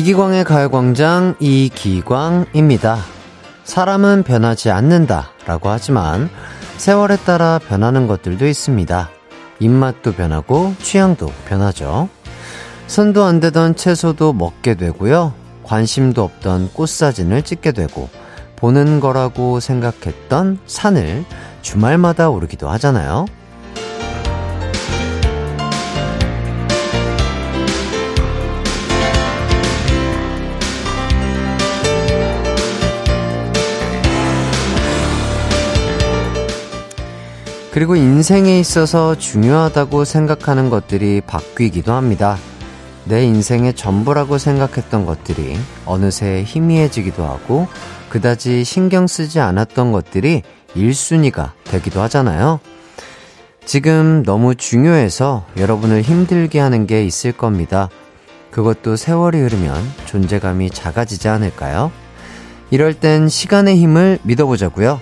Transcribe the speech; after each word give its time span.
이기광의 0.00 0.44
가요광장 0.44 1.34
이기광입니다. 1.40 2.96
사람은 3.64 4.22
변하지 4.22 4.70
않는다 4.70 5.32
라고 5.44 5.68
하지만 5.68 6.30
세월에 6.78 7.16
따라 7.18 7.58
변하는 7.58 8.06
것들도 8.06 8.46
있습니다. 8.46 9.10
입맛도 9.58 10.12
변하고 10.14 10.74
취향도 10.78 11.30
변하죠. 11.46 12.08
손도 12.86 13.24
안 13.24 13.40
되던 13.40 13.76
채소도 13.76 14.32
먹게 14.32 14.72
되고요. 14.74 15.34
관심도 15.64 16.24
없던 16.24 16.70
꽃사진을 16.72 17.42
찍게 17.42 17.72
되고 17.72 18.08
보는 18.56 19.00
거라고 19.00 19.60
생각했던 19.60 20.60
산을 20.64 21.26
주말마다 21.60 22.30
오르기도 22.30 22.70
하잖아요. 22.70 23.26
그리고 37.80 37.96
인생에 37.96 38.60
있어서 38.60 39.14
중요하다고 39.14 40.04
생각하는 40.04 40.68
것들이 40.68 41.22
바뀌기도 41.22 41.94
합니다. 41.94 42.36
내 43.06 43.24
인생의 43.24 43.72
전부라고 43.72 44.36
생각했던 44.36 45.06
것들이 45.06 45.56
어느새 45.86 46.44
희미해지기도 46.46 47.24
하고 47.24 47.68
그다지 48.10 48.64
신경 48.64 49.06
쓰지 49.06 49.40
않았던 49.40 49.92
것들이 49.92 50.42
1순위가 50.76 51.52
되기도 51.64 52.02
하잖아요. 52.02 52.60
지금 53.64 54.24
너무 54.26 54.54
중요해서 54.54 55.46
여러분을 55.56 56.02
힘들게 56.02 56.60
하는 56.60 56.86
게 56.86 57.02
있을 57.06 57.32
겁니다. 57.32 57.88
그것도 58.50 58.96
세월이 58.96 59.40
흐르면 59.40 59.74
존재감이 60.04 60.68
작아지지 60.68 61.28
않을까요? 61.28 61.90
이럴 62.70 62.92
땐 62.92 63.30
시간의 63.30 63.78
힘을 63.78 64.18
믿어보자고요. 64.24 65.00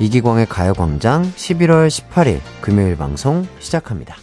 이기광의 0.00 0.46
가요광장 0.46 1.22
11월 1.36 1.88
18일 1.88 2.40
금요일 2.62 2.96
방송 2.96 3.46
시작합니다. 3.58 4.16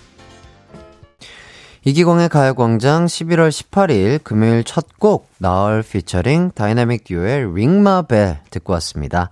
이기광의 1.85 2.29
가요광장 2.29 3.05
11월 3.05 3.49
18일 3.49 4.23
금요일 4.23 4.63
첫 4.63 4.87
곡 4.99 5.29
나얼 5.37 5.83
피처링 5.83 6.51
다이나믹 6.55 7.03
듀오의 7.03 7.53
Ring 7.53 7.88
My 7.88 8.05
Bell 8.05 8.39
듣고 8.49 8.73
왔습니다. 8.73 9.29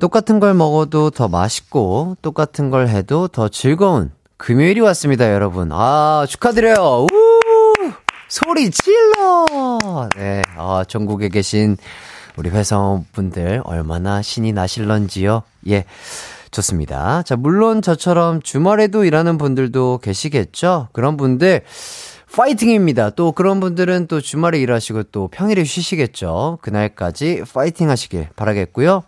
똑같은 0.00 0.40
걸 0.40 0.52
먹어도 0.54 1.10
더 1.10 1.28
맛있고 1.28 2.16
똑같은 2.20 2.70
걸 2.70 2.88
해도 2.88 3.28
더 3.28 3.48
즐거운 3.48 4.10
금요일이 4.38 4.80
왔습니다, 4.80 5.32
여러분. 5.32 5.70
아, 5.72 6.26
축하드려요. 6.28 7.04
우! 7.04 7.08
소리 8.28 8.70
질러! 8.70 9.46
네, 10.16 10.42
아, 10.58 10.84
전국에 10.86 11.28
계신 11.28 11.76
우리 12.36 12.50
회사원분들 12.50 13.62
얼마나 13.64 14.22
신이 14.22 14.52
나실런지요? 14.52 15.42
예. 15.68 15.84
좋습니다. 16.50 17.22
자, 17.22 17.36
물론 17.36 17.82
저처럼 17.82 18.40
주말에도 18.40 19.04
일하는 19.04 19.36
분들도 19.36 19.98
계시겠죠? 20.02 20.88
그런 20.92 21.16
분들, 21.16 21.62
파이팅입니다. 22.34 23.10
또 23.10 23.32
그런 23.32 23.60
분들은 23.60 24.06
또 24.08 24.20
주말에 24.20 24.58
일하시고 24.60 25.04
또 25.04 25.28
평일에 25.28 25.64
쉬시겠죠? 25.64 26.58
그날까지 26.62 27.42
파이팅 27.52 27.90
하시길 27.90 28.28
바라겠고요. 28.36 29.02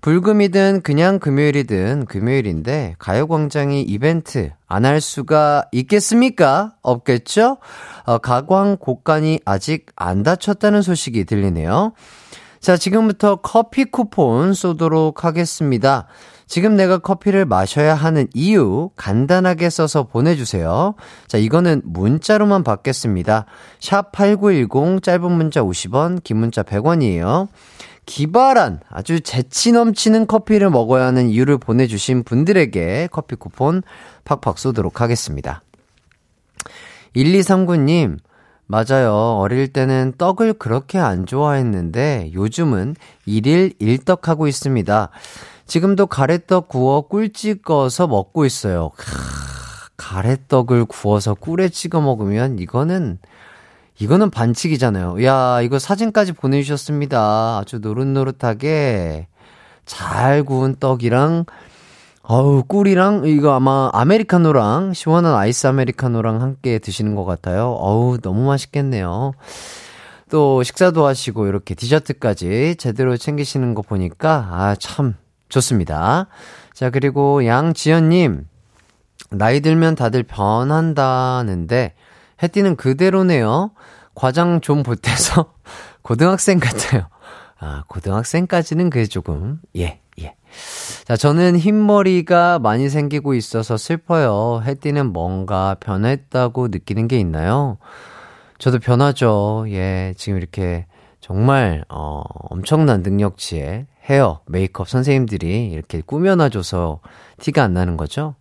불금이든 0.00 0.82
그냥 0.82 1.18
금요일이든 1.18 2.06
금요일인데 2.06 2.94
가요광장이 2.98 3.82
이벤트 3.82 4.50
안 4.68 4.84
할 4.84 5.00
수가 5.00 5.64
있겠습니까? 5.72 6.74
없겠죠? 6.82 7.58
어, 8.04 8.18
가광 8.18 8.76
곡간이 8.78 9.40
아직 9.44 9.86
안 9.96 10.22
닫혔다는 10.22 10.82
소식이 10.82 11.24
들리네요. 11.24 11.92
자, 12.60 12.76
지금부터 12.76 13.36
커피 13.36 13.84
쿠폰 13.84 14.52
쏘도록 14.52 15.24
하겠습니다. 15.24 16.06
지금 16.46 16.76
내가 16.76 16.98
커피를 16.98 17.44
마셔야 17.44 17.94
하는 17.94 18.26
이유 18.34 18.90
간단하게 18.96 19.68
써서 19.70 20.04
보내주세요. 20.04 20.94
자, 21.26 21.38
이거는 21.38 21.82
문자로만 21.84 22.64
받겠습니다. 22.64 23.44
샵 23.80 24.12
8910 24.12 25.02
짧은 25.02 25.30
문자 25.30 25.62
50원, 25.62 26.24
긴 26.24 26.38
문자 26.38 26.62
100원이에요. 26.62 27.48
기발한 28.06 28.80
아주 28.88 29.20
재치 29.20 29.70
넘치는 29.70 30.26
커피를 30.26 30.70
먹어야 30.70 31.04
하는 31.04 31.28
이유를 31.28 31.58
보내주신 31.58 32.24
분들에게 32.24 33.10
커피 33.12 33.36
쿠폰 33.36 33.82
팍팍 34.24 34.58
쏘도록 34.58 35.02
하겠습니다. 35.02 35.62
1239님, 37.14 38.18
맞아요. 38.70 39.38
어릴 39.40 39.72
때는 39.72 40.12
떡을 40.18 40.52
그렇게 40.54 40.98
안 40.98 41.24
좋아했는데 41.24 42.32
요즘은 42.34 42.96
일일 43.24 43.72
일떡하고 43.78 44.46
있습니다. 44.46 45.08
지금도 45.66 46.06
가래떡 46.06 46.68
구워 46.68 47.00
꿀 47.08 47.32
찍어서 47.32 48.06
먹고 48.06 48.44
있어요. 48.44 48.90
크, 48.96 49.06
가래떡을 49.96 50.84
구워서 50.84 51.34
꿀에 51.34 51.70
찍어 51.70 52.02
먹으면 52.02 52.58
이거는 52.58 53.18
이거는 53.98 54.30
반칙이잖아요. 54.30 55.24
야, 55.24 55.60
이거 55.62 55.78
사진까지 55.78 56.32
보내주셨습니다. 56.32 57.58
아주 57.58 57.78
노릇노릇하게 57.78 59.28
잘 59.86 60.44
구운 60.44 60.76
떡이랑 60.76 61.46
어우, 62.30 62.64
꿀이랑, 62.64 63.22
이거 63.24 63.54
아마 63.54 63.88
아메리카노랑, 63.94 64.92
시원한 64.92 65.34
아이스 65.34 65.66
아메리카노랑 65.66 66.42
함께 66.42 66.78
드시는 66.78 67.14
것 67.14 67.24
같아요. 67.24 67.70
어우, 67.70 68.18
너무 68.18 68.44
맛있겠네요. 68.44 69.32
또 70.30 70.62
식사도 70.62 71.06
하시고 71.06 71.46
이렇게 71.46 71.74
디저트까지 71.74 72.76
제대로 72.76 73.16
챙기시는 73.16 73.72
거 73.72 73.80
보니까, 73.80 74.46
아, 74.50 74.76
참 74.78 75.14
좋습니다. 75.48 76.26
자, 76.74 76.90
그리고 76.90 77.46
양지연님, 77.46 78.46
나이 79.30 79.60
들면 79.62 79.94
다들 79.94 80.22
변한다는데, 80.22 81.94
해띠는 82.42 82.76
그대로네요. 82.76 83.70
과장 84.14 84.60
좀 84.60 84.82
보태서 84.82 85.54
고등학생 86.02 86.58
같아요. 86.58 87.08
아, 87.58 87.84
고등학생까지는 87.88 88.90
그게 88.90 89.06
조금, 89.06 89.62
예, 89.76 90.02
예. 90.20 90.34
자, 91.08 91.16
저는 91.16 91.56
흰머리가 91.56 92.58
많이 92.58 92.90
생기고 92.90 93.32
있어서 93.32 93.78
슬퍼요. 93.78 94.60
해띠는 94.62 95.14
뭔가 95.14 95.74
변했다고 95.80 96.68
느끼는 96.68 97.08
게 97.08 97.18
있나요? 97.18 97.78
저도 98.58 98.78
변하죠. 98.78 99.64
예, 99.68 100.12
지금 100.18 100.36
이렇게 100.36 100.84
정말, 101.22 101.82
어, 101.88 102.20
엄청난 102.50 103.00
능력치의 103.00 103.86
헤어, 104.04 104.40
메이크업 104.48 104.86
선생님들이 104.86 105.70
이렇게 105.70 106.02
꾸며놔줘서 106.04 107.00
티가 107.40 107.62
안 107.62 107.72
나는 107.72 107.96
거죠? 107.96 108.34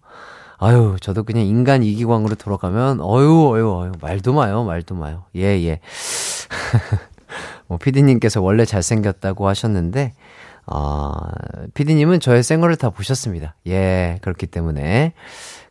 아유, 0.57 0.97
저도 0.99 1.23
그냥 1.23 1.45
인간 1.45 1.83
이기광으로 1.83 2.35
돌아가면, 2.35 2.99
어유, 2.99 3.49
어유, 3.53 3.75
어유, 3.77 3.91
말도 4.01 4.33
마요, 4.33 4.65
말도 4.65 4.93
마요. 4.93 5.23
예, 5.37 5.43
예. 5.63 5.79
뭐, 7.67 7.77
피디님께서 7.77 8.41
원래 8.41 8.65
잘생겼다고 8.65 9.47
하셨는데, 9.47 10.15
어, 10.67 11.13
피디님은 11.73 12.19
저의 12.19 12.43
생얼을 12.43 12.75
다 12.75 12.89
보셨습니다. 12.89 13.55
예, 13.67 14.19
그렇기 14.21 14.47
때문에 14.47 15.13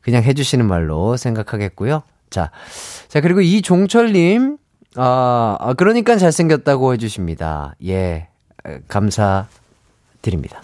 그냥 0.01 0.23
해주시는 0.23 0.67
말로 0.67 1.17
생각하겠고요. 1.17 2.03
자, 2.31 2.51
자, 3.09 3.21
그리고 3.21 3.41
이종철님, 3.41 4.57
아, 4.97 5.57
아 5.61 5.75
그러니까 5.75 6.17
잘생겼다고 6.17 6.95
해주십니다. 6.95 7.75
예, 7.87 8.29
감사드립니다. 8.89 10.63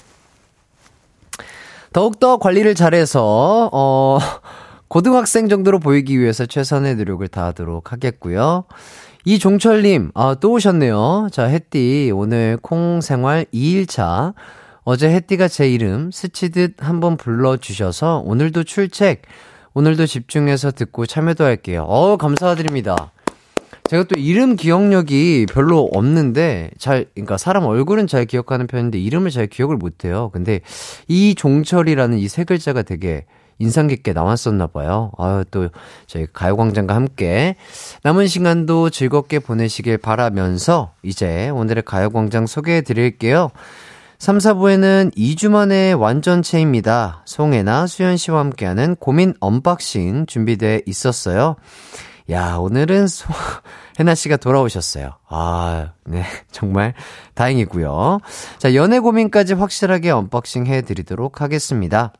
더욱더 1.92 2.38
관리를 2.38 2.74
잘해서, 2.74 3.68
어, 3.72 4.18
고등학생 4.88 5.48
정도로 5.48 5.78
보이기 5.78 6.18
위해서 6.18 6.46
최선의 6.46 6.96
노력을 6.96 7.26
다하도록 7.28 7.92
하겠고요. 7.92 8.64
이종철님, 9.24 10.10
아, 10.14 10.34
또 10.40 10.52
오셨네요. 10.52 11.28
자, 11.30 11.44
햇띠, 11.44 12.10
오늘 12.14 12.58
콩 12.60 13.00
생활 13.00 13.46
2일차. 13.54 14.34
어제 14.84 15.08
햇띠가 15.10 15.46
제 15.46 15.68
이름 15.70 16.10
스치듯 16.10 16.74
한번 16.78 17.16
불러주셔서 17.16 18.22
오늘도 18.26 18.64
출첵, 18.64 19.20
오늘도 19.74 20.06
집중해서 20.06 20.72
듣고 20.72 21.06
참여도 21.06 21.44
할게요. 21.44 21.84
어 21.88 22.16
감사드립니다. 22.16 23.12
제가 23.88 24.04
또 24.04 24.18
이름 24.18 24.56
기억력이 24.56 25.46
별로 25.52 25.88
없는데, 25.92 26.70
잘, 26.78 27.06
그러니까 27.14 27.36
사람 27.36 27.64
얼굴은 27.64 28.08
잘 28.08 28.24
기억하는 28.24 28.66
편인데, 28.66 28.98
이름을 28.98 29.30
잘 29.30 29.46
기억을 29.46 29.76
못해요. 29.76 30.30
근데 30.32 30.60
이 31.06 31.34
종철이라는 31.36 32.18
이 32.18 32.26
세 32.28 32.42
글자가 32.42 32.82
되게 32.82 33.24
인상 33.58 33.86
깊게 33.86 34.12
나왔었나 34.12 34.66
봐요. 34.68 35.12
아유, 35.18 35.44
또 35.50 35.68
저희 36.06 36.26
가요광장과 36.32 36.94
함께 36.94 37.56
남은 38.02 38.26
시간도 38.26 38.90
즐겁게 38.90 39.38
보내시길 39.38 39.98
바라면서 39.98 40.92
이제 41.02 41.48
오늘의 41.50 41.84
가요광장 41.84 42.46
소개해 42.46 42.82
드릴게요. 42.82 43.50
3, 44.18 44.38
4부에는 44.38 45.16
2주 45.16 45.50
만에 45.50 45.92
완전체입니다. 45.92 47.22
송혜나, 47.24 47.88
수현 47.88 48.16
씨와 48.16 48.38
함께하는 48.38 48.94
고민 48.96 49.34
언박싱 49.40 50.26
준비돼 50.26 50.82
있었어요. 50.86 51.56
야, 52.30 52.54
오늘은 52.54 53.08
소, 53.08 53.26
혜나 53.98 54.14
씨가 54.14 54.36
돌아오셨어요. 54.36 55.10
아, 55.28 55.92
네. 56.04 56.22
정말 56.52 56.94
다행이고요. 57.34 58.20
자, 58.58 58.74
연애 58.74 59.00
고민까지 59.00 59.54
확실하게 59.54 60.10
언박싱 60.10 60.66
해 60.66 60.82
드리도록 60.82 61.40
하겠습니다. 61.40 62.12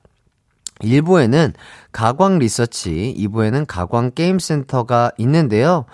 1부에는 0.81 1.53
가광 1.93 2.39
리서치, 2.39 3.15
2부에는 3.19 3.67
가광 3.67 4.13
게임센터가 4.15 5.13
있는데요. 5.19 5.85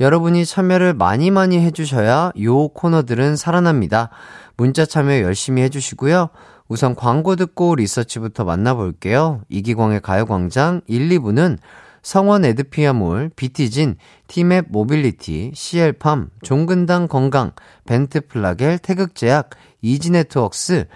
여러분이 0.00 0.44
참여를 0.44 0.94
많이 0.94 1.30
많이 1.30 1.60
해주셔야 1.60 2.32
요 2.42 2.68
코너들은 2.68 3.36
살아납니다. 3.36 4.10
문자 4.56 4.84
참여 4.84 5.20
열심히 5.20 5.62
해주시고요. 5.62 6.28
우선 6.68 6.94
광고 6.94 7.36
듣고 7.36 7.76
리서치부터 7.76 8.44
만나볼게요. 8.44 9.42
이기광의 9.48 10.00
가요광장 10.00 10.80
1, 10.86 11.08
2부는 11.10 11.58
성원애드피아몰, 12.02 13.30
비티진, 13.36 13.96
티맵 14.26 14.66
모빌리티, 14.70 15.52
CL팜, 15.54 16.30
종근당 16.42 17.06
건강, 17.06 17.52
벤트플라겔, 17.86 18.78
태극제약, 18.78 19.50
이지네트웍스, 19.82 20.86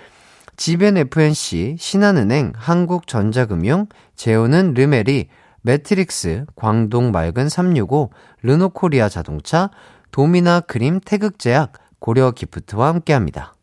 지벤 0.57 0.97
FNC, 0.97 1.77
신한은행, 1.79 2.53
한국전자금융, 2.57 3.87
제오는 4.15 4.73
르메리, 4.75 5.29
매트릭스, 5.63 6.47
광동 6.55 7.11
맑은 7.11 7.49
365, 7.49 8.11
르노코리아 8.43 9.09
자동차, 9.09 9.71
도미나 10.13 10.61
그림 10.61 11.01
태극제약, 11.01 11.73
고려 11.99 12.31
기프트와 12.31 12.89
함께합니다. 12.89 13.55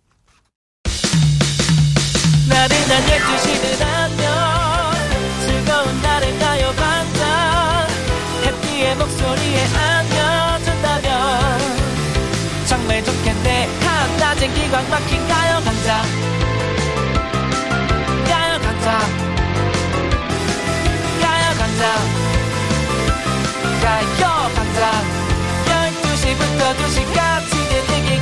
나른한 2.49 3.07
12 3.07 3.63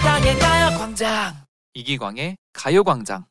이기광의 0.01 0.39
가요광장 0.39 1.33
이기광의 1.75 2.35
가요광장 2.53 3.25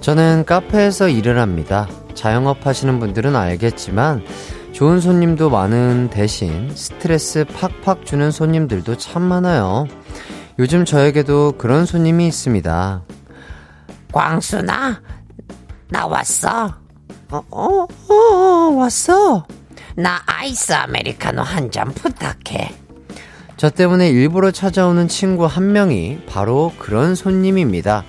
저는 0.00 0.44
카페에서 0.44 1.08
일을 1.08 1.40
합니다. 1.40 1.88
자영업 2.14 2.64
하시는 2.66 3.00
분들은 3.00 3.34
알겠지만 3.34 4.24
좋은 4.70 5.00
손님도 5.00 5.50
많은 5.50 6.08
대신 6.10 6.70
스트레스 6.76 7.44
팍팍 7.46 8.06
주는 8.06 8.30
손님들도 8.30 8.96
참 8.96 9.22
많아요. 9.22 9.88
요즘 10.60 10.84
저에게도 10.84 11.54
그런 11.56 11.86
손님이 11.86 12.26
있습니다. 12.26 13.00
광순아, 14.12 15.00
나 15.88 16.06
왔어. 16.06 16.74
어, 17.30 17.42
어, 17.50 17.86
어, 18.12 18.14
왔어. 18.76 19.46
나 19.96 20.20
아이스 20.26 20.74
아메리카노 20.74 21.40
한 21.40 21.70
잔 21.70 21.90
부탁해. 21.94 22.74
저 23.56 23.70
때문에 23.70 24.10
일부러 24.10 24.50
찾아오는 24.50 25.08
친구 25.08 25.46
한 25.46 25.72
명이 25.72 26.24
바로 26.28 26.74
그런 26.78 27.14
손님입니다. 27.14 28.04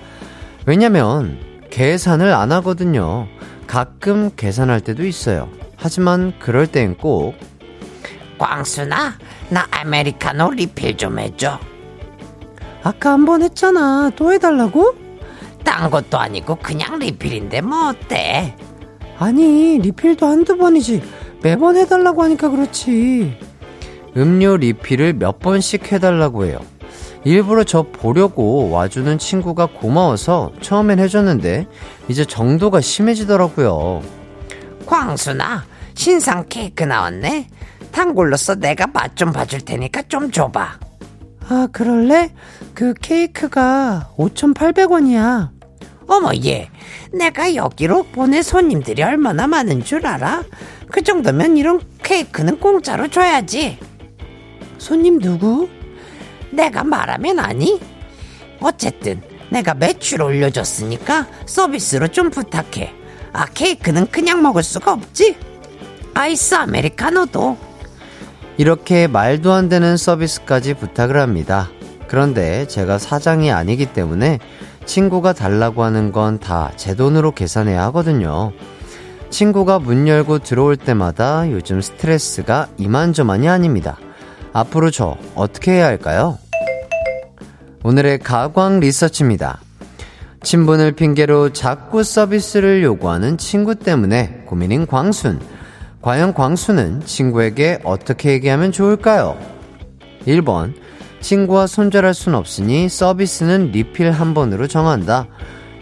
왜냐면 0.66 1.38
계산을 1.70 2.34
안 2.34 2.52
하거든요. 2.52 3.28
가끔 3.66 4.30
계산할 4.36 4.82
때도 4.82 5.06
있어요. 5.06 5.48
하지만 5.76 6.34
그럴 6.38 6.66
땐 6.66 6.98
꼭 6.98 7.34
광순아, 8.36 9.14
나 9.48 9.66
아메리카노 9.70 10.50
리필 10.50 10.98
좀 10.98 11.18
해줘. 11.18 11.58
아까 12.82 13.12
한 13.12 13.24
번 13.24 13.42
했잖아. 13.42 14.10
또 14.16 14.32
해달라고? 14.32 14.94
딴 15.64 15.90
것도 15.90 16.18
아니고 16.18 16.56
그냥 16.56 16.98
리필인데 16.98 17.60
뭐 17.60 17.88
어때? 17.90 18.56
아니, 19.18 19.78
리필도 19.78 20.26
한두 20.26 20.56
번이지. 20.56 21.02
매번 21.42 21.76
해달라고 21.76 22.22
하니까 22.24 22.48
그렇지. 22.50 23.38
음료 24.16 24.56
리필을 24.56 25.14
몇 25.14 25.38
번씩 25.38 25.92
해달라고 25.92 26.44
해요. 26.46 26.58
일부러 27.24 27.62
저 27.62 27.82
보려고 27.82 28.68
와주는 28.70 29.16
친구가 29.18 29.66
고마워서 29.66 30.50
처음엔 30.60 30.98
해줬는데 30.98 31.68
이제 32.08 32.24
정도가 32.24 32.80
심해지더라고요. 32.80 34.02
광순아, 34.86 35.64
신상 35.94 36.44
케이크 36.48 36.82
나왔네. 36.82 37.46
단골로서 37.92 38.56
내가 38.56 38.88
맛 38.88 39.14
좀 39.14 39.30
봐줄 39.30 39.60
테니까 39.60 40.02
좀 40.08 40.32
줘봐. 40.32 40.78
아, 41.48 41.68
그럴래? 41.70 42.32
그 42.74 42.94
케이크가 42.94 44.10
5,800원이야. 44.16 45.50
어머, 46.08 46.30
얘. 46.44 46.70
내가 47.12 47.54
여기로 47.54 48.04
보내 48.04 48.42
손님들이 48.42 49.02
얼마나 49.02 49.46
많은 49.46 49.84
줄 49.84 50.06
알아? 50.06 50.42
그 50.90 51.02
정도면 51.02 51.56
이런 51.56 51.80
케이크는 52.02 52.58
공짜로 52.58 53.08
줘야지. 53.08 53.78
손님 54.78 55.18
누구? 55.18 55.68
내가 56.50 56.84
말하면 56.84 57.38
아니? 57.38 57.80
어쨌든 58.60 59.20
내가 59.50 59.74
매출 59.74 60.22
올려줬으니까 60.22 61.26
서비스로 61.46 62.08
좀 62.08 62.30
부탁해. 62.30 62.92
아, 63.32 63.46
케이크는 63.46 64.06
그냥 64.10 64.42
먹을 64.42 64.62
수가 64.62 64.92
없지? 64.92 65.36
아이스 66.14 66.54
아메리카노도. 66.54 67.56
이렇게 68.58 69.06
말도 69.06 69.52
안 69.52 69.68
되는 69.68 69.96
서비스까지 69.96 70.74
부탁을 70.74 71.18
합니다. 71.18 71.70
그런데 72.12 72.66
제가 72.68 72.98
사장이 72.98 73.50
아니기 73.50 73.86
때문에 73.86 74.38
친구가 74.84 75.32
달라고 75.32 75.82
하는 75.82 76.12
건 76.12 76.38
다 76.38 76.70
제 76.76 76.94
돈으로 76.94 77.32
계산해야 77.32 77.84
하거든요. 77.84 78.52
친구가 79.30 79.78
문 79.78 80.06
열고 80.06 80.40
들어올 80.40 80.76
때마다 80.76 81.50
요즘 81.50 81.80
스트레스가 81.80 82.68
이만저만이 82.76 83.48
아닙니다. 83.48 83.96
앞으로 84.52 84.90
저 84.90 85.16
어떻게 85.34 85.72
해야 85.72 85.86
할까요? 85.86 86.36
오늘의 87.82 88.18
가광 88.18 88.80
리서치입니다. 88.80 89.60
친분을 90.42 90.92
핑계로 90.92 91.54
자꾸 91.54 92.02
서비스를 92.04 92.82
요구하는 92.82 93.38
친구 93.38 93.74
때문에 93.74 94.42
고민인 94.44 94.86
광순. 94.86 95.40
과연 96.02 96.34
광순은 96.34 97.06
친구에게 97.06 97.78
어떻게 97.84 98.32
얘기하면 98.32 98.70
좋을까요? 98.70 99.38
1번. 100.26 100.74
친구와 101.22 101.66
손절할 101.66 102.12
순 102.12 102.34
없으니 102.34 102.88
서비스는 102.88 103.70
리필 103.72 104.10
한 104.10 104.34
번으로 104.34 104.66
정한다. 104.66 105.28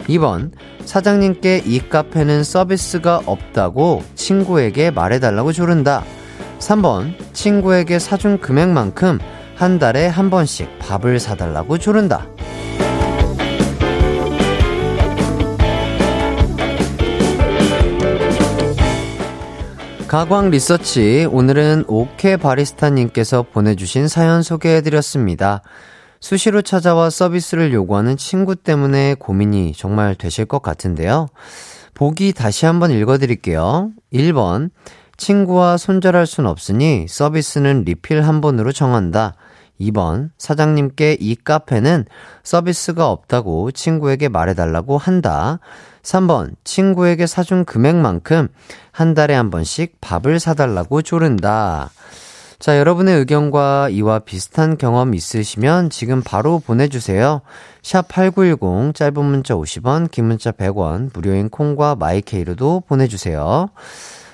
2번. 0.07 0.51
사장님께 0.85 1.63
이 1.65 1.79
카페는 1.79 2.43
서비스가 2.43 3.21
없다고 3.25 4.03
친구에게 4.15 4.91
말해달라고 4.91 5.51
조른다. 5.51 6.03
3번. 6.59 7.15
친구에게 7.33 7.99
사준 7.99 8.39
금액만큼 8.39 9.19
한 9.55 9.79
달에 9.79 10.07
한 10.07 10.29
번씩 10.29 10.79
밥을 10.79 11.19
사달라고 11.19 11.77
조른다. 11.77 12.27
가광 20.11 20.49
리서치 20.49 21.25
오늘은 21.31 21.85
오케 21.87 22.35
바리스타님께서 22.35 23.43
보내주신 23.43 24.09
사연 24.09 24.43
소개해드렸습니다. 24.43 25.61
수시로 26.19 26.61
찾아와 26.61 27.09
서비스를 27.09 27.71
요구하는 27.71 28.17
친구 28.17 28.57
때문에 28.57 29.13
고민이 29.13 29.71
정말 29.71 30.15
되실 30.15 30.43
것 30.43 30.61
같은데요. 30.61 31.27
보기 31.93 32.33
다시 32.33 32.65
한번 32.65 32.91
읽어드릴게요. 32.91 33.91
1번 34.11 34.71
친구와 35.15 35.77
손절할 35.77 36.27
순 36.27 36.45
없으니 36.45 37.05
서비스는 37.07 37.85
리필 37.85 38.21
한 38.23 38.41
번으로 38.41 38.73
정한다. 38.73 39.35
2번 39.81 40.29
사장님께 40.37 41.17
이 41.19 41.35
카페는 41.35 42.05
서비스가 42.43 43.09
없다고 43.09 43.71
친구에게 43.71 44.29
말해달라고 44.29 44.97
한다. 44.97 45.59
3번, 46.03 46.55
친구에게 46.63 47.27
사준 47.27 47.65
금액만큼 47.65 48.47
한 48.91 49.13
달에 49.13 49.33
한 49.33 49.49
번씩 49.49 49.99
밥을 50.01 50.39
사달라고 50.39 51.01
조른다. 51.01 51.91
자, 52.59 52.77
여러분의 52.77 53.17
의견과 53.17 53.89
이와 53.89 54.19
비슷한 54.19 54.77
경험 54.77 55.15
있으시면 55.15 55.89
지금 55.89 56.21
바로 56.23 56.59
보내주세요. 56.59 57.41
샵 57.81 58.07
8910, 58.07 58.93
짧은 58.93 59.25
문자 59.25 59.55
50원, 59.55 60.11
긴 60.11 60.25
문자 60.25 60.51
100원, 60.51 61.09
무료인 61.11 61.49
콩과 61.49 61.95
마이케이로도 61.95 62.83
보내주세요. 62.87 63.69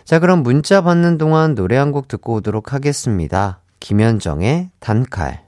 자, 0.03 0.19
그럼 0.19 0.43
문자 0.43 0.81
받는 0.81 1.17
동안 1.17 1.55
노래 1.55 1.77
한 1.77 1.91
곡 1.91 2.09
듣고 2.09 2.35
오도록 2.35 2.73
하겠습니다. 2.73 3.59
김현정의 3.87 4.69
단칼. 4.81 5.45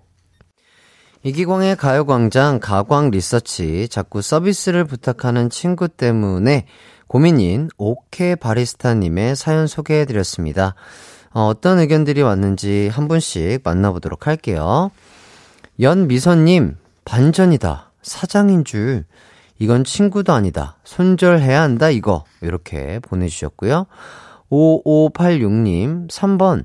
이기광의 1.23 1.75
가요광장 1.75 2.61
가광 2.61 3.11
리서치 3.11 3.89
자꾸 3.89 4.21
서비스를 4.21 4.85
부탁하는 4.85 5.49
친구 5.49 5.89
때문에 5.89 6.65
고민인 7.07 7.67
오케 7.77 8.35
바리스타님의 8.35 9.35
사연 9.35 9.67
소개해드렸습니다. 9.67 10.75
어, 11.33 11.47
어떤 11.47 11.79
의견들이 11.79 12.21
왔는지 12.21 12.87
한 12.87 13.09
분씩 13.09 13.59
만나보도록 13.65 14.25
할게요. 14.25 14.89
연미선님, 15.81 16.77
반전이다. 17.03 17.91
사장인 18.01 18.63
줄. 18.63 19.03
이건 19.57 19.83
친구도 19.83 20.31
아니다. 20.31 20.77
손절해야 20.85 21.61
한다, 21.61 21.89
이거. 21.89 22.23
이렇게 22.39 22.99
보내주셨고요. 22.99 23.85
5586님, 24.49 26.07
3번. 26.07 26.63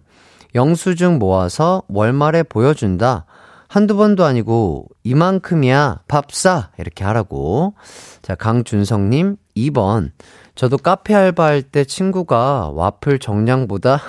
영수증 0.55 1.19
모아서 1.19 1.83
월말에 1.89 2.45
보여준다. 2.45 3.27
한두 3.69 3.97
번도 3.97 4.25
아니고, 4.25 4.87
이만큼이야. 5.03 6.03
밥 6.07 6.31
싸. 6.33 6.71
이렇게 6.79 7.03
하라고. 7.05 7.75
자, 8.23 8.35
강준성님, 8.35 9.37
2번. 9.57 10.13
저도 10.55 10.79
카페 10.79 11.15
알바할 11.15 11.63
때 11.63 11.85
친구가 11.85 12.71
와플 12.73 13.19
정량보다 13.19 14.01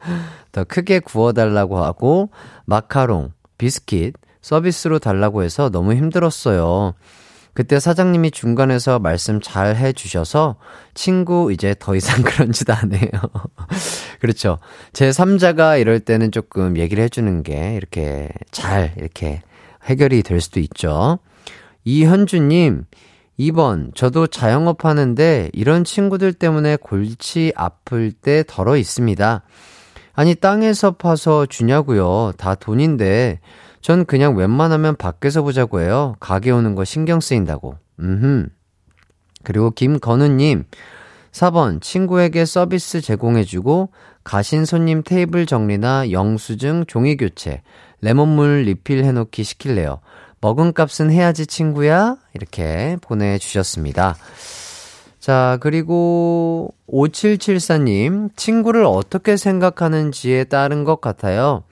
더 0.50 0.64
크게 0.64 0.98
구워달라고 0.98 1.78
하고, 1.78 2.30
마카롱, 2.64 3.32
비스킷, 3.58 4.14
서비스로 4.40 4.98
달라고 4.98 5.44
해서 5.44 5.70
너무 5.70 5.94
힘들었어요. 5.94 6.94
그때 7.54 7.78
사장님이 7.78 8.30
중간에서 8.30 8.98
말씀 8.98 9.40
잘 9.40 9.76
해주셔서 9.76 10.56
친구 10.94 11.52
이제 11.52 11.74
더 11.78 11.94
이상 11.94 12.22
그런 12.22 12.52
짓 12.52 12.70
안 12.70 12.94
해요. 12.94 13.10
그렇죠. 14.20 14.58
제 14.92 15.10
3자가 15.10 15.80
이럴 15.80 16.00
때는 16.00 16.30
조금 16.30 16.78
얘기를 16.78 17.04
해주는 17.04 17.42
게 17.42 17.74
이렇게 17.76 18.30
잘 18.50 18.94
이렇게 18.96 19.42
해결이 19.84 20.22
될 20.22 20.40
수도 20.40 20.60
있죠. 20.60 21.18
이현주님, 21.84 22.84
2번, 23.38 23.94
저도 23.94 24.28
자영업 24.28 24.84
하는데 24.84 25.50
이런 25.52 25.84
친구들 25.84 26.32
때문에 26.32 26.76
골치 26.76 27.52
아플 27.56 28.12
때 28.12 28.44
덜어 28.46 28.76
있습니다. 28.76 29.42
아니, 30.14 30.34
땅에서 30.34 30.92
파서 30.92 31.46
주냐고요. 31.46 32.32
다 32.36 32.54
돈인데 32.54 33.40
전 33.82 34.06
그냥 34.06 34.36
웬만하면 34.36 34.96
밖에서 34.96 35.42
보자고 35.42 35.80
해요. 35.80 36.14
가게 36.20 36.52
오는 36.52 36.74
거 36.74 36.84
신경 36.84 37.20
쓰인다고. 37.20 37.76
음흠. 38.00 38.48
그리고 39.42 39.72
김건우님, 39.72 40.64
4번, 41.32 41.82
친구에게 41.82 42.44
서비스 42.44 43.00
제공해주고, 43.00 43.90
가신 44.22 44.64
손님 44.64 45.02
테이블 45.02 45.46
정리나 45.46 46.12
영수증 46.12 46.84
종이 46.86 47.16
교체, 47.16 47.62
레몬물 48.00 48.62
리필 48.62 49.02
해놓기 49.04 49.42
시킬래요. 49.42 49.98
먹은 50.40 50.74
값은 50.74 51.10
해야지 51.10 51.46
친구야? 51.46 52.16
이렇게 52.34 52.96
보내주셨습니다. 53.00 54.16
자, 55.18 55.58
그리고 55.60 56.74
5774님, 56.88 58.30
친구를 58.36 58.84
어떻게 58.84 59.36
생각하는지에 59.36 60.44
따른 60.44 60.84
것 60.84 61.00
같아요. 61.00 61.64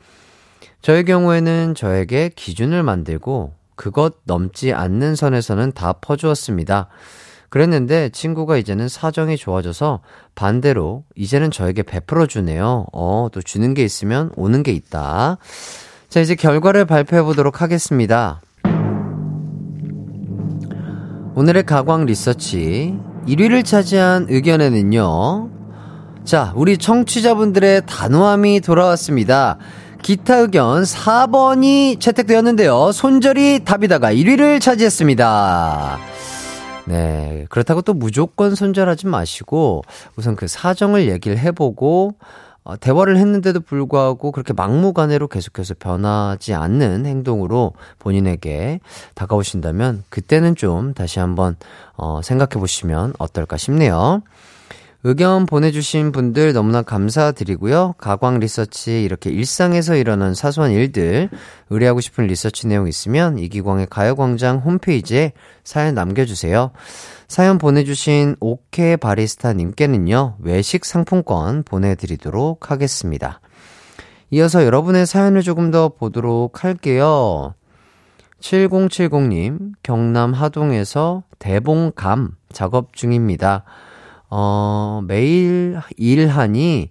저의 0.83 1.05
경우에는 1.05 1.75
저에게 1.75 2.31
기준을 2.35 2.83
만들고 2.83 3.53
그것 3.75 4.17
넘지 4.25 4.73
않는 4.73 5.15
선에서는 5.15 5.73
다 5.73 5.93
퍼주었습니다. 5.95 6.89
그랬는데 7.49 8.11
친구가 8.11 8.57
이제는 8.57 8.89
사정이 8.89 9.37
좋아져서 9.37 10.01
반대로 10.35 11.05
이제는 11.17 11.51
저에게 11.51 11.83
베풀어 11.83 12.27
주네요. 12.27 12.87
어, 12.93 13.29
또 13.33 13.43
주는 13.43 13.75
게 13.75 13.85
있으면 13.85 14.31
오는 14.37 14.63
게 14.63 14.73
있다. 14.73 15.39
자, 16.09 16.21
이제 16.21 16.35
결과를 16.35 16.85
발표해 16.85 17.23
보도록 17.23 17.61
하겠습니다. 17.61 18.41
오늘의 21.35 21.65
가광 21.65 22.07
리서치 22.07 22.99
1위를 23.27 23.65
차지한 23.65 24.27
의견에는요. 24.29 25.51
자, 26.25 26.53
우리 26.55 26.79
청취자분들의 26.79 27.87
단호함이 27.87 28.61
돌아왔습니다. 28.61 29.59
기타 30.03 30.37
의견 30.37 30.83
4번이 30.83 32.01
채택되었는데요. 32.01 32.93
손절이 32.93 33.65
답이다가 33.65 34.13
1위를 34.13 34.61
차지했습니다. 34.61 35.99
네. 36.87 37.47
그렇다고 37.51 37.83
또 37.83 37.95
무조건 37.95 38.55
손절하지 38.55 39.07
마시고 39.07 39.83
우선 40.17 40.37
그 40.37 40.49
사정을 40.49 41.09
얘기를 41.09 41.39
해보고 41.39 42.15
어, 42.63 42.77
대화를 42.77 43.17
했는데도 43.17 43.61
불구하고 43.61 44.33
그렇게 44.33 44.53
막무가내로 44.53 45.29
계속해서 45.29 45.75
변하지 45.79 46.53
않는 46.55 47.07
행동으로 47.07 47.73
본인에게 47.99 48.81
다가오신다면 49.15 50.05
그때는 50.11 50.57
좀 50.57 50.93
다시 50.93 51.21
한번 51.21 51.57
어, 51.97 52.21
생각해 52.23 52.61
보시면 52.61 53.15
어떨까 53.19 53.57
싶네요. 53.57 54.23
의견 55.03 55.47
보내주신 55.47 56.13
분들 56.13 56.53
너무나 56.53 56.83
감사드리고요. 56.83 57.95
가광 57.97 58.39
리서치 58.39 59.03
이렇게 59.03 59.31
일상에서 59.31 59.97
일어난 59.97 60.35
사소한 60.35 60.73
일들 60.73 61.31
의뢰하고 61.71 62.03
싶은 62.03 62.27
리서치 62.27 62.67
내용 62.67 62.87
있으면 62.87 63.39
이기광의 63.39 63.87
가요광장 63.89 64.59
홈페이지에 64.59 65.33
사연 65.65 65.95
남겨주세요. 65.95 66.73
사연 67.29 67.57
보내주신 67.57 68.37
오케 68.41 68.97
바리스타님께는요 68.97 70.37
외식 70.41 70.85
상품권 70.85 71.63
보내드리도록 71.63 72.71
하겠습니다. 72.71 73.41
이어서 74.31 74.67
여러분의 74.67 75.07
사연을 75.07 75.41
조금 75.41 75.71
더 75.71 75.89
보도록 75.89 76.63
할게요. 76.63 77.55
7070님, 78.41 79.73
경남 79.83 80.35
하동에서 80.35 81.23
대봉감 81.39 82.37
작업 82.53 82.95
중입니다. 82.95 83.65
어, 84.31 85.03
매일 85.07 85.79
일하니 85.97 86.91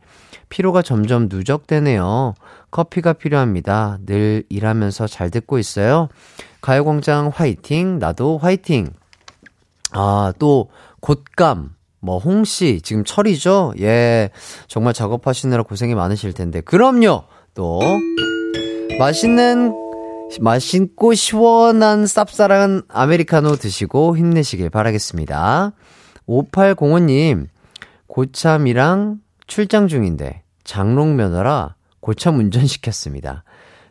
피로가 0.50 0.81
점점 0.81 1.27
누적되네요. 1.29 2.36
커피가 2.72 3.13
필요합니다. 3.13 4.00
늘 4.05 4.43
일하면서 4.50 5.08
잘 5.08 5.29
듣고 5.31 5.58
있어요. 5.58 6.10
가요광장 6.62 7.31
화이팅, 7.34 8.00
나도 8.00 8.38
화이팅. 8.38 8.89
아, 9.91 10.34
또, 10.38 10.69
곶감, 11.01 11.75
뭐, 12.00 12.19
홍씨, 12.19 12.81
지금 12.81 13.03
철이죠? 13.03 13.74
예, 13.79 14.29
정말 14.67 14.93
작업하시느라 14.93 15.63
고생이 15.63 15.96
많으실 15.96 16.34
텐데. 16.34 16.62
그럼요! 16.62 17.24
또, 17.55 17.79
맛있는, 19.00 19.74
맛있고 20.41 21.15
시원한 21.15 22.03
쌉쌀한 22.03 22.86
아메리카노 22.88 23.55
드시고 23.55 24.15
힘내시길 24.15 24.69
바라겠습니다. 24.69 25.74
5805님, 26.30 27.48
고참이랑 28.08 29.20
출장 29.48 29.88
중인데 29.88 30.44
장롱 30.64 31.16
면허라 31.16 31.76
고참 32.00 32.38
운전시켰습니다. 32.38 33.44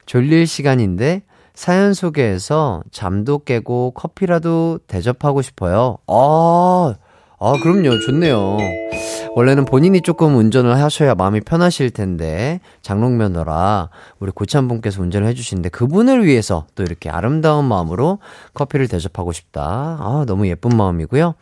졸릴 0.06 0.46
시간인데 0.46 1.22
사연 1.54 1.92
소개해서 1.92 2.82
잠도 2.92 3.40
깨고 3.40 3.90
커피라도 3.90 4.78
대접하고 4.86 5.42
싶어요. 5.42 5.98
아, 6.06 6.94
아, 7.40 7.52
그럼요. 7.62 7.98
좋네요. 8.06 8.58
원래는 9.34 9.64
본인이 9.64 10.00
조금 10.00 10.36
운전을 10.36 10.76
하셔야 10.76 11.14
마음이 11.14 11.40
편하실 11.40 11.90
텐데, 11.90 12.60
장롱 12.82 13.18
면허라 13.18 13.90
우리 14.20 14.30
고참분께서 14.30 15.02
운전을 15.02 15.28
해주시는데, 15.28 15.68
그분을 15.70 16.24
위해서 16.24 16.66
또 16.76 16.84
이렇게 16.84 17.10
아름다운 17.10 17.64
마음으로 17.64 18.18
커피를 18.54 18.88
대접하고 18.88 19.32
싶다. 19.32 19.62
아, 19.62 20.24
너무 20.26 20.46
예쁜 20.48 20.76
마음이고요. 20.76 21.34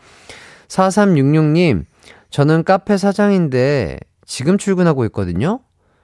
4366님, 0.68 1.84
저는 2.30 2.64
카페 2.64 2.96
사장인데 2.96 3.98
지금 4.24 4.58
출근하고 4.58 5.04
있거든요? 5.06 5.60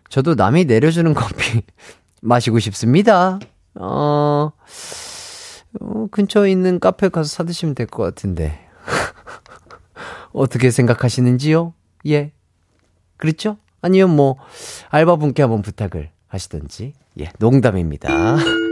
저도 0.09 0.35
남이 0.35 0.67
내려주는 0.67 1.13
커피 1.15 1.63
마시고 2.23 2.59
싶습니다. 2.61 3.39
어, 3.75 4.53
어 5.81 6.07
근처에 6.11 6.51
있는 6.51 6.79
카페 6.79 7.09
가서 7.09 7.29
사드시면 7.29 7.75
될 7.75 7.87
것 7.87 8.03
같은데. 8.03 8.59
어떻게 10.33 10.71
생각하시는지요? 10.71 11.75
예. 12.09 12.33
그렇죠? 13.17 13.57
아니면 13.81 14.11
뭐, 14.15 14.37
알바분께 14.91 15.43
한번 15.43 15.63
부탁을 15.63 16.11
하시던지. 16.29 16.95
예, 17.21 17.31
농담입니다. 17.39 18.09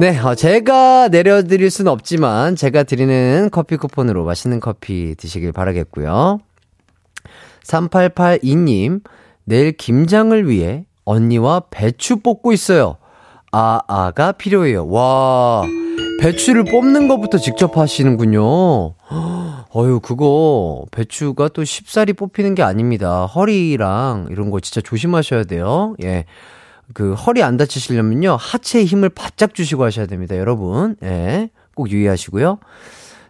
네, 0.00 0.18
어, 0.18 0.34
제가 0.34 1.08
내려드릴 1.08 1.68
수는 1.68 1.92
없지만 1.92 2.56
제가 2.56 2.84
드리는 2.84 3.50
커피 3.52 3.76
쿠폰으로 3.76 4.24
맛있는 4.24 4.58
커피 4.58 5.14
드시길 5.14 5.52
바라겠고요. 5.52 6.40
3882님, 7.64 9.02
내일 9.44 9.72
김장을 9.72 10.48
위해 10.48 10.86
언니와 11.04 11.64
배추 11.70 12.20
뽑고 12.20 12.54
있어요. 12.54 12.96
아, 13.52 13.80
아가 13.88 14.32
필요해요. 14.32 14.88
와, 14.88 15.64
배추를 16.22 16.64
뽑는 16.64 17.06
것부터 17.06 17.36
직접 17.36 17.76
하시는군요. 17.76 18.94
어유, 19.76 20.00
그거, 20.00 20.86
배추가 20.92 21.48
또 21.48 21.62
쉽사리 21.62 22.14
뽑히는 22.14 22.54
게 22.54 22.62
아닙니다. 22.62 23.26
허리랑 23.26 24.28
이런 24.30 24.50
거 24.50 24.60
진짜 24.60 24.80
조심하셔야 24.80 25.44
돼요. 25.44 25.94
예. 26.02 26.24
그 26.94 27.14
허리 27.14 27.42
안 27.42 27.56
다치시려면요. 27.56 28.36
하체에 28.38 28.84
힘을 28.84 29.08
바짝 29.08 29.54
주시고 29.54 29.84
하셔야 29.84 30.06
됩니다. 30.06 30.36
여러분. 30.36 30.96
예. 31.02 31.50
꼭 31.74 31.90
유의하시고요. 31.90 32.58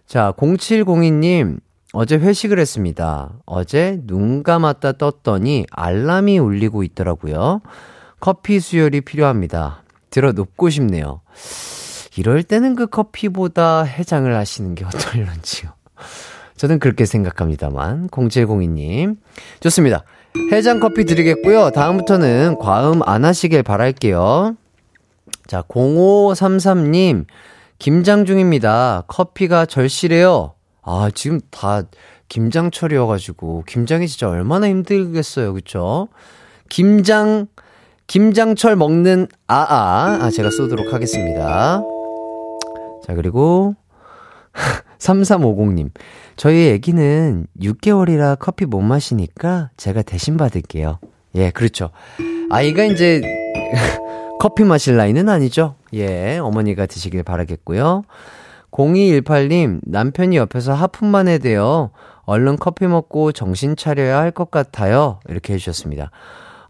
자, 0.07 0.33
0702님. 0.37 1.59
어제 1.93 2.15
회식을 2.15 2.57
했습니다. 2.57 3.33
어제 3.45 3.99
눈 4.05 4.43
감았다 4.43 4.93
떴더니 4.93 5.65
알람이 5.71 6.39
울리고 6.39 6.83
있더라고요. 6.83 7.61
커피 8.21 8.59
수혈이 8.59 9.01
필요합니다. 9.01 9.83
들어 10.09 10.31
눕고 10.31 10.69
싶네요. 10.69 11.21
이럴 12.17 12.43
때는 12.43 12.75
그 12.75 12.87
커피보다 12.87 13.83
해장을 13.83 14.33
하시는 14.35 14.73
게 14.75 14.85
어떨런지요. 14.85 15.71
저는 16.55 16.79
그렇게 16.79 17.05
생각합니다만. 17.05 18.07
0702님. 18.09 19.17
좋습니다. 19.61 20.03
해장 20.51 20.79
커피 20.79 21.05
드리겠고요. 21.05 21.71
다음부터는 21.71 22.57
과음 22.59 23.01
안 23.03 23.25
하시길 23.25 23.63
바랄게요. 23.63 24.55
자, 25.47 25.61
0533님. 25.63 27.25
김장 27.79 28.25
중입니다. 28.25 29.03
커피가 29.07 29.65
절실해요. 29.65 30.53
아, 30.83 31.09
지금 31.13 31.41
다 31.49 31.83
김장철이어가지고, 32.29 33.63
김장이 33.67 34.07
진짜 34.07 34.29
얼마나 34.29 34.67
힘들겠어요. 34.69 35.53
그쵸? 35.53 36.07
김장, 36.69 37.47
김장철 38.07 38.75
먹는 38.75 39.27
아아. 39.47 40.19
아, 40.21 40.29
제가 40.29 40.49
쏘도록 40.51 40.93
하겠습니다. 40.93 41.81
자, 43.05 43.13
그리고, 43.15 43.75
3350님. 45.01 45.89
저희 46.37 46.69
애기는 46.69 47.47
6개월이라 47.59 48.37
커피 48.39 48.65
못 48.65 48.81
마시니까 48.81 49.71
제가 49.77 50.03
대신 50.03 50.37
받을게요. 50.37 50.99
예, 51.35 51.49
그렇죠. 51.49 51.89
아이가 52.49 52.83
이제 52.83 53.21
커피 54.39 54.63
마실 54.63 54.95
나이는 54.97 55.27
아니죠. 55.27 55.75
예, 55.93 56.37
어머니가 56.37 56.85
드시길 56.85 57.23
바라겠고요. 57.23 58.03
0218님, 58.71 59.79
남편이 59.83 60.37
옆에서 60.37 60.73
하품만 60.73 61.27
해대요. 61.27 61.91
얼른 62.23 62.57
커피 62.57 62.87
먹고 62.87 63.31
정신 63.33 63.75
차려야 63.75 64.19
할 64.19 64.31
것 64.31 64.49
같아요. 64.51 65.19
이렇게 65.27 65.53
해주셨습니다. 65.53 66.11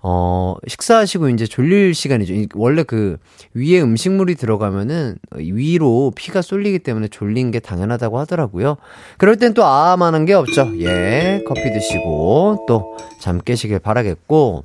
어, 0.03 0.55
식사하시고 0.67 1.29
이제 1.29 1.45
졸릴 1.45 1.93
시간이죠. 1.93 2.33
원래 2.55 2.83
그 2.83 3.17
위에 3.53 3.79
음식물이 3.81 4.35
들어가면은 4.35 5.17
위로 5.35 6.11
피가 6.15 6.41
쏠리기 6.41 6.79
때문에 6.79 7.07
졸린 7.07 7.51
게 7.51 7.59
당연하다고 7.59 8.17
하더라고요. 8.19 8.77
그럴 9.17 9.35
땐 9.37 9.53
또 9.53 9.63
아만한 9.63 10.25
게 10.25 10.33
없죠. 10.33 10.71
예, 10.79 11.43
커피 11.47 11.61
드시고 11.71 12.65
또 12.67 12.97
잠 13.19 13.37
깨시길 13.39 13.77
바라겠고. 13.79 14.63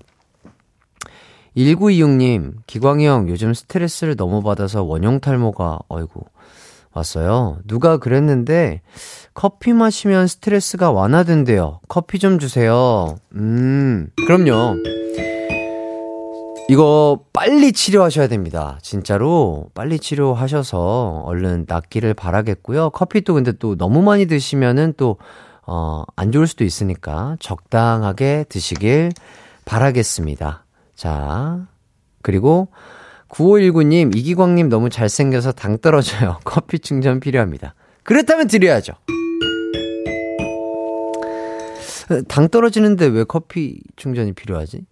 1926님, 1.57 2.53
기광이 2.67 3.07
형 3.07 3.29
요즘 3.29 3.55
스트레스를 3.55 4.17
너무 4.17 4.43
받아서 4.43 4.83
원형 4.83 5.21
탈모가, 5.21 5.81
어이구, 5.89 6.21
왔어요. 6.93 7.59
누가 7.67 7.97
그랬는데, 7.99 8.83
커피 9.35 9.73
마시면 9.73 10.27
스트레스가 10.27 10.91
완화된대요. 10.93 11.81
커피 11.89 12.19
좀 12.19 12.39
주세요. 12.39 13.17
음, 13.35 14.09
그럼요. 14.27 14.77
이거 16.69 17.21
빨리 17.33 17.73
치료하셔야 17.73 18.27
됩니다. 18.27 18.79
진짜로 18.83 19.71
빨리 19.73 20.01
치료하셔서 20.01 21.23
얼른 21.25 21.67
낫기를 21.69 22.15
바라겠고요. 22.15 22.91
커피도 22.91 23.35
근데 23.35 23.53
또 23.53 23.77
너무 23.77 24.03
많이 24.03 24.27
드시면은 24.27 24.95
또, 24.97 25.19
어, 25.65 26.03
안 26.17 26.33
좋을 26.33 26.49
수도 26.49 26.65
있으니까 26.65 27.37
적당하게 27.39 28.47
드시길 28.49 29.13
바라겠습니다. 29.65 30.65
자, 30.97 31.67
그리고 32.23 32.69
9519님, 33.29 34.17
이기광님 34.17 34.69
너무 34.69 34.91
잘생겨서 34.91 35.53
당 35.53 35.79
떨어져요. 35.79 36.41
커피 36.45 36.81
충전 36.81 37.21
필요합니다. 37.21 37.75
그렇다면 38.03 38.49
드려야죠. 38.49 38.95
당 42.29 42.49
떨어지는데 42.49 43.07
왜 43.07 43.25
커피 43.25 43.81
충전이 43.97 44.33
필요하지? 44.33 44.85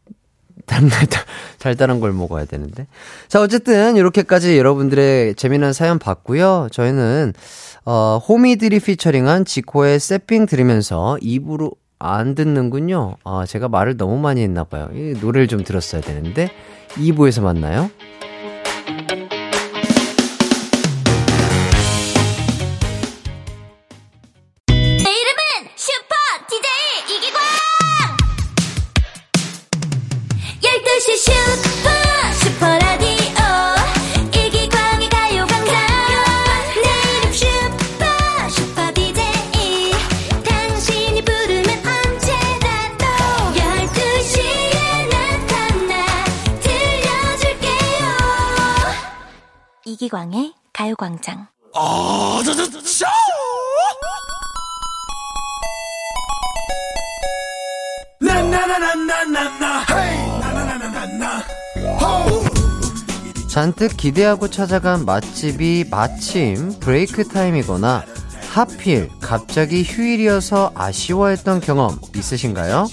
달달한 1.59 2.01
걸 2.01 2.13
먹어야 2.13 2.45
되는데. 2.45 2.87
자, 3.29 3.41
어쨌든, 3.41 3.97
이렇게까지 3.97 4.59
여러분들의 4.59 5.35
재미난 5.35 5.73
사연 5.73 5.99
봤고요 5.99 6.69
저희는, 6.71 7.33
어, 7.85 8.21
호미들이 8.27 8.81
피처링한 8.81 9.45
지코의 9.45 10.01
세핑 10.01 10.47
들으면서 10.47 11.19
입으로 11.21 11.73
안 11.99 12.35
듣는군요. 12.35 13.17
아, 13.25 13.45
제가 13.47 13.69
말을 13.69 13.97
너무 13.97 14.19
많이 14.19 14.43
했나 14.43 14.65
봐요. 14.65 14.89
이 14.93 15.15
노래를 15.21 15.49
좀 15.49 15.65
들었어야 15.65 16.01
되는데, 16.01 16.51
2부에서 16.91 17.43
만나요. 17.43 17.91
이기광의 50.05 50.53
가요광장. 50.73 51.47
아, 51.75 52.43
저, 52.45 52.55
저, 52.55 52.69
저, 52.71 52.81
잔뜩 63.49 63.97
기대하고 63.97 64.51
찾아간 64.51 65.05
맛집이 65.05 65.87
마침 65.91 66.79
브레이크 66.81 67.27
타임이거나 67.29 68.05
하필 68.51 69.09
갑자기 69.21 69.85
휴일이어서 69.85 70.73
아쉬워했던 70.75 71.61
경험 71.61 71.99
있으신가요? 72.17 72.89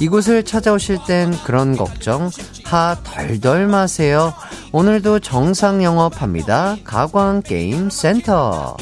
이곳을 0.00 0.44
찾아오실 0.44 0.98
땐 1.06 1.32
그런 1.44 1.76
걱정 1.76 2.30
하 2.64 2.96
덜덜 3.04 3.66
마세요. 3.66 4.34
오늘도 4.72 5.20
정상 5.20 5.82
영업합니다. 5.82 6.76
가광 6.84 7.42
게임 7.42 7.90
센터. 7.90 8.76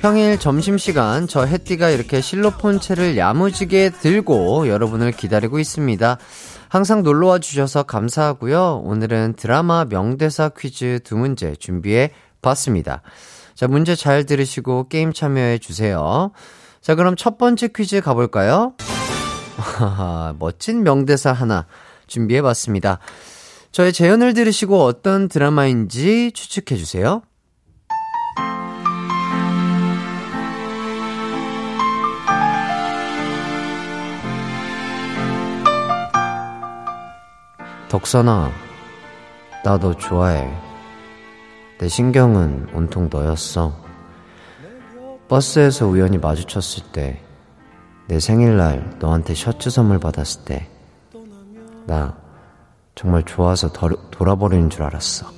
평일 0.00 0.38
점심시간 0.38 1.26
저 1.26 1.44
해띠가 1.44 1.90
이렇게 1.90 2.20
실로폰 2.20 2.80
채를 2.80 3.16
야무지게 3.16 3.90
들고 4.00 4.68
여러분을 4.68 5.10
기다리고 5.10 5.58
있습니다. 5.58 6.18
항상 6.68 7.02
놀러와 7.02 7.38
주셔서 7.38 7.82
감사하고요. 7.84 8.82
오늘은 8.84 9.34
드라마 9.36 9.86
명대사 9.86 10.50
퀴즈 10.50 11.00
두 11.02 11.16
문제 11.16 11.56
준비해 11.56 12.10
봤습니다. 12.42 13.02
자, 13.54 13.66
문제 13.66 13.96
잘 13.96 14.26
들으시고 14.26 14.88
게임 14.88 15.12
참여해 15.12 15.58
주세요. 15.58 16.30
자, 16.80 16.94
그럼 16.94 17.16
첫 17.16 17.38
번째 17.38 17.68
퀴즈 17.68 18.00
가볼까요? 18.00 18.74
멋진 20.38 20.82
명대사 20.84 21.32
하나 21.32 21.66
준비해 22.06 22.42
봤습니다. 22.42 22.98
저의 23.72 23.92
재연을 23.92 24.34
들으시고 24.34 24.84
어떤 24.84 25.28
드라마인지 25.28 26.32
추측해 26.32 26.78
주세요. 26.78 27.22
덕선아, 37.88 38.50
나 39.64 39.78
너 39.78 39.94
좋아해. 39.94 40.52
내 41.78 41.88
신경은 41.88 42.68
온통 42.74 43.08
너였어. 43.10 43.74
버스에서 45.28 45.86
우연히 45.86 46.18
마주쳤을 46.18 46.84
때, 46.92 47.22
내 48.06 48.20
생일날 48.20 48.96
너한테 48.98 49.34
셔츠 49.34 49.70
선물 49.70 49.98
받았을 49.98 50.44
때, 50.44 50.68
나 51.86 52.14
정말 52.94 53.22
좋아서 53.24 53.72
더, 53.72 53.88
돌아버리는 54.10 54.68
줄 54.68 54.82
알았어. 54.82 55.30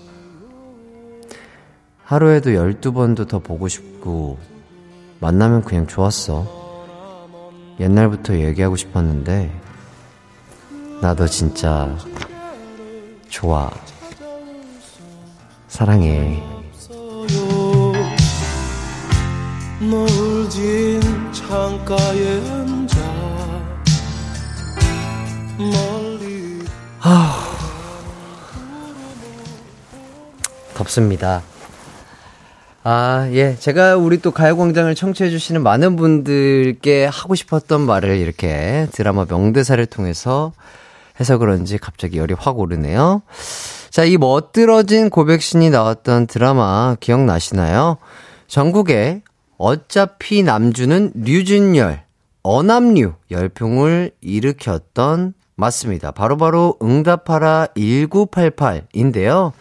하루에도 2.05 2.51
12번도 2.51 3.29
더 3.29 3.39
보고 3.39 3.69
싶고, 3.69 4.39
만나면 5.21 5.63
그냥 5.63 5.87
좋았어. 5.87 6.47
옛날부터 7.79 8.39
얘기하고 8.39 8.75
싶었는데, 8.75 9.61
나 11.01 11.15
너 11.15 11.27
진짜 11.27 11.97
좋아. 13.31 13.71
사랑해. 15.69 16.43
노을진 19.81 21.01
창가에 21.33 22.41
앉아 22.51 23.01
멀리 25.57 26.61
덥습니다. 30.75 31.43
아, 32.83 33.29
예. 33.33 33.57
제가 33.57 33.97
우리 33.97 34.21
또 34.21 34.33
가요광장을 34.33 34.95
청취해주시는 34.95 35.63
많은 35.63 35.97
분들께 35.97 37.05
하고 37.07 37.35
싶었던 37.35 37.81
말을 37.83 38.17
이렇게 38.17 38.87
드라마 38.93 39.27
명대사를 39.27 39.85
통해서 39.87 40.53
해서 41.21 41.39
그런지 41.39 41.79
갑자기 41.79 42.19
열이 42.19 42.35
확 42.39 42.59
오르네요. 42.59 43.23
자, 43.91 44.05
이 44.05 44.17
멋들어진 44.17 45.11
고백신이 45.11 45.71
나왔던 45.71 46.27
드라마 46.27 46.97
기억나시나요? 47.01 47.99
전국에 48.47 49.23
어차피 49.59 50.43
남주는 50.43 51.13
류준열, 51.15 52.03
어남류 52.43 53.13
열풍을 53.31 54.13
일으켰던 54.21 55.35
맞습니다. 55.57 56.11
바로바로 56.11 56.79
바로 56.79 56.91
응답하라 56.91 57.69
1988인데요. 57.77 59.53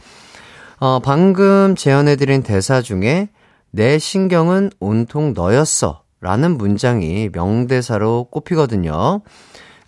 어, 0.79 0.99
방금 0.99 1.75
재현해드린 1.75 2.41
대사 2.41 2.81
중에 2.81 3.27
내 3.71 3.99
신경은 3.99 4.71
온통 4.79 5.33
너였어 5.33 6.03
라는 6.21 6.57
문장이 6.57 7.29
명대사로 7.33 8.27
꼽히거든요. 8.31 9.21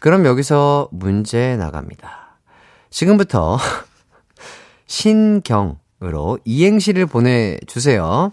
그럼 0.01 0.25
여기서 0.25 0.89
문제 0.91 1.55
나갑니다. 1.57 2.39
지금부터 2.89 3.59
신경으로 4.87 6.39
이행시를 6.43 7.05
보내주세요. 7.05 8.31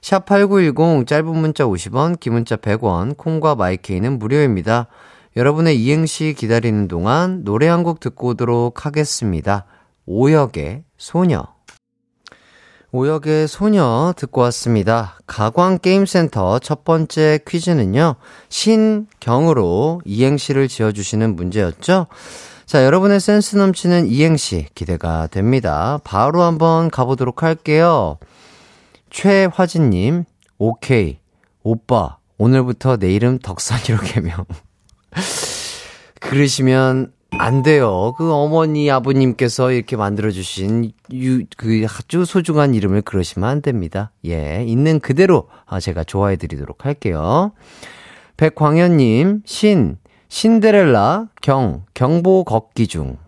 샵8910 0.00 1.06
짧은 1.06 1.24
문자 1.26 1.64
50원, 1.64 2.18
긴 2.18 2.32
문자 2.32 2.56
100원, 2.56 3.16
콩과 3.16 3.54
마이케이는 3.54 4.18
무료입니다. 4.18 4.88
여러분의 5.36 5.80
이행시 5.80 6.34
기다리는 6.36 6.88
동안 6.88 7.44
노래 7.44 7.68
한 7.68 7.84
곡 7.84 8.00
듣고 8.00 8.30
오도록 8.30 8.84
하겠습니다. 8.84 9.66
오역의 10.06 10.82
소녀. 10.98 11.53
오역의 12.94 13.48
소녀 13.48 14.14
듣고 14.16 14.42
왔습니다. 14.42 15.18
가광게임센터 15.26 16.60
첫 16.60 16.84
번째 16.84 17.40
퀴즈는요, 17.44 18.14
신경으로 18.48 20.00
이행시를 20.04 20.68
지어주시는 20.68 21.34
문제였죠? 21.34 22.06
자, 22.66 22.84
여러분의 22.84 23.18
센스 23.18 23.56
넘치는 23.56 24.06
이행시 24.06 24.68
기대가 24.76 25.26
됩니다. 25.26 25.98
바로 26.04 26.42
한번 26.42 26.88
가보도록 26.88 27.42
할게요. 27.42 28.18
최화진님, 29.10 30.22
오케이. 30.58 31.18
오빠, 31.64 32.18
오늘부터 32.38 32.98
내 32.98 33.12
이름 33.12 33.40
덕선이로 33.40 33.98
개명. 34.04 34.44
그러시면 36.20 37.12
안 37.38 37.62
돼요. 37.62 38.14
그 38.16 38.32
어머니, 38.32 38.90
아버님께서 38.90 39.72
이렇게 39.72 39.96
만들어 39.96 40.30
주신 40.30 40.92
유, 41.12 41.44
그 41.56 41.84
아주 41.88 42.24
소중한 42.24 42.74
이름을 42.74 43.02
그러시면 43.02 43.48
안 43.48 43.62
됩니다. 43.62 44.12
예, 44.26 44.64
있는 44.66 45.00
그대로 45.00 45.48
아, 45.66 45.80
제가 45.80 46.04
좋아해 46.04 46.36
드리도록 46.36 46.84
할게요. 46.84 47.52
백광현 48.36 48.96
님, 48.96 49.42
신, 49.44 49.98
신데렐라, 50.28 51.28
경, 51.42 51.84
경보 51.94 52.44
걷기 52.44 52.86
중. 52.86 53.18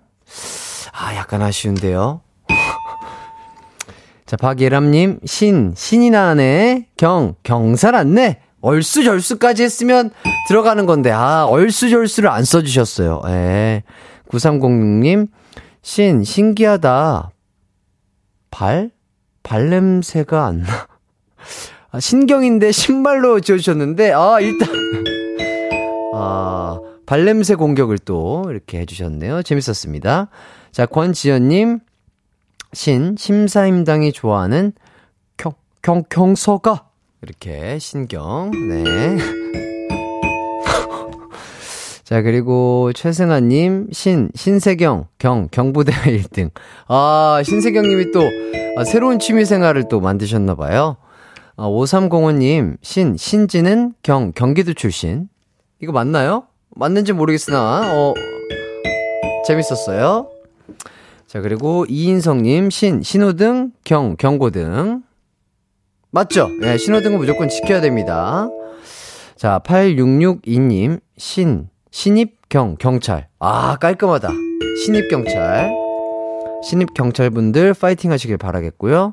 아, 0.92 1.14
약간 1.14 1.42
아쉬운데요. 1.42 2.20
자, 4.26 4.36
박예람 4.36 4.90
님, 4.90 5.20
신, 5.24 5.74
신이 5.76 6.10
나네, 6.10 6.88
경, 6.96 7.34
경사났네. 7.42 8.40
얼쑤절쑤까지 8.66 9.62
했으면 9.62 10.10
들어가는 10.48 10.86
건데, 10.86 11.12
아, 11.12 11.44
얼쑤절쑤를 11.44 12.28
안 12.28 12.44
써주셨어요. 12.44 13.22
예. 13.28 13.84
9306님, 14.28 15.28
신, 15.82 16.24
신기하다. 16.24 17.30
발? 18.50 18.90
발냄새가 19.44 20.46
안 20.46 20.62
나. 20.62 20.88
아, 21.92 22.00
신경인데 22.00 22.72
신발로 22.72 23.38
지어주셨는데, 23.38 24.12
아, 24.12 24.40
일단. 24.40 24.68
아, 26.12 26.80
발냄새 27.06 27.54
공격을 27.54 27.98
또 27.98 28.46
이렇게 28.50 28.80
해주셨네요. 28.80 29.44
재밌었습니다. 29.44 30.28
자, 30.72 30.86
권지연님, 30.86 31.78
신, 32.72 33.14
심사임당이 33.16 34.12
좋아하는 34.12 34.72
경, 35.36 35.52
경, 35.82 36.02
경서가. 36.08 36.85
이렇게 37.22 37.78
신경. 37.78 38.50
네. 38.68 38.84
자, 42.04 42.22
그리고 42.22 42.92
최승아 42.94 43.40
님, 43.40 43.88
신, 43.90 44.30
신세경, 44.34 45.08
경, 45.18 45.48
경부대회 45.50 46.18
1등. 46.22 46.50
아, 46.86 47.42
신세경 47.44 47.82
님이 47.88 48.12
또, 48.12 48.20
아, 48.76 48.84
새로운 48.84 49.18
취미 49.18 49.44
생활을 49.44 49.88
또 49.88 50.00
만드셨나 50.00 50.54
봐요. 50.54 50.98
아, 51.56 51.64
5305 51.66 52.32
님, 52.32 52.76
신, 52.82 53.16
신지는 53.16 53.94
경, 54.04 54.30
경기도 54.32 54.72
출신. 54.72 55.28
이거 55.82 55.90
맞나요? 55.92 56.44
맞는지 56.76 57.12
모르겠으나, 57.12 57.92
어, 57.92 58.14
재밌었어요. 59.46 60.28
자, 61.26 61.40
그리고 61.40 61.86
이인성 61.88 62.42
님, 62.42 62.70
신, 62.70 63.02
신호등, 63.02 63.72
경, 63.82 64.16
경고등. 64.16 65.02
맞죠? 66.16 66.48
네, 66.62 66.78
신호등은 66.78 67.18
무조건 67.18 67.50
지켜야 67.50 67.82
됩니다. 67.82 68.48
자, 69.36 69.60
8662님, 69.66 71.00
신, 71.18 71.68
신입경, 71.90 72.76
경찰. 72.78 73.28
아, 73.38 73.76
깔끔하다. 73.76 74.30
신입경찰. 74.82 75.70
신입경찰분들 76.64 77.74
파이팅 77.74 78.12
하시길 78.12 78.38
바라겠고요. 78.38 79.12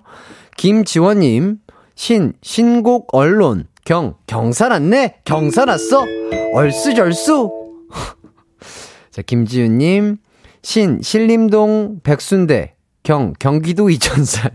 김지원님, 0.55 1.57
신, 1.95 2.33
신곡 2.41 3.13
언론, 3.13 3.67
경, 3.83 4.15
경사 4.25 4.69
났네? 4.69 5.23
경사 5.25 5.65
났어? 5.65 6.05
얼쑤절쑤? 6.53 7.51
자, 9.11 9.21
김지윤님, 9.21 10.19
신, 10.61 11.01
신림동 11.01 11.99
백순대, 12.01 12.75
경, 13.03 13.33
경기도 13.37 13.89
이천살. 13.89 14.53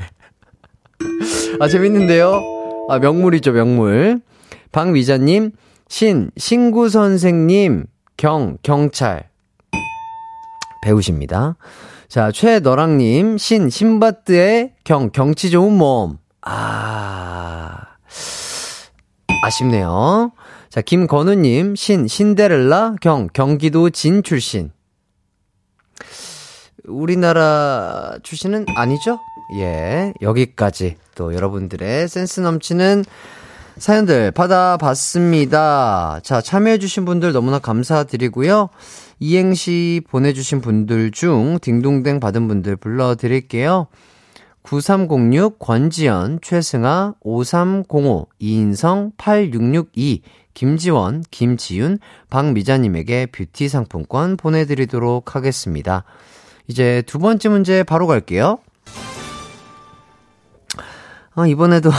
아, 1.60 1.68
재밌는데요? 1.68 2.40
아, 2.88 2.98
명물이죠, 2.98 3.52
명물. 3.52 4.20
박미자님, 4.72 5.52
신, 5.88 6.30
신구 6.36 6.88
선생님, 6.88 7.86
경, 8.16 8.58
경찰. 8.62 9.28
배우십니다. 10.82 11.56
자, 12.08 12.30
최너랑님, 12.32 13.38
신, 13.38 13.68
신바트의 13.68 14.74
경, 14.84 15.10
경치 15.10 15.50
좋은 15.50 15.72
몸. 15.72 16.18
아, 16.42 17.76
아쉽네요. 19.42 20.32
자, 20.70 20.80
김건우님, 20.80 21.74
신, 21.76 22.06
신데렐라, 22.06 22.96
경, 23.00 23.28
경기도 23.32 23.90
진 23.90 24.22
출신. 24.22 24.70
우리나라 26.86 28.18
출신은 28.22 28.66
아니죠? 28.76 29.18
예, 29.56 30.12
여기까지 30.20 30.96
또 31.14 31.34
여러분들의 31.34 32.08
센스 32.08 32.40
넘치는 32.40 33.04
사연들 33.78 34.32
받아봤습니다. 34.32 36.20
자, 36.22 36.40
참여해주신 36.40 37.04
분들 37.04 37.32
너무나 37.32 37.58
감사드리고요. 37.58 38.68
이행시 39.20 40.02
보내주신 40.08 40.60
분들 40.60 41.12
중 41.12 41.58
딩동댕 41.60 42.20
받은 42.20 42.48
분들 42.48 42.76
불러드릴게요. 42.76 43.86
9306, 44.62 45.58
권지연, 45.58 46.40
최승아, 46.42 47.14
5305, 47.20 48.26
이인성, 48.38 49.12
8662, 49.16 50.22
김지원, 50.52 51.22
김지윤, 51.30 52.00
박미자님에게 52.28 53.26
뷰티 53.26 53.68
상품권 53.68 54.36
보내드리도록 54.36 55.36
하겠습니다. 55.36 56.04
이제 56.66 57.02
두 57.06 57.18
번째 57.18 57.48
문제 57.48 57.82
바로 57.82 58.06
갈게요. 58.06 58.58
아, 61.38 61.46
이번에도 61.46 61.90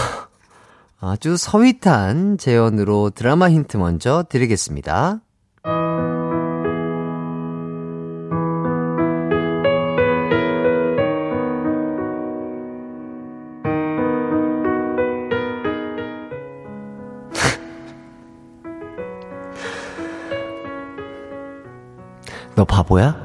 아주 0.99 1.37
서윗한 1.37 2.37
재연으로 2.37 3.11
드라마 3.11 3.49
힌트 3.49 3.77
먼저 3.77 4.25
드리겠습니다. 4.27 5.21
너 22.57 22.65
바보야? 22.65 23.15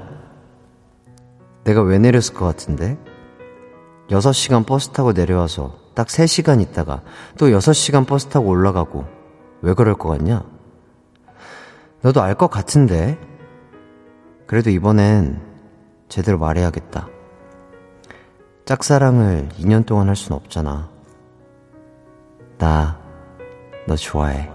내가 1.64 1.82
왜 1.82 1.98
내렸을 1.98 2.34
것 2.34 2.44
같은데? 2.44 2.96
6시간 4.10 4.64
버스 4.64 4.90
타고 4.90 5.12
내려와서 5.12 5.82
딱 5.94 6.08
3시간 6.08 6.60
있다가 6.60 7.02
또 7.38 7.46
6시간 7.46 8.06
버스 8.06 8.26
타고 8.26 8.48
올라가고 8.48 9.04
왜 9.62 9.74
그럴 9.74 9.94
것 9.94 10.08
같냐? 10.08 10.44
너도 12.02 12.20
알 12.22 12.34
것 12.34 12.50
같은데. 12.50 13.18
그래도 14.46 14.68
이번엔 14.70 15.40
제대로 16.08 16.38
말해야겠다. 16.38 17.08
짝사랑을 18.66 19.48
2년 19.58 19.86
동안 19.86 20.08
할 20.08 20.16
순 20.16 20.32
없잖아. 20.34 20.90
나, 22.58 22.98
너 23.86 23.96
좋아해. 23.96 24.50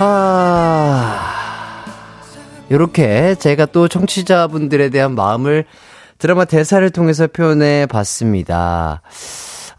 아, 0.00 1.84
요렇게 2.70 3.34
제가 3.34 3.66
또 3.66 3.88
청취자분들에 3.88 4.90
대한 4.90 5.16
마음을 5.16 5.64
드라마 6.18 6.44
대사를 6.44 6.88
통해서 6.90 7.26
표현해 7.26 7.86
봤습니다. 7.86 9.02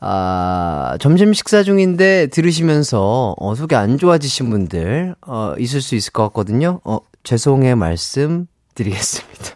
아, 0.01 0.97
점심 0.99 1.32
식사 1.34 1.63
중인데 1.63 2.27
들으시면서, 2.27 3.36
어, 3.38 3.55
속이 3.55 3.75
안 3.75 3.97
좋아지신 3.97 4.49
분들, 4.49 5.15
어, 5.25 5.53
있을 5.58 5.82
수 5.82 5.95
있을 5.95 6.12
것 6.12 6.23
같거든요. 6.23 6.82
어, 6.84 6.99
죄송의 7.23 7.75
말씀 7.75 8.47
드리겠습니다. 8.75 9.55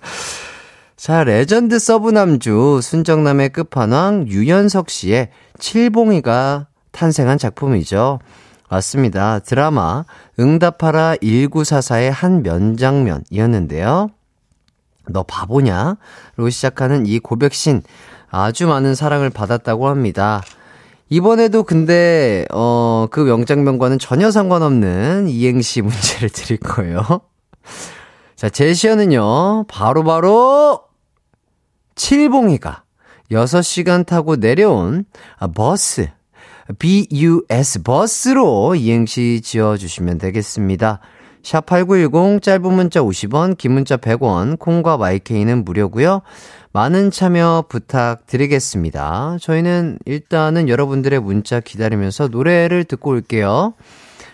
자, 0.96 1.24
레전드 1.24 1.78
서브남주, 1.78 2.80
순정남의 2.82 3.50
끝판왕, 3.50 4.28
유연석 4.28 4.88
씨의 4.88 5.28
칠봉이가 5.58 6.68
탄생한 6.92 7.36
작품이죠. 7.36 8.20
맞습니다. 8.70 9.38
드라마 9.40 10.04
응답하라 10.38 11.16
1944의 11.16 12.10
한 12.10 12.42
면장면이었는데요. 12.42 14.10
너 15.08 15.22
바보냐? 15.22 15.96
로 16.36 16.50
시작하는 16.50 17.06
이 17.06 17.18
고백신 17.18 17.82
아주 18.30 18.66
많은 18.66 18.94
사랑을 18.94 19.30
받았다고 19.30 19.88
합니다. 19.88 20.42
이번에도 21.10 21.62
근데 21.62 22.46
어 22.50 23.06
그 23.10 23.20
명장면과는 23.20 23.98
전혀 23.98 24.30
상관없는 24.30 25.28
이행시 25.28 25.82
문제를 25.82 26.30
드릴 26.32 26.58
거예요. 26.58 27.20
자, 28.34 28.48
제시어는요. 28.48 29.66
바로 29.68 30.02
바로 30.02 30.80
칠봉이가 31.94 32.82
6시간 33.30 34.04
타고 34.06 34.36
내려온 34.36 35.04
아, 35.38 35.46
버스 35.48 36.10
BUS 36.78 37.82
버스로 37.82 38.74
이행시 38.74 39.40
지어 39.42 39.76
주시면 39.76 40.18
되겠습니다. 40.18 41.00
샵8910 41.42 42.42
짧은 42.42 42.72
문자 42.72 43.00
50원, 43.00 43.58
긴 43.58 43.72
문자 43.72 43.96
100원, 43.98 44.58
콩과 44.58 44.96
마이케이는 44.96 45.64
무료고요. 45.64 46.22
많은 46.72 47.10
참여 47.10 47.66
부탁드리겠습니다. 47.68 49.36
저희는 49.40 49.98
일단은 50.06 50.68
여러분들의 50.68 51.20
문자 51.20 51.60
기다리면서 51.60 52.28
노래를 52.28 52.84
듣고 52.84 53.10
올게요. 53.10 53.74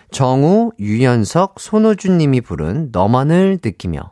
정우, 0.09 0.71
유연석, 0.79 1.59
손호준 1.59 2.17
님이 2.17 2.41
부른 2.41 2.89
너만을 2.91 3.59
느끼며 3.63 4.11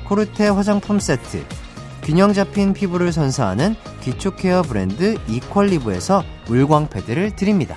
코르테 0.11 0.49
화장품 0.49 0.99
세트, 0.99 1.41
균형 2.03 2.33
잡힌 2.33 2.73
피부를 2.73 3.13
선사하는 3.13 3.75
기초 4.01 4.35
케어 4.35 4.61
브랜드 4.61 5.15
이퀄리브에서 5.29 6.21
물광 6.47 6.89
패드를 6.89 7.37
드립니다. 7.37 7.75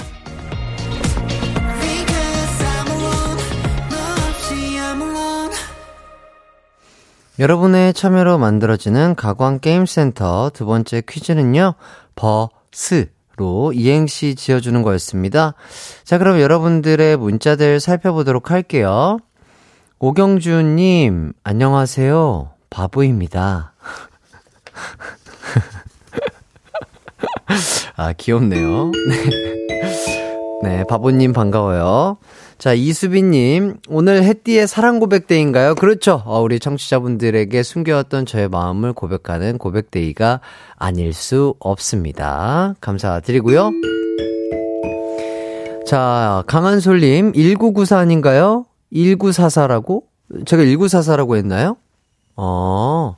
여러분의 7.39 7.95
참여로 7.95 8.39
만들어지는 8.39 9.15
가광게임센터 9.15 10.51
두 10.53 10.67
번째 10.67 11.03
퀴즈는요, 11.09 11.75
버스로 12.17 13.73
이행시 13.73 14.35
지어주는 14.35 14.83
거였습니다. 14.83 15.55
자, 16.03 16.19
그럼 16.19 16.41
여러분들의 16.41 17.17
문자들 17.17 17.79
살펴보도록 17.79 18.51
할게요. 18.51 19.19
오경주님, 20.07 21.33
안녕하세요. 21.45 22.51
바보입니다. 22.69 23.73
아, 27.97 28.13
귀엽네요. 28.13 28.91
네. 29.09 29.17
네, 30.63 30.85
바보님 30.91 31.33
반가워요. 31.33 32.19
자, 32.59 32.75
이수빈님, 32.75 33.79
오늘 33.89 34.25
햇띠의 34.25 34.69
사랑 34.69 35.01
고백데이인가요? 35.01 35.75
그렇죠. 35.75 36.23
어, 36.27 36.43
우리 36.43 36.61
청취자분들에게 36.61 37.63
숨겨왔던 37.63 38.27
저의 38.27 38.51
마음을 38.51 38.93
고백하는 38.93 39.57
고백데이가 39.57 40.43
아닐 40.77 41.15
수 41.15 41.55
없습니다. 41.61 42.75
감사드리고요. 42.83 43.71
자, 45.87 46.45
강한솔님, 46.47 47.33
1994 47.33 48.01
아닌가요? 48.01 48.67
1944라고? 48.95 50.05
제가 50.47 50.63
1944라고 50.63 51.37
했나요? 51.37 51.77
어, 52.37 53.17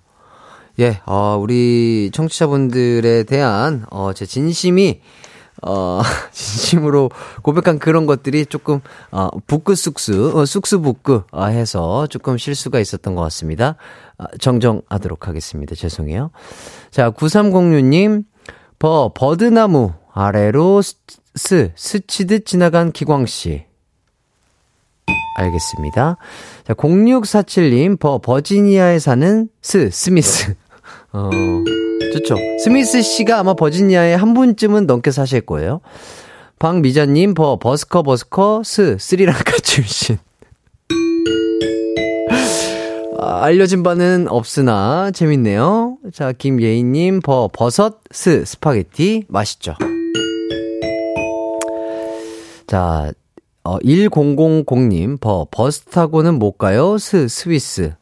예, 0.78 1.00
어, 1.06 1.38
우리 1.40 2.10
청취자분들에 2.12 3.24
대한, 3.24 3.86
어, 3.90 4.12
제 4.12 4.26
진심이, 4.26 5.00
어, 5.62 6.00
진심으로 6.32 7.10
고백한 7.42 7.78
그런 7.78 8.06
것들이 8.06 8.46
조금, 8.46 8.80
어, 9.10 9.28
부끄 9.46 9.74
쑥스, 9.74 10.36
어, 10.36 10.44
쑥스 10.44 10.78
부끄, 10.78 11.22
어, 11.32 11.44
해서 11.44 12.06
조금 12.08 12.36
실수가 12.36 12.78
있었던 12.78 13.14
것 13.14 13.22
같습니다. 13.22 13.76
어, 14.18 14.24
정정하도록 14.38 15.28
하겠습니다. 15.28 15.74
죄송해요. 15.74 16.30
자, 16.90 17.10
9306님, 17.10 18.24
버, 18.78 19.12
버드나무 19.14 19.92
아래로 20.12 20.82
스, 20.82 21.72
스치듯 21.74 22.46
지나간 22.46 22.92
기광씨. 22.92 23.65
알겠습니다. 25.36 26.16
자, 26.66 26.74
0647님, 26.74 27.98
버, 27.98 28.18
버지니아에 28.18 28.98
사는 28.98 29.48
스, 29.62 29.90
스미스. 29.90 30.54
어, 31.12 31.30
좋죠. 32.12 32.36
스미스 32.62 33.02
씨가 33.02 33.38
아마 33.38 33.54
버지니아에 33.54 34.14
한 34.14 34.34
분쯤은 34.34 34.86
넘게 34.86 35.10
사실 35.10 35.40
거예요. 35.42 35.80
박미자님, 36.58 37.34
버, 37.34 37.58
버스커, 37.58 38.02
버스커, 38.02 38.62
스, 38.64 38.96
스리랑카 38.98 39.58
출신. 39.62 40.16
아, 43.18 43.42
알려진 43.44 43.82
바는 43.82 44.26
없으나 44.28 45.10
재밌네요. 45.10 45.98
자, 46.14 46.32
김예인님, 46.32 47.20
버, 47.20 47.48
버섯, 47.52 48.00
스, 48.10 48.44
스파게티, 48.44 49.24
맛있죠. 49.28 49.74
자, 52.66 53.12
어, 53.66 53.78
1000님, 53.80 55.20
버, 55.20 55.48
버스 55.50 55.80
타고는 55.86 56.38
못 56.38 56.56
가요? 56.56 56.98
스, 56.98 57.26
스위스. 57.26 57.94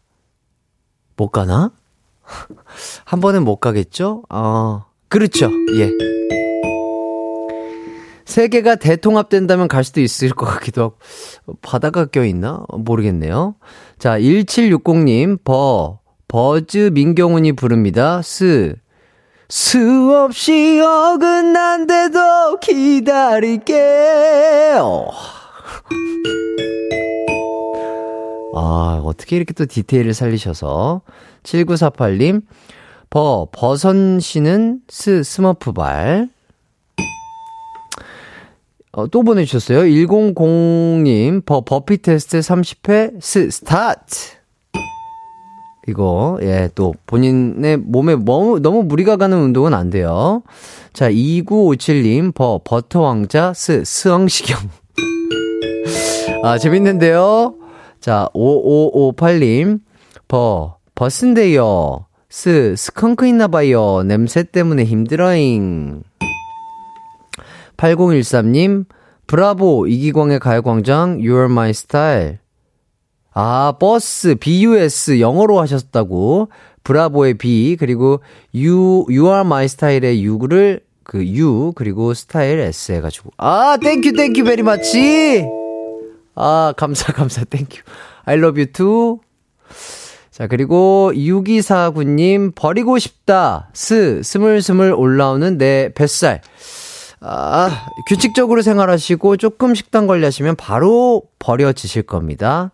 못 1.16 1.28
가나? 1.28 1.72
한 3.06 3.20
번은 3.20 3.44
못 3.44 3.56
가겠죠? 3.56 4.24
어, 4.28 4.84
그렇죠. 5.08 5.50
예. 5.76 5.90
세 8.26 8.48
개가 8.48 8.74
대통합된다면 8.74 9.68
갈 9.68 9.84
수도 9.84 10.02
있을 10.02 10.30
것 10.30 10.44
같기도 10.44 10.82
하고, 10.82 10.98
바다가 11.62 12.04
껴있나? 12.04 12.64
모르겠네요. 12.68 13.54
자, 13.98 14.18
1760님, 14.18 15.44
버, 15.44 16.00
버즈 16.28 16.90
민경훈이 16.92 17.52
부릅니다. 17.52 18.20
스, 18.20 18.74
수없이 19.48 20.78
어긋난대도 20.78 22.58
기다릴게. 22.60 23.72
어. 24.78 25.08
아, 28.56 29.00
어떻게 29.04 29.36
이렇게 29.36 29.52
또 29.52 29.66
디테일을 29.66 30.14
살리셔서. 30.14 31.02
7948님, 31.42 32.42
버, 33.10 33.48
버선 33.52 34.20
신은 34.20 34.80
스, 34.88 35.22
스머프 35.22 35.72
발. 35.72 36.28
어, 38.92 39.08
또 39.08 39.22
보내주셨어요. 39.24 39.80
100님, 39.80 41.44
버, 41.44 41.62
버피 41.62 41.98
테스트 41.98 42.38
30회, 42.38 43.20
스, 43.20 43.50
스타트! 43.50 44.34
이거, 45.88 46.38
예, 46.42 46.70
또, 46.74 46.94
본인의 47.06 47.78
몸에 47.78 48.14
너무, 48.14 48.60
너무 48.60 48.84
무리가 48.84 49.16
가는 49.16 49.36
운동은 49.36 49.74
안 49.74 49.90
돼요. 49.90 50.42
자, 50.92 51.10
2957님, 51.10 52.32
버, 52.34 52.60
버터 52.64 53.00
왕자, 53.02 53.52
스, 53.52 53.84
스엉시경. 53.84 54.58
아, 56.44 56.58
재밌는데요? 56.58 57.54
자, 58.00 58.28
5558님, 58.34 59.80
버, 60.28 60.76
버스인데요. 60.94 62.04
스, 62.28 62.74
스컹크 62.76 63.26
있나봐요. 63.26 64.02
냄새 64.02 64.42
때문에 64.42 64.84
힘들어잉. 64.84 66.02
8013님, 67.78 68.84
브라보, 69.26 69.86
이기광의 69.86 70.38
가요광장, 70.38 71.16
You're 71.16 71.50
My 71.50 71.70
Style. 71.70 72.36
아, 73.32 73.72
버스, 73.80 74.34
BUS, 74.34 75.20
영어로 75.20 75.58
하셨다고. 75.60 76.50
브라보의 76.84 77.38
B, 77.38 77.78
그리고 77.80 78.20
You, 78.54 79.06
You 79.08 79.28
are 79.28 79.40
my 79.40 79.64
style의 79.64 80.22
U를, 80.26 80.80
그 81.04 81.26
U, 81.26 81.72
그리고 81.74 82.12
스타일 82.12 82.58
S 82.58 82.92
해가지고. 82.92 83.30
아, 83.38 83.78
Thank 83.82 84.12
you, 84.12 84.27
thank 84.27 84.44
you, 84.44 84.53
very 84.53 84.62
much! 84.62 85.63
아, 86.34 86.72
감사, 86.76 87.12
감사, 87.14 87.44
thank 87.44 87.65
you. 87.65 87.82
I 88.24 88.36
love 88.36 88.60
you 88.60 88.72
too. 88.72 89.18
자, 90.30 90.46
그리고 90.48 91.12
6249님, 91.14 92.54
버리고 92.54 92.98
싶다. 92.98 93.68
스, 93.72 94.20
스물스물 94.22 94.92
올라오는 94.92 95.58
내 95.58 95.90
뱃살. 95.94 96.40
아, 97.20 97.86
규칙적으로 98.08 98.60
생활하시고 98.60 99.36
조금 99.36 99.74
식단 99.74 100.06
관리하시면 100.06 100.56
바로 100.56 101.22
버려지실 101.38 102.02
겁니다. 102.02 102.72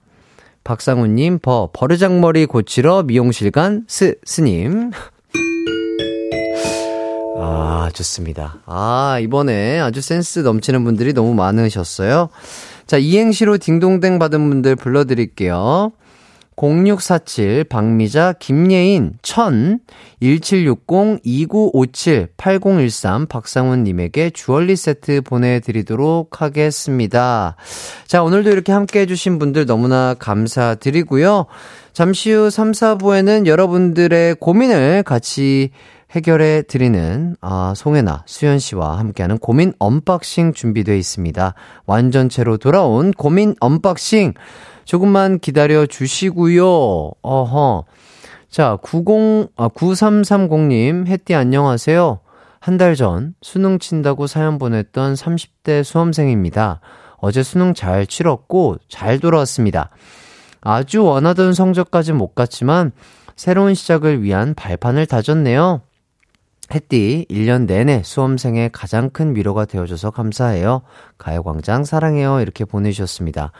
박상우님, 0.64 1.38
버, 1.40 1.70
버르장머리 1.72 2.46
고치러 2.46 3.02
미용실 3.04 3.50
간 3.50 3.84
스, 3.86 4.16
스님. 4.24 4.90
아, 7.38 7.90
좋습니다. 7.94 8.60
아, 8.66 9.18
이번에 9.20 9.80
아주 9.80 10.00
센스 10.00 10.40
넘치는 10.40 10.84
분들이 10.84 11.12
너무 11.12 11.34
많으셨어요. 11.34 12.28
자, 12.90 12.98
이행시로 12.98 13.56
딩동댕 13.56 14.18
받은 14.18 14.50
분들 14.50 14.74
불러드릴게요. 14.74 15.92
0647, 16.56 17.62
박미자, 17.62 18.34
김예인, 18.40 19.12
천, 19.22 19.78
1760, 20.20 21.20
2957, 21.22 22.30
8013, 22.36 23.26
박상훈님에게 23.26 24.30
주얼리 24.30 24.74
세트 24.74 25.20
보내드리도록 25.20 26.42
하겠습니다. 26.42 27.54
자, 28.08 28.24
오늘도 28.24 28.50
이렇게 28.50 28.72
함께 28.72 29.02
해주신 29.02 29.38
분들 29.38 29.66
너무나 29.66 30.14
감사드리고요. 30.18 31.46
잠시 31.92 32.32
후 32.32 32.50
3, 32.50 32.72
4부에는 32.72 33.46
여러분들의 33.46 34.34
고민을 34.40 35.04
같이 35.04 35.70
해결해 36.10 36.62
드리는 36.62 37.36
아, 37.40 37.72
송해나, 37.76 38.24
수연 38.26 38.58
씨와 38.58 38.98
함께하는 38.98 39.38
고민 39.38 39.72
언박싱 39.78 40.52
준비되어 40.54 40.94
있습니다. 40.96 41.54
완전체로 41.86 42.56
돌아온 42.56 43.12
고민 43.12 43.54
언박싱 43.60 44.34
조금만 44.84 45.38
기다려 45.38 45.86
주시고요. 45.86 47.12
어허. 47.22 47.84
자, 48.48 48.76
90, 48.82 49.52
아, 49.56 49.68
9330님, 49.68 51.06
햇디 51.06 51.34
안녕하세요. 51.34 52.20
한 52.58 52.76
달 52.76 52.94
전 52.96 53.34
수능 53.40 53.78
친다고 53.78 54.26
사연 54.26 54.58
보냈던 54.58 55.14
30대 55.14 55.82
수험생입니다. 55.84 56.80
어제 57.18 57.42
수능 57.42 57.72
잘 57.72 58.06
치렀고 58.06 58.76
잘 58.88 59.18
돌아왔습니다. 59.20 59.90
아주 60.60 61.04
원하던 61.04 61.54
성적까지 61.54 62.12
못 62.12 62.34
갔지만 62.34 62.92
새로운 63.36 63.74
시작을 63.74 64.22
위한 64.22 64.52
발판을 64.54 65.06
다졌네요. 65.06 65.80
햇띠 66.74 67.26
1년 67.30 67.66
내내 67.66 68.02
수험생의 68.04 68.70
가장 68.72 69.10
큰 69.10 69.34
위로가 69.34 69.64
되어줘서 69.64 70.10
감사해요. 70.10 70.82
가요광장 71.18 71.84
사랑해요. 71.84 72.40
이렇게 72.40 72.64
보내주셨습니다. 72.64 73.52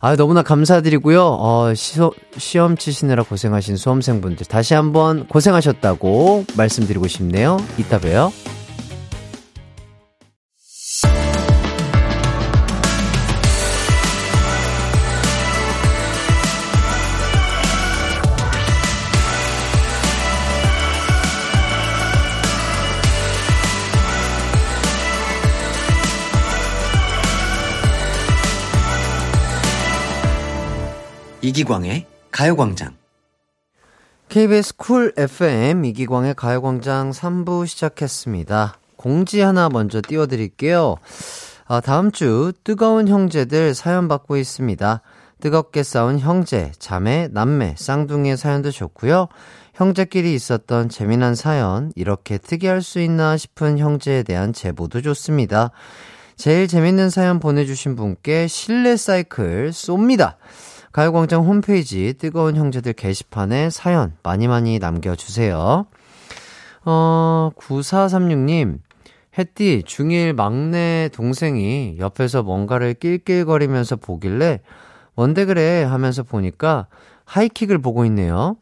아, 0.00 0.16
너무나 0.16 0.42
감사드리고요. 0.42 1.24
어, 1.24 1.74
시소, 1.74 2.12
시험 2.36 2.76
치시느라 2.76 3.22
고생하신 3.22 3.76
수험생분들 3.76 4.46
다시 4.46 4.74
한번 4.74 5.28
고생하셨다고 5.28 6.46
말씀드리고 6.56 7.06
싶네요. 7.06 7.58
이따 7.78 7.98
봬요. 7.98 8.32
이기광의 31.52 32.06
가요광장. 32.30 32.96
KBS 34.30 34.76
쿨 34.76 35.12
FM 35.18 35.84
이기광의 35.84 36.32
가요광장 36.32 37.10
3부 37.10 37.66
시작했습니다. 37.66 38.78
공지 38.96 39.42
하나 39.42 39.68
먼저 39.68 40.00
띄워드릴게요. 40.00 40.96
아, 41.66 41.80
다음 41.80 42.10
주 42.10 42.54
뜨거운 42.64 43.06
형제들 43.06 43.74
사연 43.74 44.08
받고 44.08 44.38
있습니다. 44.38 45.02
뜨겁게 45.40 45.82
싸운 45.82 46.18
형제, 46.18 46.72
자매, 46.78 47.28
남매, 47.30 47.74
쌍둥이의 47.76 48.38
사연도 48.38 48.70
좋고요. 48.70 49.28
형제끼리 49.74 50.32
있었던 50.32 50.88
재미난 50.88 51.34
사연, 51.34 51.92
이렇게 51.96 52.38
특이할 52.38 52.80
수 52.80 52.98
있나 52.98 53.36
싶은 53.36 53.78
형제에 53.78 54.22
대한 54.22 54.54
제보도 54.54 55.02
좋습니다. 55.02 55.70
제일 56.36 56.66
재밌는 56.66 57.10
사연 57.10 57.40
보내주신 57.40 57.94
분께 57.94 58.46
실내 58.46 58.96
사이클 58.96 59.68
쏩니다. 59.70 60.36
가요광장 60.92 61.44
홈페이지 61.46 62.12
뜨거운 62.18 62.56
형제들 62.56 62.92
게시판에 62.92 63.70
사연 63.70 64.12
많이 64.22 64.46
많이 64.46 64.78
남겨주세요. 64.78 65.86
어, 66.84 67.50
9436님, 67.56 68.78
햇띠 69.38 69.84
중1 69.86 70.34
막내 70.34 71.08
동생이 71.14 71.96
옆에서 71.98 72.42
뭔가를 72.42 72.94
낄낄거리면서 72.94 73.96
보길래 73.96 74.60
뭔데 75.14 75.46
그래 75.46 75.82
하면서 75.82 76.22
보니까 76.22 76.86
하이킥을 77.24 77.78
보고 77.78 78.04
있네요. 78.06 78.56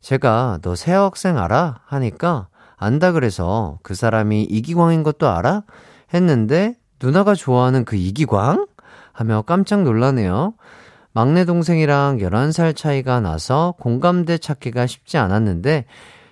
제가 0.00 0.58
너 0.62 0.74
새 0.74 0.92
학생 0.92 1.38
알아? 1.38 1.80
하니까 1.86 2.48
안다 2.76 3.12
그래서 3.12 3.78
그 3.82 3.94
사람이 3.94 4.44
이기광인 4.44 5.02
것도 5.04 5.28
알아? 5.28 5.62
했는데 6.14 6.74
누나가 7.00 7.34
좋아하는 7.34 7.84
그 7.84 7.94
이기광? 7.96 8.66
하며 9.12 9.42
깜짝 9.42 9.82
놀라네요. 9.82 10.54
막내 11.18 11.44
동생이랑 11.44 12.18
11살 12.18 12.76
차이가 12.76 13.18
나서 13.18 13.74
공감대 13.80 14.38
찾기가 14.38 14.86
쉽지 14.86 15.18
않았는데 15.18 15.84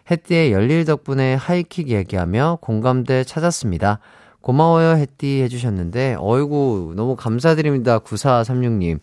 햇띠의 0.08 0.52
열일 0.52 0.84
덕분에 0.84 1.34
하이킥 1.34 1.88
얘기하며 1.88 2.58
공감대 2.60 3.24
찾았습니다. 3.24 3.98
고마워요, 4.42 4.90
햇띠 4.90 5.42
해주셨는데, 5.42 6.18
어이구, 6.20 6.92
너무 6.94 7.16
감사드립니다. 7.16 7.98
9436님. 7.98 9.00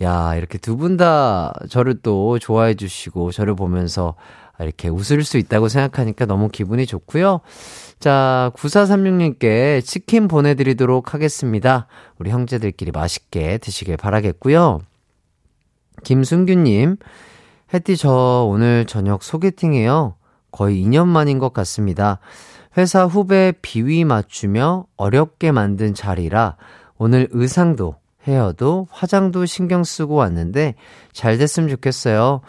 야, 0.00 0.34
이렇게 0.36 0.56
두 0.56 0.78
분 0.78 0.96
다 0.96 1.52
저를 1.68 1.96
또 2.02 2.38
좋아해 2.38 2.72
주시고, 2.72 3.30
저를 3.30 3.54
보면서 3.54 4.14
이렇게 4.58 4.88
웃을 4.88 5.22
수 5.22 5.36
있다고 5.36 5.68
생각하니까 5.68 6.24
너무 6.24 6.48
기분이 6.48 6.86
좋고요. 6.86 7.42
자, 8.00 8.50
9436님께 8.56 9.84
치킨 9.84 10.28
보내드리도록 10.28 11.12
하겠습니다. 11.12 11.88
우리 12.18 12.30
형제들끼리 12.30 12.90
맛있게 12.90 13.58
드시길 13.58 13.98
바라겠고요. 13.98 14.80
김순규님, 16.04 16.96
혜띠 17.72 17.96
저 17.96 18.46
오늘 18.48 18.84
저녁 18.86 19.22
소개팅이에요. 19.24 20.14
거의 20.52 20.84
2년 20.84 21.06
만인 21.06 21.40
것 21.40 21.52
같습니다. 21.52 22.20
회사 22.76 23.04
후배 23.04 23.52
비위 23.62 24.04
맞추며 24.04 24.86
어렵게 24.96 25.52
만든 25.52 25.94
자리라 25.94 26.56
오늘 26.96 27.28
의상도 27.30 27.96
헤어도 28.26 28.88
화장도 28.90 29.46
신경 29.46 29.84
쓰고 29.84 30.14
왔는데 30.14 30.74
잘 31.12 31.38
됐으면 31.38 31.68
좋겠어요. 31.68 32.40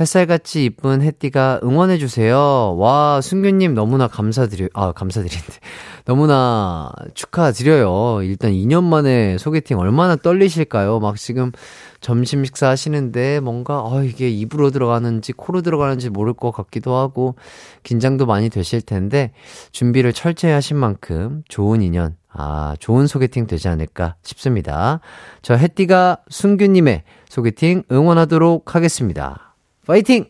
햇살같이 0.00 0.64
이쁜 0.64 1.02
햇띠가 1.02 1.60
응원해주세요. 1.62 2.76
와, 2.78 3.20
순규님 3.20 3.74
너무나 3.74 4.08
감사드려, 4.08 4.68
아, 4.72 4.92
감사드리는데. 4.92 5.52
너무나 6.06 6.90
축하드려요. 7.12 8.22
일단 8.22 8.52
2년 8.52 8.84
만에 8.84 9.36
소개팅 9.36 9.78
얼마나 9.78 10.16
떨리실까요? 10.16 11.00
막 11.00 11.16
지금 11.16 11.52
점심 12.00 12.44
식사 12.44 12.68
하시는데 12.68 13.40
뭔가, 13.40 13.82
어, 13.82 14.02
이게 14.02 14.28
입으로 14.28 14.70
들어가는지 14.70 15.32
코로 15.32 15.62
들어가는지 15.62 16.08
모를 16.10 16.32
것 16.32 16.50
같기도 16.50 16.96
하고, 16.96 17.34
긴장도 17.82 18.26
많이 18.26 18.48
되실 18.48 18.80
텐데, 18.80 19.32
준비를 19.72 20.12
철저히 20.12 20.52
하신 20.52 20.76
만큼 20.76 21.42
좋은 21.48 21.82
인연, 21.82 22.16
아, 22.32 22.74
좋은 22.78 23.06
소개팅 23.06 23.46
되지 23.46 23.68
않을까 23.68 24.16
싶습니다. 24.22 25.00
저 25.42 25.54
햇디가 25.54 26.18
순규님의 26.28 27.02
소개팅 27.28 27.82
응원하도록 27.90 28.74
하겠습니다. 28.74 29.54
파이팅! 29.86 30.26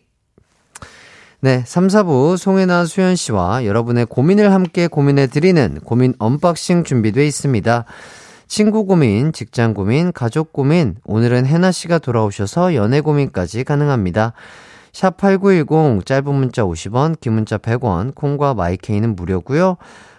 네, 1.43 1.63
3, 1.67 1.87
4부 1.87 2.37
송해나 2.37 2.85
수연 2.85 3.17
씨와 3.17 3.65
여러분의 3.65 4.05
고민을 4.07 4.53
함께 4.53 4.87
고민해 4.89 5.29
드리는 5.29 5.81
고민 5.85 6.13
언박싱 6.19 6.85
준비되어 6.85 7.25
있습니다. 7.25 7.87
친구 8.51 8.85
고민, 8.85 9.33
직장 9.33 9.75
고민, 9.75 10.11
가족 10.11 10.53
고민, 10.53 10.97
오늘은 11.05 11.47
해나 11.47 11.71
씨가 11.71 12.01
돌아오셔서 12.01 12.75
연애 12.75 13.01
고민까지 13.01 13.63
가능합니다. 13.63 14.33
샵8910 14.91 16.05
짧은 16.05 16.35
문자 16.35 16.65
50원, 16.65 17.21
긴 17.21 17.35
문자 17.35 17.59
100원, 17.59 18.13
콩과 18.13 18.55
마이케이는 18.55 19.15
무료고요. 19.15 19.77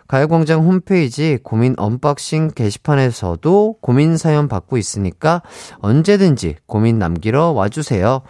가요광장 0.08 0.66
홈페이지 0.66 1.40
고민 1.44 1.76
언박싱 1.76 2.52
게시판에서도 2.56 3.76
고민 3.82 4.16
사연 4.16 4.48
받고 4.48 4.78
있으니까 4.78 5.42
언제든지 5.80 6.56
고민 6.68 7.00
남기러 7.00 7.52
와주세요. 7.52 8.22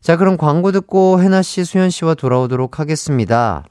자, 0.00 0.16
그럼 0.16 0.38
광고 0.38 0.72
듣고 0.72 1.22
해나 1.22 1.42
씨, 1.42 1.64
수연 1.64 1.90
씨와 1.90 2.14
돌아오도록 2.14 2.80
하겠습니다. 2.80 3.62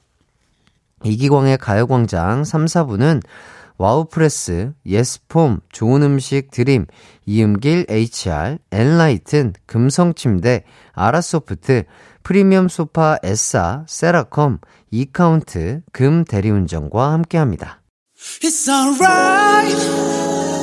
이기광의 1.03 1.57
가요광장 1.57 2.45
3, 2.45 2.63
4부는 2.63 3.21
와우프레스, 3.77 4.73
예스폼, 4.85 5.59
좋은 5.71 6.03
음식 6.03 6.51
드림, 6.51 6.85
이음길 7.25 7.85
HR, 7.89 8.57
엔라이튼, 8.71 9.53
금성침대, 9.65 10.63
아라소프트, 10.93 11.83
프리미엄 12.23 12.67
소파 12.69 13.17
에싸, 13.23 13.85
세라컴, 13.87 14.59
이카운트, 14.91 15.81
금 15.91 16.23
대리운전과 16.25 17.11
함께합니다. 17.11 17.81
It's 18.41 18.67
alright. 18.67 19.75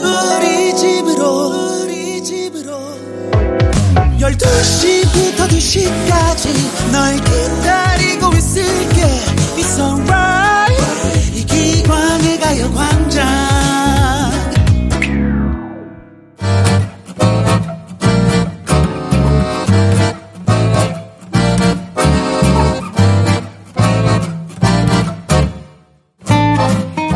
우리 0.02 0.76
집으로 0.76 1.82
우리 1.84 2.22
집으로. 2.22 2.72
12시부터 4.18 5.48
2시까지 5.48 6.92
널 6.92 7.16
기다리고 7.16 8.32
있을게. 8.34 9.02
It's 9.58 9.78
alright. 9.78 11.36
이 11.36 11.44
기광 11.44 12.20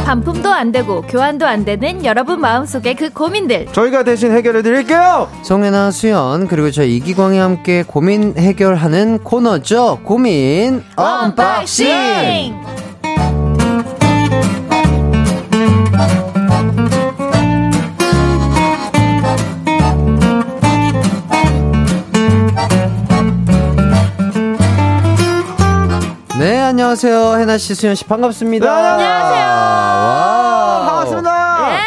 반품도 0.06 0.52
안 0.52 0.70
되고 0.70 1.02
교환도 1.02 1.46
안 1.46 1.64
되는 1.64 2.04
여러분 2.04 2.40
마음속의 2.40 2.94
그 2.94 3.10
고민들 3.10 3.66
저희가 3.72 4.04
대신 4.04 4.30
해결해 4.32 4.62
드릴게요. 4.62 5.28
송해나, 5.42 5.90
수연, 5.90 6.46
그리고 6.46 6.70
저 6.70 6.84
이기광이 6.84 7.38
함께 7.38 7.82
고민 7.82 8.34
해결하는 8.38 9.18
코너죠. 9.18 10.00
고민 10.04 10.84
언박싱! 10.94 12.85
안녕하세요. 26.98 27.40
혜나씨, 27.42 27.74
수연씨, 27.74 28.04
반갑습니다. 28.04 28.64
네, 28.64 28.72
안녕하세요. 29.04 29.46
와. 29.46 30.86
반갑습니다. 30.88 31.30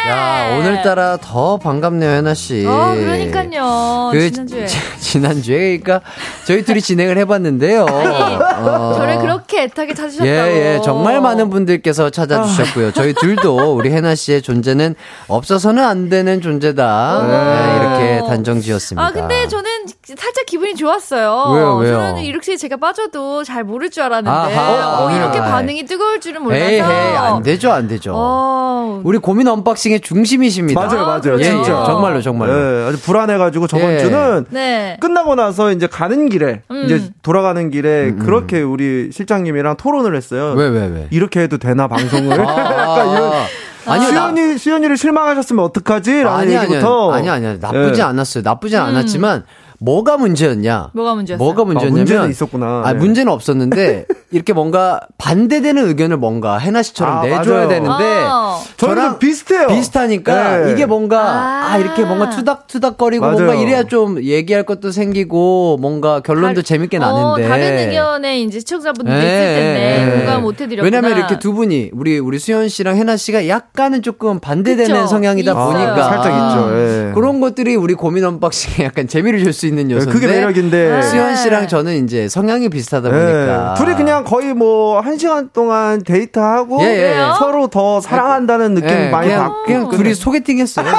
야, 0.08 0.56
오늘따라 0.56 1.16
더 1.16 1.56
반갑네요, 1.56 2.10
혜나씨. 2.18 2.64
어 2.64 2.94
그러니까요 2.94 4.10
그 4.12 4.30
지난주에 4.30 4.66
지- 4.66 4.78
지난주에 5.00 5.78
그러니까 5.78 6.00
저희 6.46 6.64
둘이 6.64 6.80
진행을 6.80 7.18
해봤는데요. 7.18 7.86
어. 7.90 8.94
저를 8.98 9.18
그렇게 9.18 9.62
애타게 9.64 9.94
찾으셨다고 9.94 10.28
예, 10.28 10.76
예, 10.76 10.80
정말 10.84 11.20
많은 11.20 11.50
분들께서 11.50 12.10
찾아주셨고요. 12.10 12.92
저희 12.92 13.12
둘도 13.14 13.74
우리 13.74 13.90
혜나 13.90 14.14
씨의 14.14 14.42
존재는 14.42 14.94
없어서는 15.26 15.82
안 15.84 16.08
되는 16.08 16.40
존재다. 16.40 17.26
네, 17.26 17.76
이렇게 17.80 18.28
단정 18.28 18.60
지었습니다. 18.60 19.04
아 19.04 19.10
근데 19.10 19.48
저는 19.48 19.69
살짝 20.04 20.46
기분이 20.46 20.74
좋았어요. 20.74 21.52
왜요, 21.54 21.76
왜요? 21.76 21.92
저는 21.94 22.22
이렇게 22.22 22.56
제가 22.56 22.76
빠져도 22.76 23.44
잘 23.44 23.64
모를 23.64 23.90
줄 23.90 24.02
알았는데 24.02 24.30
아하. 24.30 25.04
어, 25.04 25.10
이렇게 25.16 25.38
아이. 25.38 25.50
반응이 25.50 25.84
뜨거울 25.86 26.20
줄은 26.20 26.42
몰라서. 26.42 26.64
에이, 26.64 26.74
에이, 26.76 26.80
안 26.80 27.42
되죠, 27.42 27.70
안 27.72 27.88
되죠. 27.88 28.12
어, 28.14 29.00
우리 29.04 29.18
고민 29.18 29.48
언박싱의 29.48 30.00
중심이십니다. 30.00 30.80
맞아요, 30.80 31.06
맞아요. 31.06 31.38
예, 31.38 31.44
진짜. 31.44 31.80
예, 31.82 31.86
정말로, 31.86 32.20
정말로. 32.22 32.52
네, 32.52 32.88
아주 32.88 33.00
불안해가지고 33.00 33.66
저번 33.66 33.92
예. 33.92 33.98
주는 33.98 34.46
네. 34.50 34.96
끝나고 35.00 35.34
나서 35.34 35.70
이제 35.72 35.86
가는 35.86 36.28
길에 36.28 36.62
음. 36.70 36.82
이제 36.84 37.10
돌아가는 37.22 37.70
길에 37.70 38.08
음, 38.08 38.18
음. 38.20 38.24
그렇게 38.24 38.62
우리 38.62 39.10
실장님이랑 39.12 39.76
토론을 39.76 40.16
했어요. 40.16 40.54
왜, 40.56 40.68
왜, 40.68 40.86
왜? 40.86 41.08
이렇게 41.10 41.40
해도 41.40 41.58
되나 41.58 41.88
방송을? 41.88 42.30
약간 42.38 43.10
이런 43.12 43.32
아, 43.32 43.46
아니요, 43.86 44.08
나- 44.12 44.28
수연이 44.28 44.58
수연이를 44.58 44.96
실망하셨으면 44.98 45.64
어떡하지? 45.64 46.22
라는 46.22 46.38
아니, 46.38 46.56
아니, 46.56 46.64
얘기부터 46.66 47.12
아니, 47.12 47.30
아니, 47.30 47.58
나쁘지 47.58 48.00
예. 48.00 48.04
않았어요. 48.04 48.42
나쁘지 48.44 48.76
않았지만, 48.76 49.44
뭐가 49.80 50.18
문제였냐? 50.18 50.90
뭐가 50.94 51.14
문제였어요? 51.14 51.44
뭐가 51.44 51.64
문제였냐면, 51.64 52.04
문제는 52.04 52.30
있었구나. 52.30 52.82
아, 52.84 52.92
네. 52.92 52.98
문제는 52.98 53.32
없었는데, 53.32 54.06
이렇게 54.32 54.52
뭔가 54.52 55.00
반대되는 55.18 55.88
의견을 55.88 56.16
뭔가 56.16 56.56
해나 56.58 56.82
씨처럼 56.82 57.18
아, 57.18 57.22
내줘야 57.22 57.66
맞아요. 57.66 57.68
되는데, 57.68 58.04
어. 58.30 58.60
저랑 58.76 59.18
비슷해요. 59.18 59.66
비슷하니까 59.66 60.58
네. 60.66 60.72
이게 60.72 60.86
뭔가 60.86 61.20
아. 61.20 61.68
아, 61.72 61.78
이렇게 61.78 62.04
뭔가 62.04 62.30
투닥투닥거리고 62.30 63.24
맞아요. 63.26 63.36
뭔가 63.38 63.54
이래야 63.56 63.82
좀 63.84 64.22
얘기할 64.22 64.62
것도 64.62 64.92
생기고 64.92 65.78
뭔가 65.80 66.20
결론도 66.20 66.62
다- 66.62 66.66
재밌게 66.66 66.98
어, 66.98 67.00
나는데 67.00 67.48
다른 67.48 67.78
의견에 67.90 68.40
이제 68.42 68.60
시청자분들 68.60 69.12
예, 69.12 69.18
있을 69.18 69.30
텐데 69.30 69.80
예, 69.80 70.06
예. 70.12 70.16
공감 70.18 70.42
못 70.42 70.60
해드렸구나. 70.60 70.84
왜냐면 70.84 71.18
이렇게 71.18 71.38
두 71.40 71.52
분이 71.52 71.90
우리 71.92 72.18
우리 72.20 72.38
수현 72.38 72.68
씨랑 72.68 72.96
해나 72.96 73.16
씨가 73.16 73.48
약간은 73.48 74.02
조금 74.02 74.38
반대되는 74.38 74.94
그쵸? 74.94 75.06
성향이다 75.08 75.50
있어요. 75.52 75.72
보니까 75.72 76.02
살짝 76.04 76.32
있죠. 76.32 76.78
예. 76.78 77.12
그런 77.14 77.40
것들이 77.40 77.74
우리 77.74 77.94
고민 77.94 78.24
언박싱에 78.24 78.84
약간 78.86 79.08
재미를 79.08 79.42
줄 79.42 79.52
수 79.52 79.66
있는 79.66 79.90
요소인데 79.90 80.12
그게 80.12 80.26
매력인데. 80.28 80.88
네. 80.90 81.02
수현 81.02 81.34
씨랑 81.34 81.66
저는 81.66 82.04
이제 82.04 82.28
성향이 82.28 82.68
비슷하다 82.68 83.08
예. 83.08 83.12
보니까 83.12 83.74
둘이 83.74 83.94
그냥 83.96 84.19
거의 84.24 84.54
뭐 84.54 85.00
한 85.00 85.16
시간 85.18 85.50
동안 85.52 86.02
데이트하고 86.02 86.82
예, 86.82 86.86
예. 86.86 86.96
그래요? 86.96 87.34
서로 87.38 87.68
더 87.68 88.00
사랑한다는 88.00 88.74
느낌 88.74 88.88
예, 88.90 89.10
많이 89.10 89.28
그냥, 89.28 89.42
받고 89.44 89.62
그냥 89.64 89.88
둘이 89.90 90.14
소개팅했어요. 90.14 90.84
네, 90.86 90.92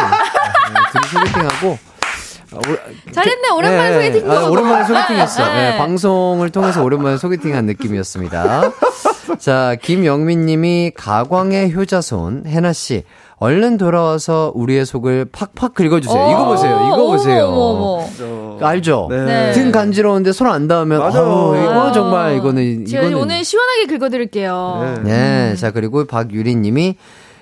둘이 0.92 1.08
소개팅하고 1.26 1.78
어, 2.54 2.58
오- 2.58 3.12
잘했네 3.14 3.50
오랜만에 3.56 3.90
예, 3.90 3.94
소개팅. 4.12 4.32
아, 4.32 4.46
오랜만에 4.48 4.84
소개팅했어. 4.86 5.46
네. 5.54 5.74
예, 5.74 5.78
방송을 5.78 6.50
통해서 6.50 6.84
오랜만에 6.84 7.18
소개팅한 7.18 7.66
느낌이었습니다. 7.66 8.72
자, 9.40 9.76
김영민님이 9.82 10.92
가광의 10.96 11.74
효자손 11.74 12.44
해나 12.48 12.74
씨. 12.74 13.04
얼른 13.38 13.78
돌아와서 13.78 14.52
우리의 14.54 14.86
속을 14.86 15.30
팍팍 15.32 15.74
긁어주세요. 15.74 16.30
이거 16.30 16.46
보세요. 16.46 16.80
이거 16.94 17.08
보세요. 17.08 18.51
어머. 18.62 18.70
알죠? 18.70 19.07
네. 19.09 19.51
등 19.53 19.72
간지러운데 19.72 20.32
손 20.32 20.47
안 20.47 20.68
닿으면 20.68 20.99
맞아요. 20.99 21.26
아우, 21.26 21.55
이거 21.55 21.88
아. 21.88 21.91
정말 21.91 22.36
이거는 22.38 22.86
제가 22.86 23.03
이거는 23.03 23.18
오늘 23.18 23.43
시원하게 23.43 23.86
긁어드릴게요. 23.88 25.01
네. 25.03 25.12
네. 25.49 25.55
자, 25.55 25.72
그리고 25.72 26.05
박유리 26.05 26.55
님이 26.55 26.95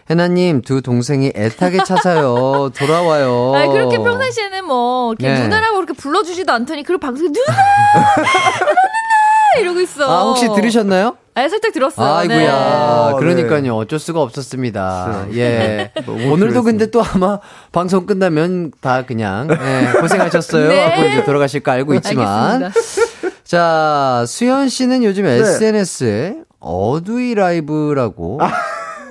해나님, 0.09 0.61
두 0.61 0.81
동생이 0.81 1.31
애타게 1.35 1.83
찾아요. 1.85 2.71
돌아와요. 2.77 3.53
아니, 3.55 3.71
그렇게 3.71 3.97
평상시에는 3.97 4.65
뭐, 4.65 5.13
이렇게 5.19 5.33
네. 5.35 5.43
누나라고 5.43 5.75
그렇게 5.75 5.93
불러주지도 5.93 6.51
않더니, 6.51 6.81
그리고 6.83 6.99
방송에 6.99 7.29
누나! 7.31 7.45
누나, 7.93 8.15
누나! 8.15 9.59
이러고 9.61 9.79
있어. 9.81 10.09
아, 10.09 10.23
혹시 10.23 10.47
들으셨나요? 10.55 11.15
아, 11.39 11.49
살짝 11.49 11.71
들었어요. 11.71 12.15
아이고야. 12.15 13.11
네. 13.13 13.19
그러니까요. 13.19 13.75
어쩔 13.75 13.99
수가 13.99 14.21
없었습니다. 14.21 15.27
예. 15.33 15.91
너무 16.05 16.31
오늘도. 16.33 16.63
근데 16.63 16.91
또 16.91 17.01
아마 17.03 17.39
방송 17.71 18.05
끝나면 18.05 18.71
다 18.81 19.05
그냥 19.05 19.47
예, 19.49 19.99
고생하셨어요. 19.99 20.67
네. 20.69 20.83
하고 20.83 21.07
이제 21.07 21.23
돌아가실 21.23 21.61
거 21.61 21.71
알고 21.71 21.93
있지만. 21.95 22.63
알겠습니다. 22.63 23.29
자, 23.43 24.25
수현 24.27 24.69
씨는 24.69 25.03
요즘 25.03 25.23
네. 25.23 25.37
SNS에 25.37 26.35
어두이 26.59 27.35
라이브라고 27.35 28.39
아, 28.41 28.51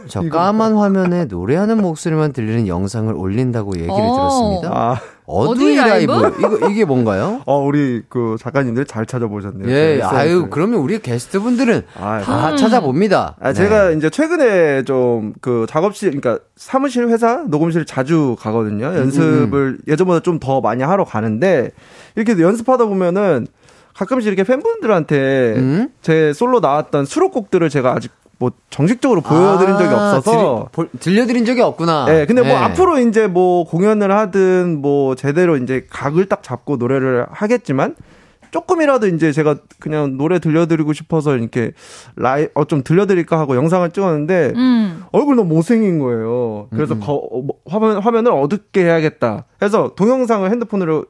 저 0.09 0.23
까만 0.29 0.75
화면에 0.77 1.25
노래하는 1.27 1.81
목소리만 1.83 2.33
들리는 2.33 2.67
영상을 2.67 3.13
올린다고 3.15 3.77
얘기를 3.77 3.95
어. 3.95 4.15
들었습니다. 4.15 4.71
아, 4.73 5.01
어두이 5.27 5.77
라이브? 5.77 6.11
라이브? 6.13 6.39
이거 6.39 6.69
이게 6.71 6.85
뭔가요? 6.85 7.43
어, 7.45 7.59
우리 7.59 8.03
그 8.09 8.37
작가님들 8.41 8.87
잘 8.87 9.05
찾아보셨네요. 9.07 9.69
예, 9.71 9.99
그 9.99 10.07
아유, 10.07 10.29
SNS를. 10.29 10.51
그러면 10.51 10.81
우리 10.81 10.99
게스트분들은 11.01 11.83
아, 12.01 12.21
다 12.23 12.57
찾아봅니다. 12.57 13.37
아, 13.41 13.53
제가 13.53 13.91
이제 13.93 14.09
최근에 14.11 14.85
좀 14.85 15.35
그 15.41 15.67
작업실, 15.69 16.19
그러니까 16.19 16.43
사무실 16.57 17.09
회사 17.09 17.45
녹음실 17.49 17.85
자주 17.85 18.37
가거든요. 18.41 18.87
연습을 18.87 19.79
예전보다 19.87 20.21
좀 20.21 20.39
더 20.41 20.61
많이 20.61 20.83
하러 20.83 21.05
가는데 21.05 21.71
이렇게 22.17 22.41
연습하다 22.41 22.87
보면은 22.87 23.47
가끔씩 23.95 24.29
이렇게 24.29 24.45
팬분들한테 24.45 25.55
음? 25.57 25.89
제 26.01 26.33
솔로 26.33 26.61
나왔던 26.61 27.05
수록곡들을 27.05 27.69
제가 27.69 27.93
아직 27.93 28.13
뭐 28.39 28.53
정식적으로 28.71 29.21
보여드린 29.21 29.77
적이 29.79 29.95
아, 29.95 30.17
없어서. 30.17 30.31
들이- 30.31 30.73
볼- 30.73 30.89
들려드린 31.01 31.45
적이 31.45 31.63
없구나. 31.63 32.07
예, 32.09 32.25
근데 32.27 32.43
뭐 32.43 32.51
예. 32.53 32.55
앞으로 32.55 32.99
이제 33.01 33.27
뭐 33.27 33.65
공연을 33.65 34.13
하든 34.13 34.81
뭐 34.81 35.15
제대로 35.17 35.57
이제 35.57 35.87
각을 35.91 36.27
딱 36.27 36.43
잡고 36.43 36.77
노래를 36.77 37.27
하겠지만 37.31 37.97
조금이라도 38.51 39.09
이제 39.09 39.31
제가 39.33 39.57
그냥 39.79 40.17
노래 40.17 40.39
들려드리고 40.39 40.93
싶어서 40.95 41.37
이렇게 41.37 41.73
라이 42.17 42.49
어 42.55 42.65
좀 42.65 42.83
들려드릴까 42.83 43.39
하고 43.39 43.57
영상을 43.57 43.91
찍었는데 43.91 44.53
음. 44.57 45.03
얼굴 45.13 45.37
너무 45.37 45.53
못생긴 45.55 45.99
거예요. 45.99 46.69
그래서 46.71 46.99
거, 46.99 47.15
어, 47.15 47.43
뭐, 47.43 47.57
화면 47.67 47.99
화면을 47.99 48.33
어둡게 48.33 48.85
해야겠다. 48.85 49.45
해서 49.61 49.93
동영상을 49.97 50.49
핸드폰으로 50.51 51.05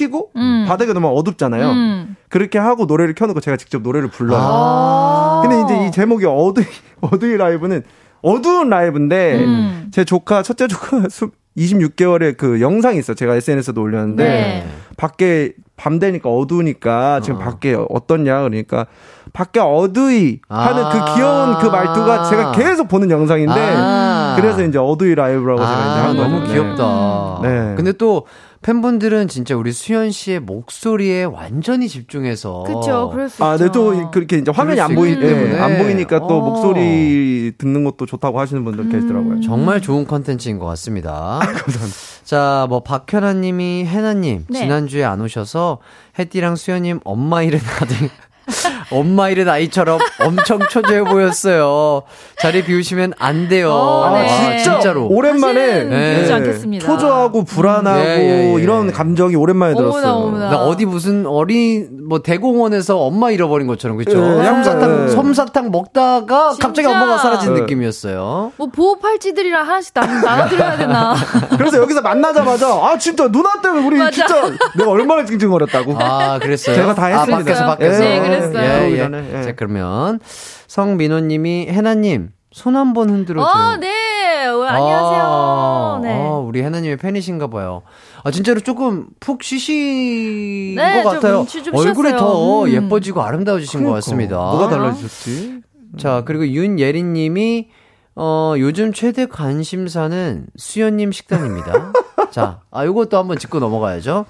키고 0.00 0.30
음. 0.36 0.64
바닥에 0.66 0.92
놓으면 0.94 1.10
어둡잖아요. 1.10 1.70
음. 1.70 2.16
그렇게 2.30 2.58
하고 2.58 2.86
노래를 2.86 3.14
켜놓고 3.14 3.40
제가 3.40 3.58
직접 3.58 3.82
노래를 3.82 4.08
불러요. 4.08 4.40
아. 4.40 5.42
근데 5.42 5.62
이제 5.62 5.86
이 5.86 5.90
제목이 5.90 6.24
어두이 6.24 6.64
어두이 7.02 7.36
라이브는 7.36 7.82
어두운 8.22 8.70
라이브인데 8.70 9.44
음. 9.44 9.88
제 9.92 10.04
조카 10.04 10.42
첫째 10.42 10.68
조카 10.68 11.02
26개월의 11.58 12.36
그 12.38 12.60
영상이 12.60 12.98
있어. 12.98 13.10
요 13.10 13.14
제가 13.14 13.34
SNS에도 13.34 13.82
올렸는데 13.82 14.24
네. 14.24 14.68
밖에 14.96 15.52
밤 15.76 15.98
되니까 15.98 16.30
어두우니까 16.30 17.20
지금 17.22 17.38
밖에 17.38 17.76
어떻냐 17.88 18.42
그러니까 18.42 18.86
밖에 19.32 19.60
어두이 19.60 20.40
하는 20.48 20.84
아. 20.84 20.88
그 20.90 21.14
귀여운 21.14 21.58
그 21.58 21.66
말투가 21.66 22.24
제가 22.30 22.52
계속 22.52 22.88
보는 22.88 23.10
영상인데 23.10 23.74
아. 23.76 24.36
그래서 24.36 24.62
이제 24.62 24.78
어두이 24.78 25.14
라이브라고 25.14 25.60
제가 25.60 25.72
이제 25.72 26.00
아, 26.00 26.04
한 26.04 26.16
거죠. 26.16 26.28
너무 26.28 26.46
네. 26.46 26.52
귀엽다. 26.52 27.40
네. 27.42 27.74
근데 27.76 27.92
또 27.92 28.26
팬분들은 28.62 29.28
진짜 29.28 29.56
우리 29.56 29.72
수현 29.72 30.10
씨의 30.10 30.40
목소리에 30.40 31.24
완전히 31.24 31.88
집중해서 31.88 32.64
그쵸, 32.64 33.08
그럴 33.10 33.30
수 33.30 33.42
아, 33.42 33.54
있죠. 33.54 33.64
네, 33.64 33.72
또 33.72 34.10
그렇게 34.10 34.36
이제 34.36 34.50
화면이 34.50 34.78
안수 34.78 34.94
보이, 34.94 35.18
때문에. 35.18 35.58
안 35.58 35.78
보이니까 35.78 36.20
또 36.20 36.26
어. 36.26 36.40
목소리 36.40 37.52
듣는 37.56 37.84
것도 37.84 38.04
좋다고 38.04 38.38
하시는 38.38 38.62
분들 38.62 38.84
음. 38.84 38.92
계시더라고요. 38.92 39.40
정말 39.40 39.80
좋은 39.80 40.06
컨텐츠인 40.06 40.58
것 40.58 40.66
같습니다. 40.66 41.38
감사합니다. 41.40 41.96
자, 42.24 42.66
뭐 42.68 42.80
박현아 42.80 43.32
님이 43.34 43.86
해나 43.86 44.12
님 44.12 44.44
네. 44.50 44.60
지난주에 44.60 45.04
안 45.04 45.22
오셔서 45.22 45.78
혜띠랑 46.18 46.56
수현 46.56 46.82
님 46.82 47.00
엄마 47.04 47.42
일은 47.42 47.58
아들 47.80 47.96
엄마 48.90 49.28
일은 49.28 49.48
아이처럼 49.48 49.98
엄청 50.24 50.58
초조해 50.68 51.04
보였어요. 51.04 52.02
자리 52.38 52.64
비우시면 52.64 53.14
안 53.18 53.48
돼요. 53.48 53.72
어, 53.72 54.10
네. 54.14 54.28
아, 54.28 54.56
진짜로. 54.58 55.06
오랜만에 55.08 55.84
네. 55.84 56.78
초조하고 56.80 57.44
불안하고 57.44 58.00
예, 58.00 58.18
예, 58.18 58.54
예. 58.56 58.62
이런 58.62 58.92
감정이 58.92 59.36
오랜만에 59.36 59.74
어머나, 59.74 59.90
들었어요. 59.92 60.12
어머나. 60.14 60.50
나 60.50 60.56
어디 60.64 60.86
무슨 60.86 61.26
어린 61.26 61.88
뭐 62.08 62.20
대공원에서 62.22 62.98
엄마 62.98 63.30
잃어버린 63.30 63.66
것처럼 63.66 63.96
그렇죠. 63.96 64.18
예, 64.18 65.04
예. 65.04 65.08
솜사탕 65.08 65.70
먹다가 65.70 66.50
갑자기 66.60 66.82
진짜. 66.82 66.90
엄마가 66.90 67.18
사라진 67.18 67.56
예. 67.56 67.60
느낌이었어요. 67.60 68.52
뭐 68.56 68.66
보호 68.68 68.98
팔찌들이랑 68.98 69.66
하나씩 69.66 69.94
나, 69.94 70.06
나눠드려야 70.06 70.76
되나. 70.76 71.14
그래서 71.56 71.78
여기서 71.78 72.00
만나자마자 72.02 72.66
아 72.68 72.96
진짜 72.98 73.28
누나 73.28 73.60
때문에 73.60 73.86
우리 73.86 73.98
맞아. 73.98 74.10
진짜 74.10 74.50
내가 74.76 74.90
얼마나 74.90 75.24
찡찡거렸다고. 75.24 75.96
아, 76.00 76.38
그랬어요. 76.38 76.74
제가 76.76 76.94
다 76.94 77.06
했습니다. 77.06 77.36
아, 77.36 77.38
밖에서 77.38 77.66
밖에서. 77.66 77.98
네, 78.00 78.20
그랬어요. 78.20 78.62
예, 78.64 78.79
예. 78.82 78.96
들어오기 78.96 78.98
전에, 78.98 79.38
예. 79.38 79.42
자, 79.42 79.52
그러면 79.52 80.20
성민호님이 80.66 81.66
해나님 81.68 82.30
손 82.52 82.76
한번 82.76 83.10
흔들어 83.10 83.44
줘요. 83.44 83.64
어, 83.64 83.76
네. 83.76 84.46
어, 84.46 84.62
안녕하세요. 84.64 85.22
아, 85.22 86.00
네. 86.02 86.12
아, 86.14 86.30
우리 86.38 86.62
해나님의 86.62 86.96
팬이신가 86.96 87.46
봐요. 87.48 87.82
아, 88.24 88.30
진짜로 88.30 88.60
조금 88.60 89.06
푹 89.20 89.42
쉬신 89.42 90.74
네, 90.76 91.02
것좀 91.02 91.14
같아요. 91.14 91.46
얼굴이 91.72 92.08
쉬었어요. 92.08 92.16
더 92.18 92.62
음. 92.64 92.70
예뻐지고 92.70 93.22
아름다워지신 93.22 93.84
것 93.84 93.92
같습니다. 93.92 94.36
뭐가 94.36 94.68
달라지셨지? 94.68 95.60
자, 95.98 96.22
그리고 96.24 96.46
윤예린님이 96.46 97.68
어, 98.16 98.54
요즘 98.58 98.92
최대 98.92 99.26
관심사는 99.26 100.46
수연님 100.56 101.12
식단입니다. 101.12 101.92
자, 102.30 102.60
아, 102.70 102.84
요것도 102.84 103.16
한번 103.16 103.38
짚고 103.38 103.60
넘어가야죠. 103.60 104.26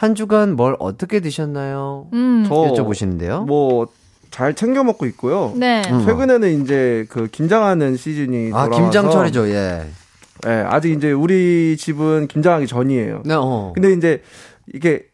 한 0.00 0.14
주간 0.14 0.56
뭘 0.56 0.76
어떻게 0.78 1.20
드셨나요? 1.20 2.06
음. 2.14 2.44
저 2.48 2.54
여쭤보시는데요. 2.54 3.44
뭐 3.44 3.86
잘 4.30 4.54
챙겨 4.54 4.82
먹고 4.84 5.06
있고요. 5.06 5.52
네. 5.56 5.82
음. 5.90 6.04
최근에는 6.06 6.62
이제 6.62 7.04
그 7.10 7.26
김장하는 7.26 7.96
시즌이 7.96 8.50
아, 8.54 8.64
돌아와서 8.66 8.82
김장철이죠, 8.82 9.48
예. 9.48 9.86
예, 10.46 10.50
아직 10.50 10.92
이제 10.92 11.12
우리 11.12 11.76
집은 11.76 12.28
김장하기 12.28 12.66
전이에요. 12.66 13.22
네, 13.26 13.34
어. 13.34 13.72
근데 13.74 13.92
이제 13.92 14.22
이게 14.72 15.04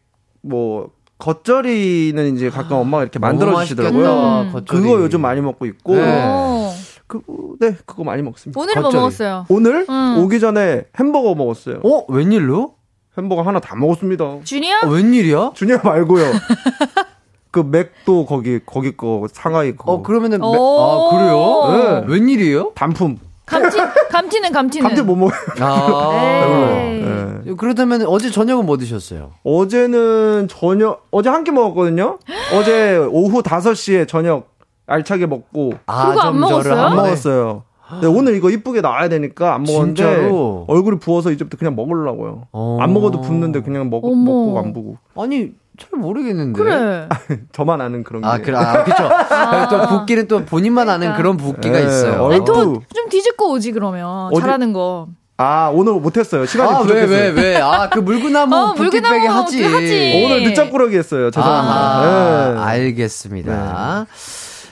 뭐 0.41 0.91
겉절이는 1.17 2.35
이제 2.35 2.49
가끔 2.49 2.77
엄마가 2.77 3.03
이렇게 3.03 3.19
만들어 3.19 3.51
너무 3.51 3.63
주시더라고요. 3.63 4.45
음. 4.45 4.51
겉절이. 4.53 4.81
그거 4.81 5.01
요즘 5.01 5.21
많이 5.21 5.41
먹고 5.41 5.65
있고 5.65 5.95
네. 5.95 6.25
오. 6.25 6.71
그, 7.07 7.21
네, 7.59 7.75
그거 7.85 8.03
많이 8.03 8.21
먹습니다. 8.21 8.59
오늘은 8.61 8.81
뭐 8.81 8.91
겉절이. 8.91 9.01
먹었어요? 9.01 9.45
오늘 9.49 9.85
음. 9.89 10.17
오기 10.19 10.39
전에 10.39 10.83
햄버거 10.97 11.33
먹었어요. 11.35 11.81
어, 11.83 12.05
웬일로? 12.11 12.76
햄버거 13.17 13.41
하나 13.41 13.59
다 13.59 13.75
먹었습니다. 13.75 14.39
주니어? 14.43 14.77
어, 14.85 14.87
웬일이야? 14.89 15.51
주니어 15.55 15.79
말고요. 15.83 16.25
그 17.51 17.59
맥도 17.61 18.25
거기 18.25 18.59
거기 18.65 18.95
거 18.95 19.25
상하이 19.31 19.75
거 19.75 19.91
어, 19.93 20.01
그러면은, 20.03 20.39
매- 20.39 20.45
오. 20.45 20.51
아, 20.79 21.09
그래요? 21.17 22.01
네. 22.05 22.13
웬일이에요? 22.13 22.71
단품. 22.75 23.17
감튀, 23.45 23.77
감튀는 24.11 24.51
감튀는. 24.51 24.87
감튀 24.87 25.01
못 25.03 25.15
먹어요. 25.15 25.39
아. 25.61 26.79
네. 27.45 27.53
그렇다면 27.55 28.03
어제 28.05 28.29
저녁은 28.29 28.65
뭐 28.65 28.77
드셨어요? 28.77 29.31
어제는 29.43 30.49
저녁 30.49 31.07
어제 31.11 31.29
한 31.29 31.43
끼 31.45 31.51
먹었거든요. 31.51 32.19
어제 32.53 32.97
오후 32.97 33.41
5시에 33.41 34.05
저녁 34.07 34.49
알차게 34.85 35.25
먹고 35.27 35.73
아, 35.85 36.09
그거 36.09 36.21
안좀 36.21 36.39
먹었어요? 36.41 36.73
안 36.81 36.95
먹었어요. 36.97 37.63
근데 37.89 38.07
오늘 38.07 38.35
이거 38.35 38.49
이쁘게 38.49 38.81
나와야 38.81 39.07
되니까 39.09 39.53
안 39.55 39.63
먹었는데 39.63 40.03
진짜로? 40.03 40.65
얼굴이 40.67 40.99
부어서 40.99 41.31
이제부터 41.31 41.57
그냥 41.57 41.75
먹으려고요. 41.75 42.47
어. 42.51 42.77
안 42.81 42.93
먹어도 42.93 43.21
붓는데 43.21 43.61
그냥 43.61 43.89
먹, 43.89 44.03
어머. 44.03 44.15
먹고 44.15 44.59
안 44.59 44.73
부고 44.73 44.97
아니, 45.17 45.51
잘 45.79 45.99
모르겠는데. 45.99 46.57
그래. 46.61 47.07
저만 47.53 47.79
아는 47.81 48.03
그런 48.03 48.21
게. 48.23 48.27
아, 48.27 48.37
그래, 48.39 48.57
아, 48.57 48.83
그쵸. 48.83 49.07
또 49.69 49.87
붓기는 49.99 50.27
또 50.27 50.43
본인만 50.45 50.89
아는 50.89 51.13
그러니까. 51.13 51.17
그런 51.17 51.37
붓기가 51.37 51.77
네, 51.79 51.85
있어요. 51.85 52.23
얼- 52.23 52.33
아니, 52.33 52.45
또. 52.45 52.53
좀 52.93 53.09
뒤집고 53.09 53.51
오지, 53.51 53.71
그러면. 53.73 54.05
어디- 54.31 54.41
잘하는 54.41 54.73
거. 54.73 55.07
아 55.39 55.69
오늘 55.71 55.93
못했어요. 55.93 56.47
시간이 56.47 56.67
아, 56.71 56.77
왜, 56.79 56.81
부족했어요. 56.81 57.17
왜, 57.17 57.29
왜? 57.29 57.61
아, 57.61 57.89
그 57.89 57.99
물구나무 57.99 58.55
어, 58.57 58.67
붓기 58.73 58.81
물구나무 58.81 59.15
빼기 59.15 59.27
하지. 59.27 59.61
그 59.61 59.71
하지. 59.71 60.23
오늘 60.25 60.43
늦잠꾸러기 60.45 60.97
했어요. 60.97 61.29
죄송합니다. 61.29 61.75
아, 61.77 62.53
네. 62.55 62.59
알겠습니다. 62.59 64.07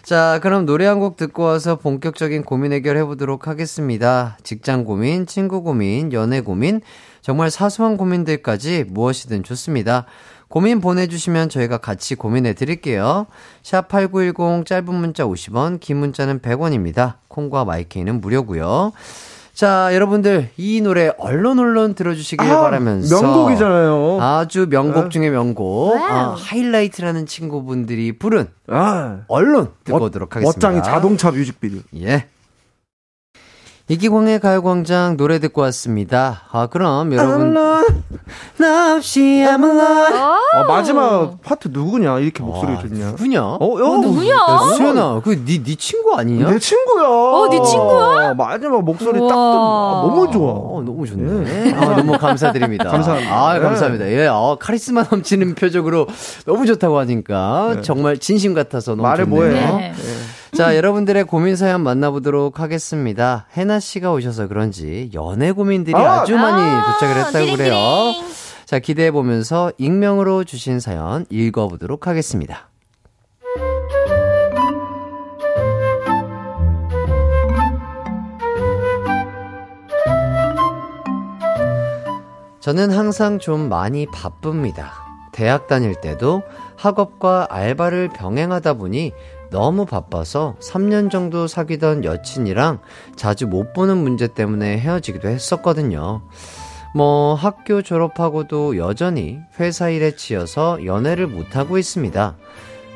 자, 0.05 0.39
그럼 0.43 0.67
노래 0.67 0.85
한 0.85 0.99
곡 0.99 1.17
듣고 1.17 1.41
와서 1.43 1.77
본격적인 1.77 2.43
고민 2.43 2.71
해결해 2.71 3.03
보도록 3.05 3.47
하겠습니다. 3.47 4.37
직장 4.43 4.83
고민, 4.83 5.25
친구 5.25 5.63
고민, 5.63 6.13
연애 6.13 6.41
고민, 6.41 6.81
정말 7.21 7.49
사소한 7.49 7.97
고민들까지 7.97 8.85
무엇이든 8.87 9.41
좋습니다. 9.41 10.05
고민 10.47 10.79
보내주시면 10.79 11.49
저희가 11.49 11.79
같이 11.79 12.13
고민해 12.13 12.53
드릴게요. 12.53 13.25
샵8910 13.63 14.67
짧은 14.67 14.93
문자 14.93 15.25
50원, 15.25 15.79
긴 15.79 15.97
문자는 15.97 16.39
100원입니다. 16.39 17.15
콩과 17.27 17.65
마이케이는 17.65 18.21
무료고요. 18.21 18.93
자, 19.55 19.89
여러분들 19.93 20.49
이 20.57 20.81
노래 20.81 21.11
얼른 21.17 21.57
얼른 21.59 21.93
들어주시길 21.95 22.45
아, 22.45 22.61
바라면서 22.63 23.21
명곡이잖아요. 23.21 24.17
아주 24.21 24.67
명곡 24.69 25.03
네. 25.05 25.09
중에 25.09 25.29
명곡. 25.29 25.95
아, 25.97 26.35
하이라이트라는 26.37 27.25
친구분들이 27.25 28.17
부른 28.19 28.47
아, 28.67 29.21
얼른 29.29 29.67
듣고 29.85 29.99
멋- 29.99 30.05
오도록 30.07 30.35
하겠습니다. 30.35 30.67
멋장이 30.67 30.83
자동차 30.83 31.31
뮤직비디오. 31.31 31.79
예. 32.01 32.27
이기광의 33.87 34.39
가요광장 34.39 35.15
노래 35.15 35.37
듣고 35.37 35.61
왔습니다. 35.61 36.41
아, 36.51 36.65
그럼 36.65 37.13
여러분. 37.13 37.53
나 37.53 38.95
없이 38.95 39.19
I'm 39.47 39.63
alone. 39.63 40.15
아, 40.53 40.63
마지막 40.67 41.39
파트 41.43 41.67
누구냐? 41.71 42.17
이렇게 42.17 42.41
목소리 42.41 42.79
좋냐? 42.79 43.11
누구냐? 43.11 43.43
어, 43.43 43.57
어, 43.59 43.97
누구냐? 43.99 44.33
야, 44.33 44.73
수연아, 44.75 45.21
그, 45.23 45.35
니, 45.45 45.61
니 45.61 45.75
친구 45.75 46.15
아니냐? 46.15 46.49
내 46.49 46.57
친구야. 46.57 47.07
어, 47.07 47.47
네 47.51 47.61
친구야? 47.63 48.33
마지막 48.33 48.83
목소리 48.83 49.19
우와. 49.19 49.29
딱 49.29 49.35
듣, 49.35 49.39
아, 49.39 50.01
너무 50.07 50.31
좋아. 50.31 50.51
어, 50.53 50.81
너무 50.83 51.05
좋네. 51.05 51.73
아, 51.73 51.95
너무 51.95 52.17
감사드립니다. 52.17 52.89
감사합니다. 52.89 53.31
아, 53.35 53.53
네. 53.53 53.59
감사합니다. 53.59 54.07
예, 54.07 54.25
어, 54.25 54.57
카리스마 54.59 55.03
넘치는 55.11 55.53
표적으로 55.53 56.07
너무 56.47 56.65
좋다고 56.65 56.97
하니까 56.97 57.81
정말 57.83 58.17
진심 58.17 58.55
같아서 58.55 58.91
너무 58.95 59.03
말을 59.03 59.25
좋네요. 59.25 59.39
뭐해? 59.39 59.51
네. 59.51 59.93
자, 60.55 60.77
여러분들의 60.77 61.25
고민 61.25 61.57
사연 61.57 61.81
만나보도록 61.81 62.61
하겠습니다. 62.61 63.45
해나 63.57 63.81
씨가 63.81 64.13
오셔서 64.13 64.47
그런지 64.47 65.11
연애 65.13 65.51
고민들이 65.51 65.95
아! 65.95 66.21
아, 66.21 66.23
주 66.23 66.35
많이 66.35 66.61
아, 66.61 66.93
도착을 66.93 67.17
했다고 67.17 67.57
그래요. 67.57 67.73
띠링띠링. 67.73 68.35
자, 68.65 68.79
기대해 68.79 69.11
보면서 69.11 69.73
익명으로 69.77 70.45
주신 70.45 70.79
사연 70.79 71.25
읽어 71.29 71.67
보도록 71.67 72.07
하겠습니다. 72.07 72.69
저는 82.61 82.91
항상 82.91 83.39
좀 83.39 83.67
많이 83.67 84.07
바쁩니다. 84.07 84.93
대학 85.33 85.67
다닐 85.67 85.93
때도 85.99 86.43
학업과 86.77 87.47
알바를 87.51 88.09
병행하다 88.09 88.75
보니 88.75 89.11
너무 89.55 89.85
바빠서 89.85 90.57
3년 90.59 91.09
정도 91.09 91.47
사귀던 91.47 92.03
여친이랑 92.03 92.79
자주 93.15 93.47
못 93.47 93.71
보는 93.71 93.95
문제 93.95 94.27
때문에 94.27 94.77
헤어지기도 94.79 95.29
했었거든요. 95.29 96.23
뭐 96.93 97.35
학교 97.35 97.81
졸업하고도 97.81 98.75
여전히 98.75 99.39
회사 99.57 99.87
일에 99.87 100.13
치여서 100.17 100.83
연애를 100.83 101.27
못하고 101.27 101.77
있습니다. 101.77 102.35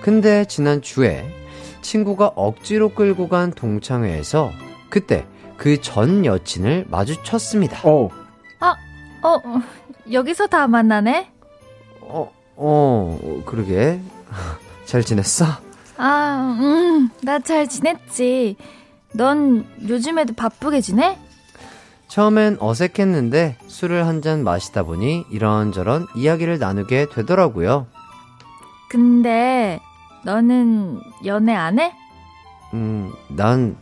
근데 0.02 0.44
지난 0.44 0.82
주에 0.82 1.34
친구가 1.82 2.34
억지로 2.36 2.90
끌고 2.90 3.30
간 3.30 3.52
동창회에서 3.52 4.52
그때 4.90 5.26
그 5.56 5.80
전 5.80 6.26
여친을 6.26 6.88
마주쳤습니다. 6.90 7.88
어. 7.88 8.10
어, 9.22 9.30
어, 9.30 9.62
여기서 10.12 10.48
다 10.48 10.68
만나네? 10.68 11.32
어, 12.02 12.30
어, 12.58 13.44
그러게. 13.46 14.02
잘 14.86 15.04
지냈어? 15.06 15.69
아, 16.02 16.58
음, 16.60 17.10
나 17.24 17.40
잘 17.40 17.68
지냈지. 17.68 18.56
넌 19.14 19.66
요즘에도 19.88 20.34
바쁘게 20.34 20.82
지내? 20.82 21.18
처음엔 22.08 22.58
어색했는데 22.60 23.58
술을 23.68 24.08
한 24.08 24.22
잔 24.22 24.44
마시다 24.44 24.84
보니 24.84 25.26
이런저런 25.30 26.08
이야기를 26.16 26.58
나누게 26.60 27.08
되더라고요. 27.14 27.88
근데 28.90 29.80
너는 30.26 31.00
연애 31.26 31.54
안 31.54 31.80
해? 31.80 31.94
음, 32.74 33.12
난 33.30 33.78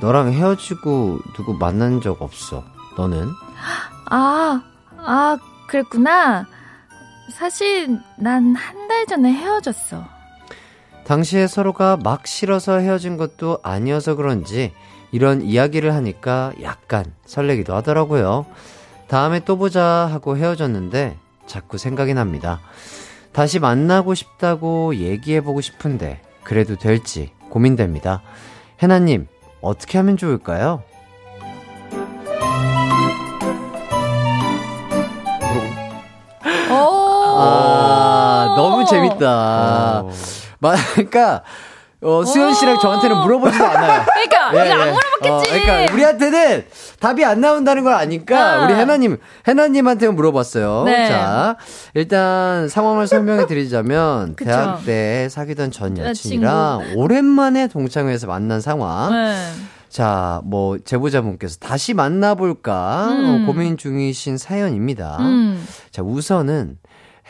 너랑 0.00 0.32
헤어지고 0.32 1.18
누구 1.34 1.54
만난 1.54 2.00
적 2.00 2.20
없어. 2.22 2.64
너는? 2.96 3.28
아, 4.10 4.62
아, 4.98 5.38
그랬구나. 5.68 6.46
사실 7.32 7.98
난 8.18 8.54
한 8.56 8.88
달 8.88 9.06
전에 9.06 9.32
헤어졌어. 9.32 10.04
당시에 11.10 11.48
서로가 11.48 11.96
막 11.96 12.28
싫어서 12.28 12.78
헤어진 12.78 13.16
것도 13.16 13.58
아니어서 13.64 14.14
그런지 14.14 14.72
이런 15.10 15.42
이야기를 15.42 15.92
하니까 15.92 16.52
약간 16.62 17.04
설레기도 17.26 17.74
하더라고요. 17.74 18.46
다음에 19.08 19.40
또 19.40 19.58
보자 19.58 19.82
하고 19.82 20.36
헤어졌는데 20.36 21.16
자꾸 21.46 21.78
생각이 21.78 22.14
납니다. 22.14 22.60
다시 23.32 23.58
만나고 23.58 24.14
싶다고 24.14 24.94
얘기해보고 24.94 25.60
싶은데 25.60 26.22
그래도 26.44 26.76
될지 26.76 27.32
고민됩니다. 27.48 28.22
해나님, 28.80 29.26
어떻게 29.60 29.98
하면 29.98 30.16
좋을까요? 30.16 30.84
오, 36.70 36.72
아, 36.72 38.54
너무 38.56 38.84
재밌다. 38.84 40.02
어. 40.02 40.12
마, 40.62 40.74
그러니까 40.94 41.42
어, 42.02 42.24
수현 42.24 42.54
씨랑 42.54 42.78
저한테는 42.78 43.18
물어보지도 43.18 43.64
않아요. 43.64 44.04
그러니까 44.08 44.64
예, 44.64 44.66
이거 44.66 44.80
안 44.80 44.88
예. 44.88 44.92
물어봤겠지. 44.92 45.30
어, 45.30 45.60
그러니까 45.60 45.92
우리한테는 45.92 46.64
답이 46.98 47.24
안 47.24 47.40
나온다는 47.40 47.84
걸 47.84 47.92
아니까 47.92 48.62
아. 48.62 48.64
우리 48.64 48.74
해나님, 48.74 49.18
해나님한테 49.46 50.08
물어봤어요. 50.08 50.84
네. 50.84 51.08
자, 51.08 51.56
일단 51.94 52.68
상황을 52.68 53.06
설명해 53.06 53.46
드리자면. 53.46 54.34
대학 54.40 54.84
때 54.84 55.28
사귀던 55.30 55.70
전 55.72 55.98
여친이랑 55.98 56.94
오랜만에 56.96 57.68
동창회에서 57.68 58.26
만난 58.26 58.60
상황. 58.62 59.12
네. 59.12 59.36
자, 59.90 60.40
뭐 60.44 60.78
제보자분께서 60.78 61.56
다시 61.58 61.92
만나볼까 61.94 63.08
음. 63.10 63.42
어, 63.42 63.46
고민 63.46 63.76
중이신 63.76 64.38
사연입니다. 64.38 65.18
음. 65.20 65.66
자, 65.90 66.02
우선은 66.02 66.78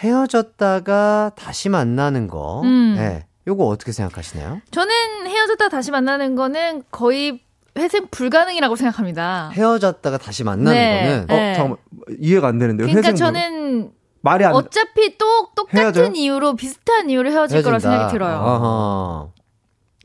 헤어졌다가 0.01 1.33
다시 1.37 1.69
만나는 1.69 2.27
거. 2.29 2.63
음. 2.63 2.97
예. 2.99 3.27
요거 3.47 3.65
어떻게 3.67 3.93
생각하시나요? 3.93 4.61
저는 4.71 5.27
헤어졌다 5.27 5.69
다시 5.69 5.91
만나는 5.91 6.35
거는 6.37 6.83
거의 6.91 7.41
회생 7.79 8.07
불가능이라고 8.11 8.77
생각합니다. 8.77 9.51
헤어졌다가 9.55 10.19
다시 10.19 10.45
만나는 10.45 10.73
네. 10.73 11.03
거는 11.03 11.23
어, 11.23 11.27
네. 11.29 11.55
잠깐만. 11.55 11.79
이해가 12.21 12.49
안 12.49 12.59
되는데요. 12.59 12.87
그러니까 12.87 12.99
회생 13.11 13.13
뭐- 13.13 13.33
저는 13.33 13.93
말이 14.23 14.45
안 14.45 14.53
어차피 14.55 15.17
또 15.17 15.49
똑같은 15.57 15.79
헤어져요? 15.81 16.13
이유로 16.15 16.55
비슷한 16.57 17.09
이유로 17.09 17.31
헤어질 17.31 17.63
거라 17.63 17.75
헤어진다. 17.75 17.91
생각이 17.91 18.13
들어요. 18.13 18.37
어허. 18.37 19.33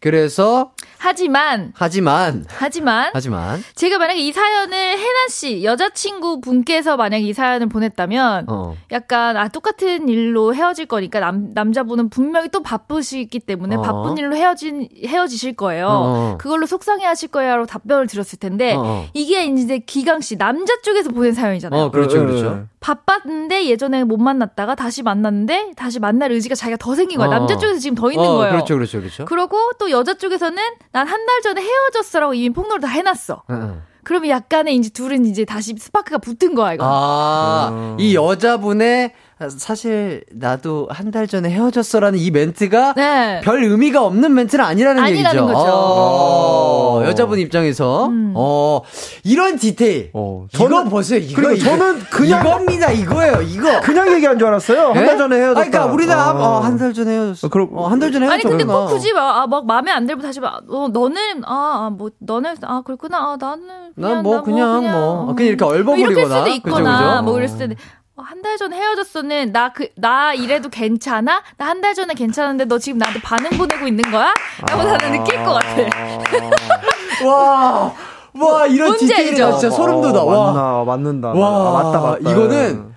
그래서 0.01 0.71
하지만 0.97 1.71
하지만 1.75 2.45
하지만 2.47 3.11
하지만 3.13 3.63
제가 3.75 3.97
만약에 3.97 4.19
이 4.19 4.31
사연을 4.31 4.75
혜나 4.75 5.27
씨 5.29 5.63
여자친구 5.63 6.41
분께서 6.41 6.97
만약에 6.97 7.23
이 7.23 7.33
사연을 7.33 7.69
보냈다면 7.69 8.45
어. 8.47 8.75
약간 8.91 9.37
아 9.37 9.47
똑같은 9.47 10.09
일로 10.09 10.53
헤어질 10.53 10.85
거니까 10.87 11.19
남 11.19 11.51
남자분은 11.53 12.09
분명히 12.09 12.49
또 12.49 12.61
바쁘시기 12.61 13.39
때문에 13.39 13.75
어. 13.77 13.81
바쁜 13.81 14.17
일로 14.17 14.35
헤어진 14.35 14.87
헤어지실 15.05 15.55
거예요. 15.55 15.87
어. 15.89 16.37
그걸로 16.39 16.65
속상해하실 16.65 17.29
거야라고 17.29 17.65
답변을 17.65 18.07
드렸을 18.07 18.39
텐데 18.39 18.73
어, 18.73 18.81
어. 18.83 19.05
이게 19.13 19.45
이제 19.45 19.79
기강 19.79 20.21
씨 20.21 20.37
남자 20.37 20.73
쪽에서 20.81 21.09
보낸 21.11 21.33
사연이잖아요. 21.33 21.83
어, 21.83 21.91
그렇죠, 21.91 22.17
예, 22.17 22.25
그렇죠. 22.25 22.67
바빴는데 22.79 23.65
예전에 23.65 24.03
못 24.03 24.17
만났다가 24.17 24.75
다시 24.75 25.01
만났는데 25.01 25.71
다시 25.75 25.99
만날 25.99 26.31
의지가 26.31 26.53
자기가 26.53 26.77
더 26.77 26.93
생긴 26.93 27.17
거야. 27.17 27.27
어. 27.27 27.31
남자 27.31 27.57
쪽에서 27.57 27.79
지금 27.79 27.95
더 27.95 28.11
있는 28.11 28.23
어, 28.23 28.35
거예요. 28.35 28.51
그렇죠, 28.51 28.75
그렇죠, 28.75 28.99
그렇죠. 28.99 29.25
그러고 29.25 29.57
또 29.79 29.84
여자 29.91 30.13
쪽에서는 30.15 30.61
난 30.91 31.07
한 31.07 31.25
달 31.25 31.41
전에 31.41 31.61
헤어졌어라고 31.61 32.33
이미 32.33 32.49
폭로를 32.51 32.81
다 32.81 32.87
해놨어. 32.87 33.43
응, 33.49 33.55
응. 33.55 33.81
그러면 34.03 34.29
약간의 34.29 34.75
이제 34.75 34.89
둘은 34.89 35.25
이제 35.25 35.45
다시 35.45 35.73
스파크가 35.77 36.19
붙은 36.19 36.53
거야 36.53 36.73
이거. 36.73 36.83
아, 36.85 37.69
어. 37.71 37.97
이 37.99 38.15
여자분의 38.15 39.13
사실 39.57 40.23
나도 40.31 40.87
한 40.89 41.11
달 41.11 41.27
전에 41.27 41.49
헤어졌어라는 41.49 42.17
이 42.19 42.31
멘트가 42.31 42.93
네. 42.95 43.39
별 43.43 43.63
의미가 43.63 44.03
없는 44.03 44.33
멘트는 44.33 44.63
아니라는, 44.65 45.03
아니라는 45.03 45.39
얘기죠. 45.41 45.45
거죠. 45.53 45.71
어, 45.71 46.99
어. 47.01 47.05
여자분 47.05 47.39
입장에서 47.39 48.07
음. 48.07 48.33
어, 48.35 48.81
이런 49.23 49.57
디테일. 49.57 50.09
어, 50.13 50.45
이거 50.53 50.65
저는- 50.67 50.89
보세요. 50.89 51.19
이거 51.19 51.35
그리고 51.41 51.51
이거. 51.53 51.63
저는 51.69 51.99
그냥- 52.09 52.41
이겁니다. 52.45 52.91
이거예요. 52.91 53.41
이거. 53.43 53.79
그냥 53.81 54.11
얘기한 54.13 54.39
줄 54.39 54.47
알았어요. 54.47 54.87
한 54.93 55.03
예? 55.03 55.05
달 55.05 55.17
전에 55.17 55.35
헤어졌다. 55.37 55.59
아, 55.61 55.63
그러니까 55.69 55.93
우리는 55.93 56.13
아. 56.13 56.31
어, 56.31 56.59
한달 56.59 56.93
전에 56.93 57.11
헤어졌어. 57.11 57.47
어, 57.47 57.49
그럼- 57.49 57.69
어, 57.77 57.87
한달 57.87 58.11
전에 58.11 58.27
아니 58.27 58.41
근데. 58.43 58.63
꼭 58.63 58.87
굳이 58.87 59.13
막, 59.13 59.37
아, 59.43 59.47
막 59.47 59.65
마음에 59.65 59.91
안 59.91 60.05
들면 60.07 60.21
다시 60.25 60.39
막 60.39 60.61
어, 60.69 60.87
너는 60.87 61.43
아뭐 61.45 62.09
너는 62.19 62.55
아 62.63 62.81
그렇구나 62.83 63.17
아 63.17 63.37
나는 63.39 63.63
난뭐나 63.95 64.41
그냥 64.43 64.91
뭐 64.91 65.33
그냥 65.35 65.47
이렇게 65.49 65.63
뭐 65.65 65.73
얼버무리거나. 65.73 66.11
이렇게 66.19 66.33
할 66.33 66.39
수도 66.39 66.49
있거나 66.55 66.97
그죠, 66.97 67.09
그죠? 67.11 67.23
뭐 67.23 67.37
이랬을 67.39 67.57
텐데 67.57 67.75
한 68.23 68.41
달 68.41 68.57
전에 68.57 68.77
헤어졌어는 68.77 69.51
나 69.51 69.73
그 69.73 69.87
나 69.95 70.33
이래도 70.33 70.69
괜찮아 70.69 71.41
나 71.57 71.65
한 71.67 71.81
달 71.81 71.93
전에 71.93 72.13
괜찮은데 72.13 72.65
너 72.65 72.77
지금 72.79 72.97
나한테 72.97 73.19
반응 73.21 73.49
보내고 73.57 73.87
있는 73.87 74.09
거야? 74.11 74.33
라고 74.69 74.83
나는 74.83 75.11
느낄 75.23 75.43
것 75.43 75.53
같아. 75.53 75.75
와, 77.25 77.93
와 78.33 78.67
이런 78.67 78.87
뭔지 78.89 79.07
디테일이 79.07 79.37
나 79.37 79.47
알죠? 79.47 79.59
진짜 79.59 79.75
소름 79.75 80.01
돋아. 80.01 80.21
어, 80.21 80.25
와. 80.25 80.51
맞나, 80.53 80.83
맞는다. 80.85 81.27
와, 81.29 81.47
아, 81.69 81.83
맞다, 81.83 81.99
맞다. 82.01 82.17
이거는 82.31 82.95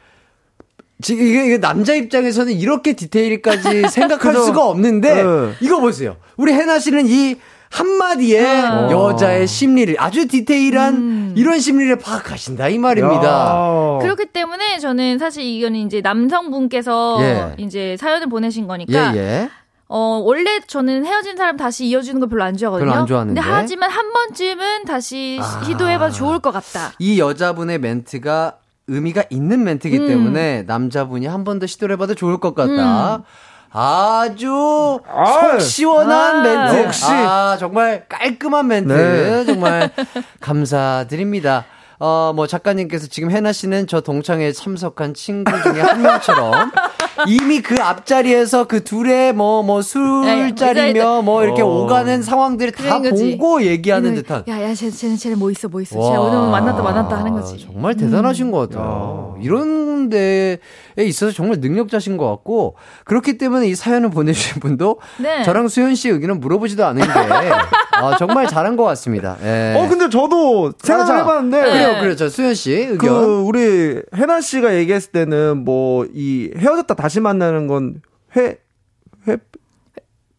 지금 1.01 1.25
이게, 1.27 1.47
이게 1.47 1.59
남자 1.59 1.95
입장에서는 1.95 2.53
이렇게 2.53 2.93
디테일까지 2.95 3.89
생각할. 3.91 4.35
수가 4.35 4.65
없는데 4.67 5.23
네. 5.23 5.53
이거 5.61 5.81
보세요. 5.81 6.17
우리 6.37 6.53
해나 6.53 6.79
씨는 6.79 7.07
이 7.07 7.37
한마디에 7.71 8.61
어. 8.67 8.89
여자의 8.91 9.47
심리를 9.47 9.95
아주 9.99 10.27
디테일한 10.27 10.95
음. 10.95 11.35
이런 11.37 11.61
심리를 11.61 11.95
파악하신다 11.97 12.69
이 12.69 12.79
말입니다. 12.79 13.25
야. 13.29 13.99
그렇기 14.03 14.27
때문에 14.27 14.79
저는 14.79 15.19
사실 15.19 15.43
이거는 15.45 15.81
이제 15.81 16.01
남성분께서 16.01 17.19
예. 17.21 17.55
이제 17.59 17.97
사연을 17.99 18.29
보내신 18.29 18.67
거니까 18.67 19.15
예, 19.15 19.19
예. 19.19 19.51
어, 19.89 20.21
원래 20.25 20.61
저는 20.67 21.05
헤어진 21.07 21.37
사람 21.37 21.57
다시 21.57 21.87
이어주는 21.87 22.21
거 22.21 22.27
별로 22.27 22.45
안 22.45 22.57
좋아하거든요. 22.57 22.91
별로 22.91 23.01
안 23.01 23.07
좋아하는데? 23.07 23.41
근데 23.41 23.55
하지만 23.55 23.91
한 23.91 24.13
번쯤은 24.13 24.85
다시 24.85 25.39
아. 25.41 25.63
시도해봐도 25.65 26.13
좋을 26.15 26.41
것 26.41 26.53
같다. 26.53 26.93
이 26.99 27.19
여자분의 27.19 27.79
멘트가 27.79 28.59
의미가 28.87 29.25
있는 29.31 29.65
멘트이기 29.65 29.99
음. 29.99 30.07
때문에 30.09 30.63
남자분이 30.67 31.27
한 31.27 31.45
번 31.45 31.59
더 31.59 31.67
시도를 31.67 31.95
해봐도 31.95 32.15
좋을 32.15 32.39
것 32.39 32.55
같다. 32.55 33.17
음. 33.17 33.23
아주 33.71 35.01
아, 35.07 35.51
속 35.53 35.61
시원한 35.61 36.37
아. 36.37 36.43
멘트. 36.43 36.85
역시. 36.85 37.05
아, 37.09 37.57
정말 37.59 38.07
깔끔한 38.09 38.67
멘트. 38.67 38.93
네. 38.93 39.45
정말 39.45 39.91
감사드립니다. 40.41 41.65
어, 42.01 42.33
뭐 42.35 42.47
작가님께서 42.47 43.09
지금 43.09 43.31
해나 43.33 43.51
씨는 43.53 43.89
저 43.89 44.01
동창회에 44.01 44.53
참석한 44.53 45.15
친구 45.15 45.51
중에 45.63 45.81
한 45.81 46.01
명처럼 46.01 46.71
이미 47.27 47.61
그 47.61 47.75
앞자리에서 47.83 48.69
그 48.69 48.85
둘의 48.85 49.33
뭐, 49.33 49.65
뭐 49.65 49.83
술자리며 49.83 51.23
뭐 51.23 51.43
이렇게 51.43 51.63
어. 51.63 51.67
오가는 51.67 52.23
상황들을 52.23 52.71
다. 52.73 53.01
보고 53.01 53.63
얘기하는 53.63 54.15
듯한. 54.15 54.45
야, 54.49 54.63
야, 54.63 54.75
쟤, 54.75 54.91
쟤는, 54.91 55.17
쟤는 55.17 55.39
뭐 55.41 55.51
있어, 55.51 55.67
뭐 55.67 55.81
있어. 55.81 56.01
쟤 56.01 56.17
와, 56.17 56.21
오늘 56.21 56.51
만났다, 56.51 56.83
만났다 56.83 57.19
하는 57.19 57.33
거지. 57.33 57.55
음. 57.55 57.73
정말 57.73 57.97
대단하신 57.97 58.53
것 58.53 58.71
같아요. 58.71 59.37
이런 59.41 60.09
데에 60.09 60.59
있어서 61.05 61.33
정말 61.33 61.59
능력자신 61.61 62.17
것 62.17 62.29
같고, 62.31 62.77
그렇기 63.05 63.39
때문에 63.39 63.69
이 63.69 63.75
사연을 63.75 64.11
보내주신 64.11 64.61
분도 64.61 64.99
네. 65.19 65.43
저랑 65.45 65.69
수현 65.69 65.95
씨 65.95 66.09
의견은 66.09 66.41
물어보지도 66.41 66.85
않은데, 66.85 67.09
아, 68.01 68.17
정말 68.19 68.47
잘한 68.47 68.77
것 68.77 68.85
같습니다. 68.85 69.37
예. 69.43 69.75
어 69.77 69.89
근데 69.89 70.09
저도 70.09 70.73
생각을 70.83 71.07
자, 71.07 71.17
해봤는데 71.19 71.63
네. 71.63 71.71
그래요, 71.71 72.01
그래요. 72.01 72.17
저 72.17 72.29
수현 72.29 72.55
씨 72.55 72.73
의견. 72.73 72.99
그 72.99 73.41
우리 73.45 74.01
해나 74.15 74.41
씨가 74.41 74.75
얘기했을 74.77 75.11
때는 75.13 75.65
뭐 75.65 76.07
이 76.15 76.51
헤어졌다 76.57 76.95
다시 76.95 77.21
만나는 77.21 77.67
건회 77.67 77.95
회, 78.37 78.59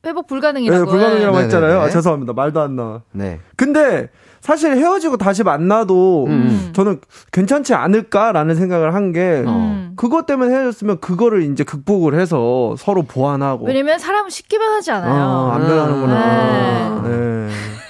회복 0.05 0.27
네, 0.27 0.27
불가능이라고. 0.27 0.85
불가능이라고 0.85 1.37
네네네. 1.37 1.43
했잖아요. 1.43 1.81
아, 1.81 1.89
죄송합니다. 1.89 2.33
말도 2.33 2.61
안 2.61 2.75
나와. 2.75 3.01
네. 3.11 3.39
근데 3.55 4.09
사실 4.39 4.73
헤어지고 4.73 5.17
다시 5.17 5.43
만나도 5.43 6.25
음. 6.27 6.69
저는 6.73 7.01
괜찮지 7.33 7.73
않을까라는 7.73 8.55
생각을 8.55 8.93
한게 8.93 9.43
음. 9.45 9.93
그것 9.97 10.25
때문에 10.25 10.53
헤어졌으면 10.55 10.99
그거를 11.01 11.41
이제 11.43 11.65
극복을 11.65 12.17
해서 12.17 12.75
서로 12.77 13.03
보완하고 13.03 13.65
왜냐면 13.65 13.99
사람은 13.99 14.29
쉽게 14.29 14.57
변하지 14.57 14.91
않아요. 14.91 15.13
아, 15.13 15.55
안 15.55 15.67
변하는구나. 15.67 17.01
네. 17.05 17.49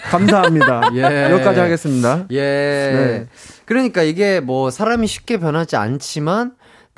감사합니다. 0.10 0.90
예. 0.96 1.30
여기까지 1.32 1.60
하겠습니다. 1.60 2.26
예. 2.32 2.40
네. 2.40 3.28
그러니까 3.66 4.02
이게 4.02 4.40
뭐 4.40 4.72
사람이 4.72 5.06
쉽게 5.06 5.38
변하지 5.38 5.76
않지만 5.76 6.54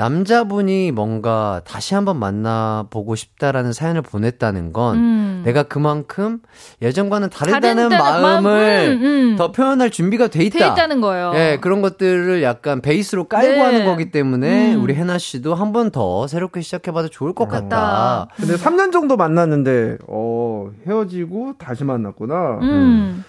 남자분이 0.06 0.92
뭔가 0.94 1.62
다시 1.64 1.94
한번 1.94 2.18
만나보고 2.18 3.14
싶다라는 3.16 3.72
사연을 3.72 4.02
보냈다는 4.02 4.74
건 4.74 4.96
음. 4.98 5.42
내가 5.46 5.62
그만큼 5.62 6.40
예전과는 6.82 7.30
다르다는 7.30 7.90
다른 7.90 7.98
마음을 8.24 8.42
마음, 8.42 9.02
음, 9.04 9.04
음. 9.04 9.36
더 9.36 9.52
표현할 9.52 9.92
준비가 9.92 10.28
돼 10.28 10.44
있다. 10.44 10.58
돼 10.58 10.66
있다는 10.66 11.02
거예요. 11.02 11.34
예, 11.36 11.60
그런 11.62 11.84
것들을 11.84 12.42
약간 12.42 12.82
베이스로 12.82 13.26
깔고 13.26 13.52
네. 13.54 13.60
하는 13.60 13.86
거기 13.86 14.10
때문에 14.10 14.74
음. 14.74 14.82
우리 14.82 14.96
해나 14.96 15.20
씨도 15.20 15.54
한 15.54 15.72
번 15.72 15.92
더 15.92 16.26
새롭게 16.28 16.62
시작해봐도 16.62 17.10
좋을 17.10 17.34
것 17.34 17.48
같다. 17.48 17.62
같다. 17.62 18.28
근데 18.38 18.56
3년 18.56 18.92
정도 18.92 19.18
만났는데 19.18 19.98
어 20.08 20.70
헤어지고 20.88 21.54
다시 21.60 21.84
만났구나. 21.84 22.60
음. 22.62 23.24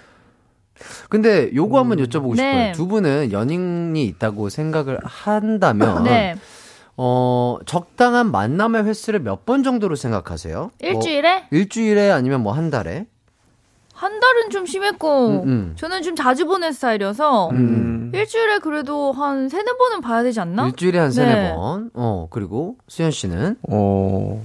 근데 1.10 1.50
요거 1.54 1.78
한번 1.78 1.98
여쭤보고 1.98 2.34
네. 2.36 2.72
싶어요. 2.72 2.72
두 2.72 2.86
분은 2.88 3.30
연인이 3.32 4.04
있다고 4.06 4.48
생각을 4.48 4.98
한다면 5.04 6.04
네. 6.04 6.34
어, 6.96 7.58
적당한 7.66 8.30
만남의 8.30 8.84
횟수를 8.84 9.20
몇 9.20 9.44
번 9.44 9.62
정도로 9.62 9.96
생각하세요? 9.96 10.70
일주일에 10.80 11.34
뭐 11.38 11.48
일주일에 11.50 12.10
아니면 12.10 12.42
뭐 12.42 12.52
한 12.52 12.70
달에? 12.70 13.06
한 13.94 14.18
달은 14.20 14.50
좀 14.50 14.66
심했고 14.66 15.28
음, 15.28 15.42
음. 15.48 15.72
저는 15.76 16.02
좀 16.02 16.16
자주 16.16 16.44
보는 16.46 16.72
스타일이어서 16.72 17.50
음. 17.50 18.10
일주일에 18.14 18.58
그래도 18.58 19.12
한 19.12 19.48
세네 19.48 19.64
번은 19.78 20.00
봐야 20.00 20.22
되지 20.22 20.40
않나? 20.40 20.66
일주일에 20.66 20.98
한 20.98 21.10
세네 21.12 21.34
네. 21.34 21.54
번. 21.54 21.90
어, 21.94 22.26
그리고 22.30 22.76
수현 22.88 23.10
씨는 23.12 23.56
어 23.70 24.44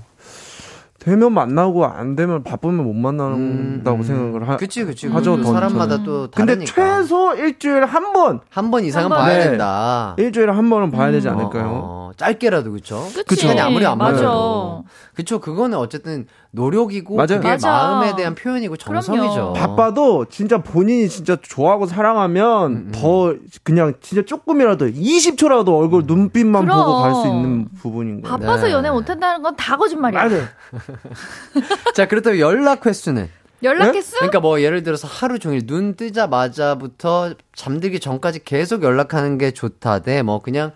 되면 1.07 1.31
만나고 1.31 1.85
안 1.85 2.17
되면 2.17 2.43
바쁘면 2.43 2.83
못 2.83 2.91
만난다고 2.93 4.03
생각을 4.03 4.45
하. 4.45 4.53
음, 4.53 4.57
그치, 4.57 4.83
그치. 4.83 5.07
하죠, 5.07 5.37
그더 5.37 5.53
사람마다 5.53 6.03
또 6.03 6.27
근데 6.35 6.53
다르니까. 6.55 6.73
최소 6.99 7.33
일주일에 7.33 7.85
한 7.85 8.11
번, 8.11 8.41
한 8.49 8.71
번 8.71 8.83
이상은 8.83 9.05
한 9.05 9.17
번. 9.17 9.19
봐야 9.25 9.37
네. 9.37 9.43
된다. 9.45 10.15
일주일에 10.17 10.51
한 10.51 10.69
번은 10.69 10.91
봐야 10.91 11.09
되지 11.11 11.29
않을까요? 11.29 11.65
어, 11.69 12.09
어, 12.09 12.11
짧게라도 12.17 12.73
그쵸? 12.73 13.07
그치. 13.25 13.47
아니, 13.47 13.57
아무리 13.61 13.85
안 13.85 13.97
맞아. 13.97 14.21
맞아도. 14.21 14.83
그쵸, 15.13 15.39
그거는 15.39 15.77
어쨌든 15.77 16.27
노력이고 16.57 17.15
맞아요. 17.15 17.27
그게 17.39 17.47
맞아. 17.49 17.69
마음에 17.69 18.15
대한 18.15 18.33
표현이고 18.35 18.75
그럼요. 18.83 19.01
정성이죠. 19.01 19.53
바빠도 19.53 20.25
진짜 20.25 20.57
본인이 20.57 21.07
진짜 21.07 21.37
좋아하고 21.41 21.85
사랑하면 21.85 22.71
음, 22.71 22.91
더 22.93 23.35
그냥 23.63 23.93
진짜 24.01 24.23
조금이라도 24.25 24.87
20초라도 24.87 25.77
얼굴 25.77 26.03
눈빛만 26.07 26.63
그럼. 26.65 26.77
보고 26.79 27.01
갈 27.01 27.13
수 27.15 27.27
있는 27.27 27.67
부분인 27.79 28.21
거예요. 28.21 28.37
바빠서 28.37 28.65
네. 28.67 28.71
연애 28.73 28.89
못한다는 28.89 29.41
건 29.43 29.55
다 29.55 29.77
거짓말이야. 29.77 30.23
맞아요. 30.27 30.43
자, 31.95 32.07
그렇다면 32.07 32.39
연락 32.39 32.85
횟수는? 32.85 33.29
연락했어? 33.63 34.17
그러니까 34.17 34.39
뭐 34.39 34.61
예를 34.61 34.83
들어서 34.83 35.07
하루 35.07 35.39
종일 35.39 35.65
눈 35.65 35.95
뜨자마자부터 35.95 37.33
잠들기 37.55 37.99
전까지 37.99 38.43
계속 38.43 38.83
연락하는 38.83 39.37
게 39.39 39.49
좋다 39.51 39.99
대뭐 39.99 40.41
그냥 40.41 40.73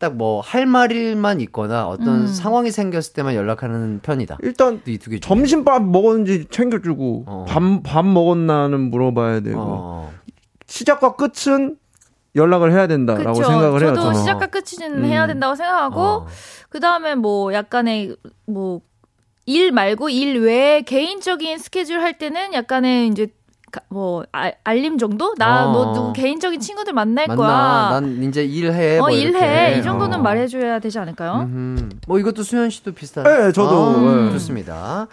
딱 0.00 0.14
뭐 0.16 0.40
할 0.40 0.66
말일만 0.66 1.40
있거나 1.42 1.86
어떤 1.86 2.22
음. 2.22 2.26
상황이 2.26 2.70
생겼을 2.72 3.12
때만 3.12 3.34
연락하는 3.34 4.00
편이다. 4.02 4.38
일단 4.42 4.80
이두개 4.86 5.18
중에. 5.18 5.20
점심밥 5.20 5.84
먹었는지 5.84 6.46
챙겨주고 6.50 7.24
어. 7.26 7.44
밥, 7.48 7.60
밥 7.84 8.04
먹었나는 8.04 8.90
물어봐야 8.90 9.40
되고 9.40 9.60
어. 9.60 10.12
시작과 10.66 11.16
끝은 11.16 11.76
연락을 12.34 12.72
해야 12.72 12.86
된다라고 12.86 13.34
그쵸. 13.38 13.48
생각을 13.50 13.82
해요. 13.82 13.94
저도. 13.94 14.14
시작과 14.14 14.46
끝은 14.46 14.98
음. 14.98 15.04
해야 15.04 15.26
된다고 15.26 15.54
생각하고 15.54 16.00
어. 16.00 16.26
그 16.70 16.80
다음에 16.80 17.14
뭐 17.14 17.52
약간의 17.52 18.16
뭐 18.46 18.80
일 19.46 19.72
말고 19.72 20.10
일 20.10 20.38
외에 20.42 20.82
개인적인 20.82 21.58
스케줄 21.58 22.00
할 22.02 22.18
때는 22.18 22.52
약간의 22.52 23.08
이제 23.08 23.26
가- 23.26 23.32
뭐 23.88 24.24
알, 24.32 24.54
알림 24.64 24.98
정도? 24.98 25.34
나 25.36 25.66
어. 25.68 25.72
너 25.72 25.92
누구 25.92 26.12
개인적인 26.12 26.60
친구들 26.60 26.92
만날 26.92 27.26
만나. 27.28 27.36
거야. 27.36 28.00
난 28.00 28.22
이제 28.22 28.44
일해. 28.44 28.98
어 28.98 29.02
뭐 29.02 29.10
일해. 29.10 29.78
이 29.78 29.82
정도는 29.82 30.18
어. 30.18 30.22
말해줘야 30.22 30.78
되지 30.80 30.98
않을까요? 30.98 31.42
음흠. 31.42 31.88
뭐 32.06 32.18
이것도 32.18 32.42
수현 32.42 32.70
씨도 32.70 32.92
비슷한. 32.92 33.24
네, 33.24 33.52
저도, 33.52 33.86
아, 33.86 34.14
네. 34.26 34.32
좋습니다. 34.32 35.06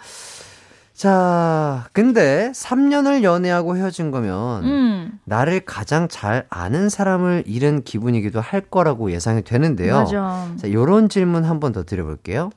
자, 0.94 1.86
근데 1.92 2.50
3년을 2.54 3.22
연애하고 3.22 3.76
헤어진 3.76 4.10
거면 4.10 4.64
음 4.64 5.20
나를 5.24 5.60
가장 5.60 6.08
잘 6.08 6.44
아는 6.50 6.88
사람을 6.88 7.44
잃은 7.46 7.84
기분이기도 7.84 8.40
할 8.40 8.62
거라고 8.62 9.12
예상이 9.12 9.42
되는데요. 9.44 9.94
맞아. 10.00 10.48
자, 10.60 10.72
요런 10.72 11.08
질문 11.08 11.44
한 11.44 11.60
번 11.60 11.72
더 11.72 11.84
드려볼게요. 11.84 12.50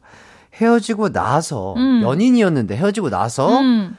헤어지고 0.55 1.11
나서 1.11 1.75
음. 1.77 2.01
연인이었는데 2.03 2.75
헤어지고 2.77 3.09
나서 3.11 3.59
음. 3.59 3.95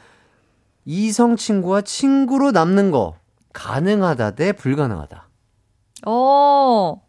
이성 0.84 1.36
친구와 1.36 1.82
친구로 1.82 2.50
남는 2.50 2.90
거 2.90 3.16
가능하다 3.52 4.32
대 4.32 4.52
불가능하다. 4.52 5.28
어 6.06 7.00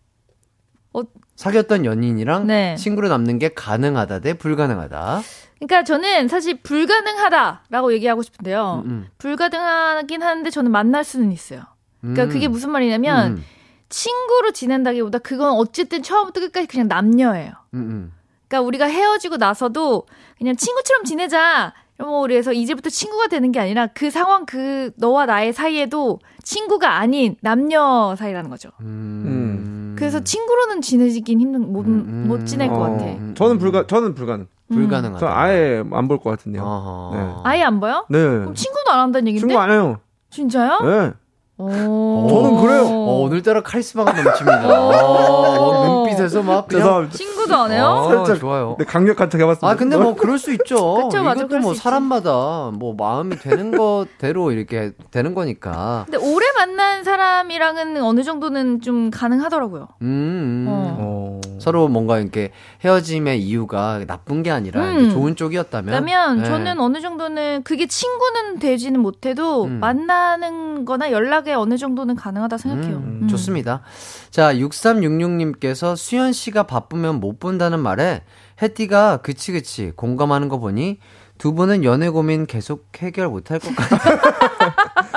사귀었던 1.35 1.85
연인이랑 1.85 2.47
네. 2.47 2.75
친구로 2.75 3.09
남는 3.09 3.39
게 3.39 3.49
가능하다 3.49 4.19
대 4.19 4.33
불가능하다. 4.33 5.21
그러니까 5.59 5.83
저는 5.83 6.27
사실 6.27 6.61
불가능하다라고 6.61 7.93
얘기하고 7.93 8.21
싶은데요. 8.21 8.83
음, 8.85 9.07
불가능하긴 9.17 10.21
하는데 10.21 10.49
저는 10.49 10.71
만날 10.71 11.03
수는 11.03 11.31
있어요. 11.31 11.63
그러니까 12.01 12.25
음. 12.25 12.29
그게 12.29 12.47
무슨 12.47 12.71
말이냐면 12.71 13.37
음, 13.37 13.43
친구로 13.89 14.51
지낸다기보다 14.51 15.19
그건 15.19 15.51
어쨌든 15.53 16.03
처음부터 16.03 16.41
끝까지 16.41 16.67
그냥 16.67 16.87
남녀예요. 16.87 17.53
음, 17.73 17.79
음. 17.79 18.13
그러니까 18.47 18.67
우리가 18.67 18.85
헤어지고 18.85 19.37
나서도 19.37 20.05
그냥 20.37 20.55
친구처럼 20.55 21.05
지내자. 21.05 21.73
뭐 21.99 22.21
그래서 22.21 22.51
이제부터 22.53 22.89
친구가 22.89 23.27
되는 23.27 23.51
게 23.51 23.59
아니라 23.59 23.87
그 23.87 24.09
상황 24.09 24.45
그 24.45 24.91
너와 24.97 25.25
나의 25.25 25.53
사이에도 25.53 26.19
친구가 26.43 26.97
아닌 26.97 27.35
남녀 27.41 28.15
사이라는 28.17 28.49
거죠. 28.49 28.69
음. 28.81 29.95
그래서 29.97 30.19
친구로는 30.21 30.81
지내긴 30.81 31.39
힘든 31.39 31.71
못, 31.71 31.85
음, 31.85 32.25
못 32.27 32.45
지낼 32.45 32.67
것 32.69 32.75
어, 32.75 32.79
같아. 32.91 33.05
저는 33.35 33.57
불가 33.59 33.85
저는 33.87 34.15
불가능. 34.15 34.47
불가능하다. 34.69 35.19
저 35.19 35.27
아예 35.31 35.83
안 35.91 36.07
볼 36.07 36.17
것 36.17 36.31
같은데요. 36.31 37.11
네. 37.13 37.41
아예 37.43 37.61
안 37.63 37.79
보여? 37.79 38.05
네. 38.09 38.17
그럼 38.19 38.55
친구도 38.55 38.91
안 38.91 38.99
한다는 39.01 39.27
얘긴데? 39.27 39.47
친구 39.47 39.61
안 39.61 39.69
해요. 39.71 39.99
진짜요? 40.31 40.79
네. 40.81 41.11
오. 41.57 42.27
저는 42.29 42.61
그래요. 42.61 42.85
어, 42.87 43.21
오늘따라 43.21 43.61
카리스마가 43.61 44.11
넘칩니다. 44.11 44.67
어, 44.67 45.85
눈빛에서 46.03 46.41
막 46.41 46.67
그냥. 46.67 47.09
친구도 47.11 47.55
안 47.55 47.71
해요? 47.71 47.85
어, 47.85 48.07
살짝 48.15 48.39
좋아요. 48.39 48.75
네, 48.79 48.85
강력한 48.85 49.29
척 49.29 49.39
해봤습니다. 49.39 49.67
아 49.69 49.75
근데 49.75 49.95
뭐 49.97 50.15
그럴 50.17 50.39
수 50.39 50.51
있죠. 50.53 50.95
그쵸, 50.95 51.21
맞아, 51.23 51.41
이것도 51.41 51.59
뭐수 51.59 51.75
있지. 51.75 51.83
사람마다 51.83 52.71
뭐 52.73 52.95
마음이 52.97 53.37
되는 53.37 53.69
것대로 53.77 54.51
이렇게 54.51 54.93
되는 55.11 55.35
거니까. 55.35 56.05
근데 56.09 56.17
오래 56.17 56.45
만난 56.57 57.03
사람이랑은 57.03 58.01
어느 58.01 58.23
정도는 58.23 58.81
좀 58.81 59.11
가능하더라고요. 59.11 59.87
음. 60.01 60.07
음. 60.07 60.67
어. 60.69 61.32
어. 61.63 61.65
서로 61.65 61.87
뭔가 61.87 62.19
이렇게 62.19 62.51
헤어짐의 62.83 63.41
이유가 63.41 64.03
나쁜 64.05 64.43
게 64.43 64.51
아니라 64.51 64.83
음. 64.83 65.09
좋은 65.09 65.35
쪽이었다면. 65.35 65.91
그러면 65.91 66.37
네. 66.39 66.45
저는 66.45 66.79
어느 66.79 66.99
정도는 67.01 67.63
그게 67.63 67.87
친구는 67.87 68.59
되지는 68.59 68.99
못해도 68.99 69.65
음. 69.65 69.79
만나는 69.79 70.85
거나 70.85 71.11
연락에 71.11 71.53
어느 71.53 71.77
정도는 71.77 72.15
가능하다 72.15 72.57
생각해요. 72.57 72.97
음, 72.97 73.19
음. 73.23 73.27
좋습니다. 73.27 73.81
자, 74.29 74.53
6366님께서 74.53 75.95
수현 75.95 76.33
씨가 76.33 76.63
바쁘면 76.63 77.19
못 77.19 77.39
본다는 77.39 77.79
말에 77.79 78.23
혜띠가 78.61 79.17
그치 79.17 79.51
그치 79.51 79.91
공감하는 79.95 80.49
거 80.49 80.59
보니 80.59 80.99
두 81.37 81.53
분은 81.53 81.83
연애 81.83 82.09
고민 82.09 82.45
계속 82.45 82.87
해결 82.97 83.27
못할 83.27 83.59
것 83.59 83.75
같아요. 83.75 84.19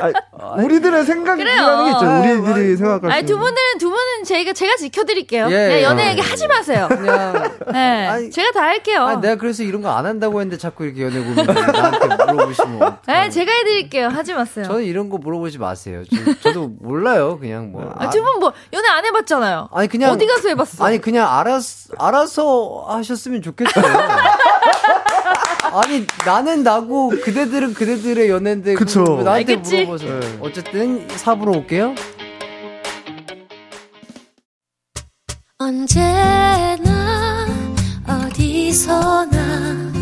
아, 0.00 0.54
우리들의 0.62 1.04
생각이라는 1.04 1.84
게 1.84 1.90
있죠. 1.90 2.00
그래요. 2.00 2.42
우리들이 2.42 2.76
생각할 2.76 3.10
아니 3.10 3.20
수 3.22 3.26
두. 3.34 3.38
분은 3.38 3.54
두 3.80 3.88
분은 3.90 4.24
제가 4.24 4.52
제가 4.52 4.76
지켜드릴게요. 4.76 5.46
예, 5.50 5.68
네, 5.68 5.82
연애 5.82 6.06
예. 6.06 6.10
얘기 6.10 6.20
하지 6.20 6.46
마세요. 6.46 6.86
그냥 6.88 7.56
네, 7.72 8.06
아니, 8.06 8.30
제가 8.30 8.52
다 8.52 8.60
할게요. 8.62 9.02
아, 9.02 9.16
내가 9.20 9.34
그래서 9.36 9.62
이런 9.64 9.82
거 9.82 9.88
안 9.88 10.06
한다고 10.06 10.40
했는데 10.40 10.58
자꾸 10.58 10.84
이렇게 10.84 11.02
연애 11.02 11.18
고민 11.18 11.44
나한테 11.44 12.06
물어보시면. 12.32 12.98
네, 13.06 13.28
제가 13.30 13.50
해드릴게요. 13.52 14.08
하지 14.08 14.34
마세요. 14.34 14.64
저는 14.66 14.84
이런 14.84 15.08
거 15.08 15.18
물어보지 15.18 15.58
마세요. 15.58 16.02
저, 16.42 16.52
도 16.52 16.68
몰라요. 16.80 17.38
그냥 17.40 17.72
뭐. 17.72 17.92
아, 17.98 18.08
두분 18.10 18.38
뭐 18.38 18.52
연애 18.72 18.88
안 18.88 19.04
해봤잖아요. 19.04 19.70
아니 19.72 19.88
그냥 19.88 20.12
어디 20.12 20.26
가서 20.26 20.48
해봤어? 20.48 20.84
아니 20.84 21.00
그냥 21.00 21.26
알아서 21.28 21.94
알아서 21.98 22.84
하셨으면 22.88 23.42
좋겠어요. 23.42 23.84
아니 25.72 26.06
나는 26.24 26.62
나고 26.62 27.10
그대들은 27.10 27.74
그대들의 27.74 28.28
연애인데 28.30 28.74
그쵸. 28.74 29.02
왜 29.18 29.24
나한테 29.24 29.52
알겠지? 29.54 29.84
물어봐서 29.84 30.04
네. 30.20 30.38
어쨌든 30.40 31.08
삽으로 31.08 31.52
올게요. 31.52 31.94
언제나 35.58 37.46
어디서나 38.06 39.92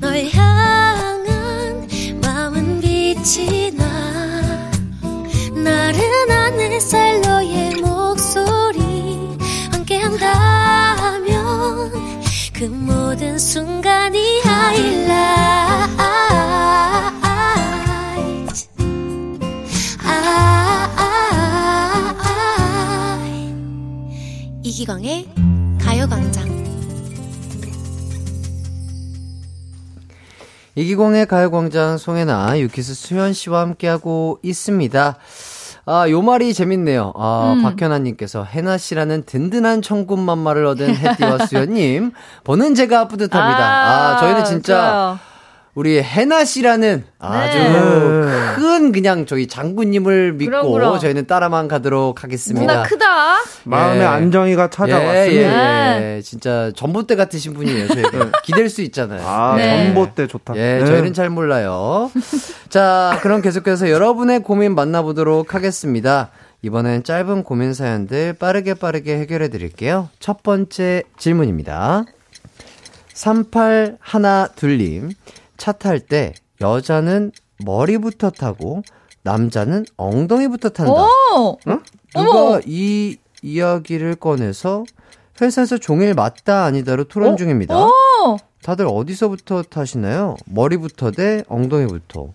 널 0.00 0.24
향한 0.32 1.88
마음은 2.20 2.80
빛이 2.80 3.70
나 3.76 3.84
나른한 5.54 6.60
햇살 6.60 7.20
너의 7.22 7.74
목 7.76 7.95
그 12.58 12.64
모든 12.64 13.38
순간이 13.38 14.40
하이라이트 14.40 15.10
아, 20.02 20.72
이기광의 24.62 25.28
가요광장. 25.78 26.46
이기공의 30.76 31.26
가요광장 31.26 31.98
송혜나 31.98 32.58
유키스 32.60 32.94
수현 32.94 33.34
씨와 33.34 33.60
함께하고 33.60 34.38
있습니다. 34.42 35.18
아, 35.88 36.10
요 36.10 36.20
말이 36.20 36.52
재밌네요. 36.52 37.12
아, 37.16 37.54
음. 37.56 37.62
박현아님께서 37.62 38.42
해나 38.42 38.76
씨라는 38.76 39.22
든든한 39.24 39.82
천군만마를 39.82 40.66
얻은 40.66 40.96
혜띠와 40.96 41.46
수현님 41.46 42.10
보는 42.42 42.74
제가 42.74 43.06
뿌듯합니다. 43.06 43.58
아, 43.64 44.16
저희는 44.18 44.44
진짜 44.44 44.74
좋아요. 44.74 45.18
우리 45.76 46.02
해나 46.02 46.44
씨라는 46.44 47.04
아주 47.18 47.58
네. 47.58 48.54
큰 48.56 48.92
그냥 48.92 49.26
저희 49.26 49.46
장군님을 49.46 50.32
믿고 50.32 50.50
그럼, 50.50 50.72
그럼. 50.72 50.98
저희는 50.98 51.26
따라만 51.26 51.68
가도록 51.68 52.24
하겠습니다. 52.24 52.66
누나 52.66 52.82
크다. 52.82 53.06
마음의 53.64 54.00
예. 54.00 54.04
안정이가 54.06 54.70
찾아왔으니 54.70 55.36
예, 55.36 55.42
예, 55.42 55.46
네. 55.48 56.16
예. 56.16 56.22
진짜 56.22 56.72
전봇대 56.74 57.14
같으신 57.14 57.52
분이에요. 57.52 57.88
저희가 57.88 58.30
기댈 58.42 58.70
수 58.70 58.80
있잖아요. 58.82 59.20
아 59.26 59.54
네. 59.56 59.84
전봇대 59.92 60.26
좋다. 60.28 60.56
예, 60.56 60.78
네. 60.78 60.86
저희는 60.86 61.12
잘 61.12 61.28
몰라요. 61.28 62.10
자, 62.68 63.18
그럼 63.22 63.42
계속해서 63.42 63.90
여러분의 63.90 64.42
고민 64.42 64.74
만나보도록 64.74 65.54
하겠습니다. 65.54 66.30
이번엔 66.62 67.04
짧은 67.04 67.44
고민 67.44 67.74
사연들 67.74 68.32
빠르게 68.34 68.74
빠르게 68.74 69.18
해결해 69.18 69.48
드릴게요. 69.48 70.08
첫 70.18 70.42
번째 70.42 71.04
질문입니다. 71.16 72.04
3812님, 73.14 75.12
차 75.56 75.72
탈 75.72 76.00
때 76.00 76.34
여자는 76.60 77.32
머리부터 77.64 78.30
타고 78.30 78.82
남자는 79.22 79.86
엉덩이부터 79.96 80.70
탄다. 80.70 80.92
오, 80.92 81.58
누가 82.14 82.40
어머. 82.40 82.60
이 82.66 83.16
이야기를 83.42 84.16
꺼내서 84.16 84.84
회사에서 85.40 85.78
종일 85.78 86.14
맞다 86.14 86.64
아니다로 86.64 87.04
토론 87.04 87.34
어? 87.34 87.36
중입니다. 87.36 87.76
오, 87.78 87.92
다들 88.62 88.86
어디서부터 88.88 89.62
타시나요? 89.62 90.36
머리부터 90.46 91.10
대 91.12 91.42
엉덩이부터. 91.48 92.28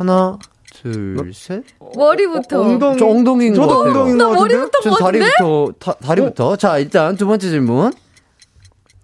하나, 0.00 0.38
둘, 0.72 1.30
셋. 1.34 1.62
머리부터. 1.94 2.58
어, 2.58 2.64
엉덩이. 2.64 2.98
저 2.98 3.06
엉덩이인 3.06 3.52
것 3.54 3.60
저도 3.60 3.78
같아요. 3.80 3.90
엉덩이인 4.00 4.16
나것 4.16 4.32
같은데. 4.38 4.54
머리부터 4.56 4.80
전뭐 4.80 4.96
같은데? 4.98 5.18
다리부터, 5.36 5.72
다, 5.78 5.92
다리부터. 6.06 6.56
자, 6.56 6.78
일단 6.78 7.16
두 7.18 7.26
번째 7.26 7.48
질문. 7.50 7.92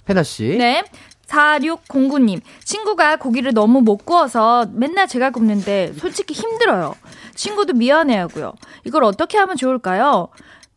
혜나 0.08 0.22
씨. 0.22 0.56
네. 0.56 0.82
4609님, 1.26 2.40
친구가 2.64 3.16
고기를 3.16 3.52
너무 3.52 3.82
못 3.82 4.06
구워서 4.06 4.64
맨날 4.72 5.06
제가 5.06 5.30
굽는데 5.30 5.92
솔직히 5.98 6.32
힘들어요. 6.32 6.94
친구도 7.34 7.74
미안해 7.74 8.16
하고요. 8.16 8.54
이걸 8.84 9.04
어떻게 9.04 9.36
하면 9.36 9.56
좋을까요? 9.58 10.28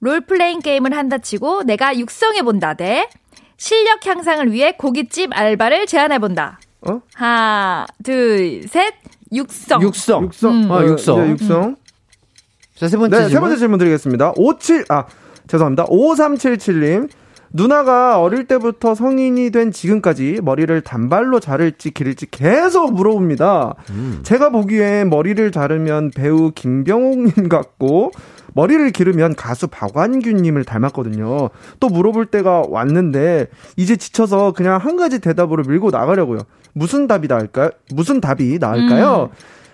롤플레잉 0.01 0.59
게임을 0.59 0.97
한다 0.97 1.17
치고 1.19 1.63
내가 1.63 1.97
육성해본다 1.97 2.73
대 2.73 3.07
실력 3.55 4.05
향상을 4.05 4.51
위해 4.51 4.73
고깃집 4.73 5.29
알바를 5.33 5.85
제안해본다. 5.85 6.59
어? 6.81 6.99
하나, 7.13 7.85
둘, 8.03 8.63
셋, 8.67 8.95
육성. 9.33 9.81
육성. 9.81 10.23
육성. 10.25 10.63
음. 10.63 10.71
아, 10.71 10.83
육성. 10.83 11.23
네, 11.23 11.31
육성. 11.31 11.75
자, 12.75 12.87
세 12.87 12.97
번째 12.97 13.15
네, 13.15 13.23
질문. 13.23 13.29
세 13.33 13.39
번째 13.39 13.57
질문 13.57 13.79
드리겠습니다. 13.79 14.33
57, 14.37 14.85
아, 14.89 15.05
죄송합니다. 15.47 15.85
5377님. 15.85 17.09
누나가 17.51 18.21
어릴 18.21 18.45
때부터 18.45 18.93
성인이 18.93 19.49
된 19.49 19.71
지금까지 19.71 20.39
머리를 20.43 20.81
단발로 20.81 21.39
자를지 21.39 21.91
기를지 21.91 22.27
계속 22.29 22.93
물어봅니다. 22.93 23.73
음. 23.89 24.19
제가 24.21 24.49
보기엔 24.49 25.09
머리를 25.09 25.51
자르면 25.51 26.11
배우 26.11 26.51
김병옥님 26.51 27.49
같고, 27.49 28.11
머리를 28.53 28.91
기르면 28.91 29.35
가수 29.35 29.67
박완규님을 29.67 30.63
닮았거든요. 30.63 31.49
또 31.79 31.87
물어볼 31.87 32.27
때가 32.27 32.63
왔는데, 32.69 33.47
이제 33.77 33.95
지쳐서 33.95 34.53
그냥 34.53 34.77
한 34.77 34.95
가지 34.95 35.19
대답으로 35.19 35.63
밀고 35.63 35.89
나가려고요. 35.89 36.41
무슨 36.73 37.07
답이 37.07 37.27
나을까요? 37.27 37.69
무슨 37.93 38.21
답이 38.21 38.57
나을까요? 38.59 39.29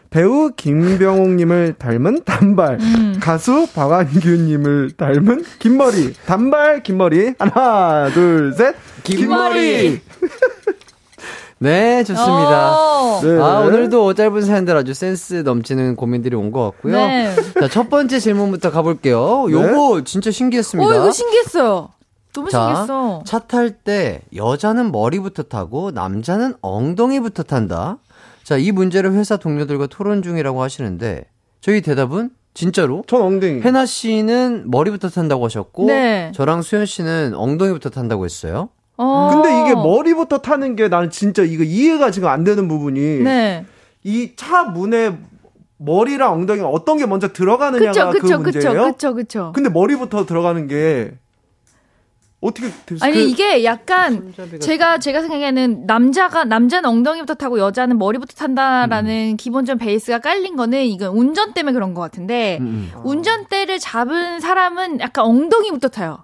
배우 0.09 0.51
김병옥님을 0.55 1.75
닮은 1.77 2.23
단발, 2.23 2.77
가수 3.19 3.67
박완규님을 3.73 4.91
닮은 4.95 5.43
긴머리, 5.59 6.13
단발 6.25 6.83
긴머리, 6.83 7.33
하나, 7.37 8.09
둘, 8.13 8.53
셋, 8.53 8.75
긴머리. 9.03 9.99
네, 11.57 12.03
좋습니다. 12.03 12.73
어. 12.77 13.21
네. 13.23 13.39
아, 13.41 13.59
오늘도 13.61 14.13
짧은 14.13 14.41
사연들 14.41 14.75
아주 14.75 14.93
센스 14.93 15.35
넘치는 15.35 15.95
고민들이 15.95 16.35
온 16.35 16.51
것 16.51 16.63
같고요. 16.71 16.95
네. 16.95 17.33
자, 17.59 17.67
첫 17.69 17.89
번째 17.89 18.19
질문부터 18.19 18.71
가볼게요. 18.71 19.47
요거 19.49 20.03
진짜 20.05 20.31
신기했습니다. 20.31 20.87
오, 20.89 20.93
이거 20.93 21.11
신기했어요. 21.11 21.89
너무 22.36 22.49
자, 22.49 22.59
신기했어. 22.67 23.23
차 23.25 23.39
탈 23.47 23.71
때 23.83 24.21
여자는 24.36 24.91
머리부터 24.91 25.43
타고 25.43 25.91
남자는 25.91 26.53
엉덩이부터 26.61 27.43
탄다. 27.43 27.97
자, 28.43 28.57
이 28.57 28.71
문제를 28.71 29.13
회사 29.13 29.38
동료들과 29.38 29.88
토론 29.88 30.21
중이라고 30.21 30.61
하시는데 30.61 31.25
저희 31.61 31.81
대답은 31.81 32.29
진짜로 32.53 33.03
전 33.07 33.21
엉덩이. 33.21 33.61
해나 33.61 33.86
씨는 33.86 34.69
머리부터 34.69 35.09
탄다고 35.09 35.45
하셨고 35.45 35.88
네. 35.88 36.31
저랑 36.36 36.61
수현 36.61 36.86
씨는 36.86 37.33
엉덩이부터 37.36 37.89
탄다고 37.89 38.23
했어요. 38.25 38.69
어. 38.97 39.31
근데 39.33 39.61
이게 39.61 39.73
머리부터 39.73 40.38
타는 40.38 40.75
게 40.75 40.88
나는 40.88 41.09
진짜 41.09 41.41
이거 41.43 41.63
이해가 41.63 42.11
지금 42.11 42.29
안 42.29 42.43
되는 42.43 42.67
부분이 42.67 42.99
네. 43.23 43.65
이 44.03 44.36
차 44.38 44.63
문에 44.63 45.17
머리랑 45.77 46.31
엉덩이가 46.33 46.67
어떤 46.69 46.97
게 46.97 47.05
먼저 47.05 47.33
들어가느냐가 47.33 48.11
그쵸, 48.11 48.21
그쵸, 48.21 48.38
그 48.38 48.43
그쵸, 48.43 48.59
문제예요. 48.69 48.91
그쵸, 48.93 49.13
그쵸. 49.13 49.51
근데 49.53 49.69
머리부터 49.69 50.25
들어가는 50.25 50.67
게 50.67 51.11
어떻게 52.45 52.69
될 52.85 52.97
수? 52.97 53.03
아니 53.03 53.13
그- 53.13 53.19
이게 53.19 53.63
약간 53.63 54.33
제가 54.61 54.99
제가 54.99 55.21
생각에는 55.21 55.85
남자가 55.85 56.43
남자는 56.45 56.89
엉덩이부터 56.89 57.33
타고 57.35 57.59
여자는 57.59 57.97
머리부터 57.97 58.33
탄다라는 58.35 59.31
음. 59.33 59.37
기본적 59.37 59.79
베이스가 59.79 60.19
깔린 60.19 60.55
거는 60.55 60.83
이건 60.85 61.09
운전 61.09 61.53
때문에 61.53 61.73
그런 61.73 61.93
것 61.93 62.01
같은데 62.01 62.57
음, 62.61 62.91
음. 62.95 63.01
운전대를 63.03 63.79
잡은 63.79 64.39
사람은 64.39 64.99
약간 65.01 65.25
엉덩이부터 65.25 65.89
타요. 65.89 66.19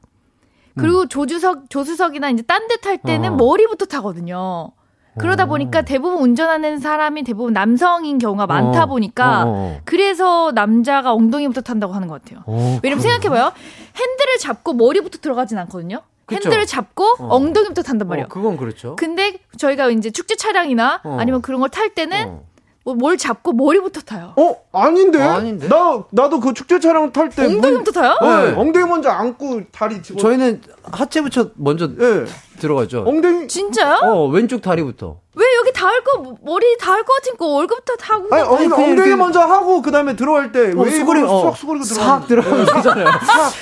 그리고 0.78 1.05
조주석 1.07 1.69
조수석이나 1.69 2.30
이제 2.30 2.43
딴 2.43 2.67
데 2.69 2.78
탈 2.78 2.97
때는 2.97 3.34
어. 3.34 3.36
머리부터 3.36 3.86
타거든요. 3.86 4.72
그러다 5.19 5.45
보니까 5.45 5.82
대부분 5.82 6.19
운전하는 6.22 6.80
사람이 6.80 7.24
대부분 7.24 7.51
남성인 7.51 8.17
경우가 8.17 8.47
많다 8.47 8.84
어. 8.84 8.86
보니까 8.86 9.43
어, 9.43 9.47
어. 9.49 9.80
그래서 9.84 10.53
남자가 10.55 11.13
엉덩이부터 11.13 11.59
탄다고 11.59 11.91
하는 11.91 12.07
것 12.07 12.24
같아요. 12.24 12.43
어, 12.45 12.80
왜냐면 12.82 13.01
생각해봐요. 13.01 13.51
핸들을 13.93 14.38
잡고 14.39 14.72
머리부터 14.72 15.17
들어가진 15.19 15.57
않거든요. 15.57 15.99
그쵸. 16.26 16.41
핸들을 16.49 16.65
잡고 16.65 17.03
어. 17.19 17.28
엉덩이부터 17.36 17.82
탄단 17.84 18.07
말이에요. 18.07 18.26
어, 18.26 18.30
그건 18.30 18.57
그렇죠. 18.57 18.95
근데 18.95 19.38
저희가 19.57 19.89
이제 19.89 20.09
축제 20.11 20.36
차량이나 20.36 21.01
어. 21.03 21.17
아니면 21.19 21.41
그런 21.41 21.59
걸 21.59 21.69
탈 21.69 21.89
때는 21.93 22.28
어. 22.28 22.43
뭐뭘 22.84 23.17
잡고 23.17 23.53
머리부터 23.53 24.01
타요. 24.01 24.34
어 24.38 24.55
아닌데? 24.72 25.22
아닌데? 25.22 25.67
나 25.67 26.03
나도 26.09 26.39
그 26.39 26.53
축제 26.53 26.80
차량 26.80 27.11
탈 27.11 27.30
때 27.30 27.45
엉덩이부터 27.45 27.91
타요? 27.91 28.17
네. 28.22 28.53
엉덩이 28.55 28.86
먼저 28.88 29.09
안고 29.09 29.61
다리 29.72 30.01
집어. 30.01 30.19
저희는 30.19 30.61
하체부터 30.84 31.51
먼저 31.55 31.86
예. 31.99 32.26
들어가죠. 32.62 33.03
엉덩이. 33.07 33.47
진짜요? 33.47 33.99
어, 34.03 34.28
왼쪽 34.28 34.62
다리부터. 34.62 35.18
왜 35.34 35.45
여기 35.62 35.72
닿을 35.72 36.03
거 36.03 36.36
머리 36.43 36.78
닿을 36.78 37.03
거 37.05 37.14
같은 37.14 37.38
거 37.38 37.55
얼굴부터 37.55 37.95
타고 37.95 38.28
아니 38.32 38.41
엉, 38.43 38.57
그냥 38.57 38.74
엉덩이 38.74 39.07
이렇게- 39.07 39.16
먼저 39.16 39.39
하고 39.39 39.82
그 39.82 39.89
다음에 39.89 40.14
들어갈 40.18 40.51
때 40.51 40.74
어, 40.76 40.86
수그리, 40.89 41.22
어, 41.22 41.43
싹 41.51 41.57
수그리고 41.57 41.86
들어가. 41.86 42.26
들어가면 42.28 42.66
되잖아요. 42.66 43.07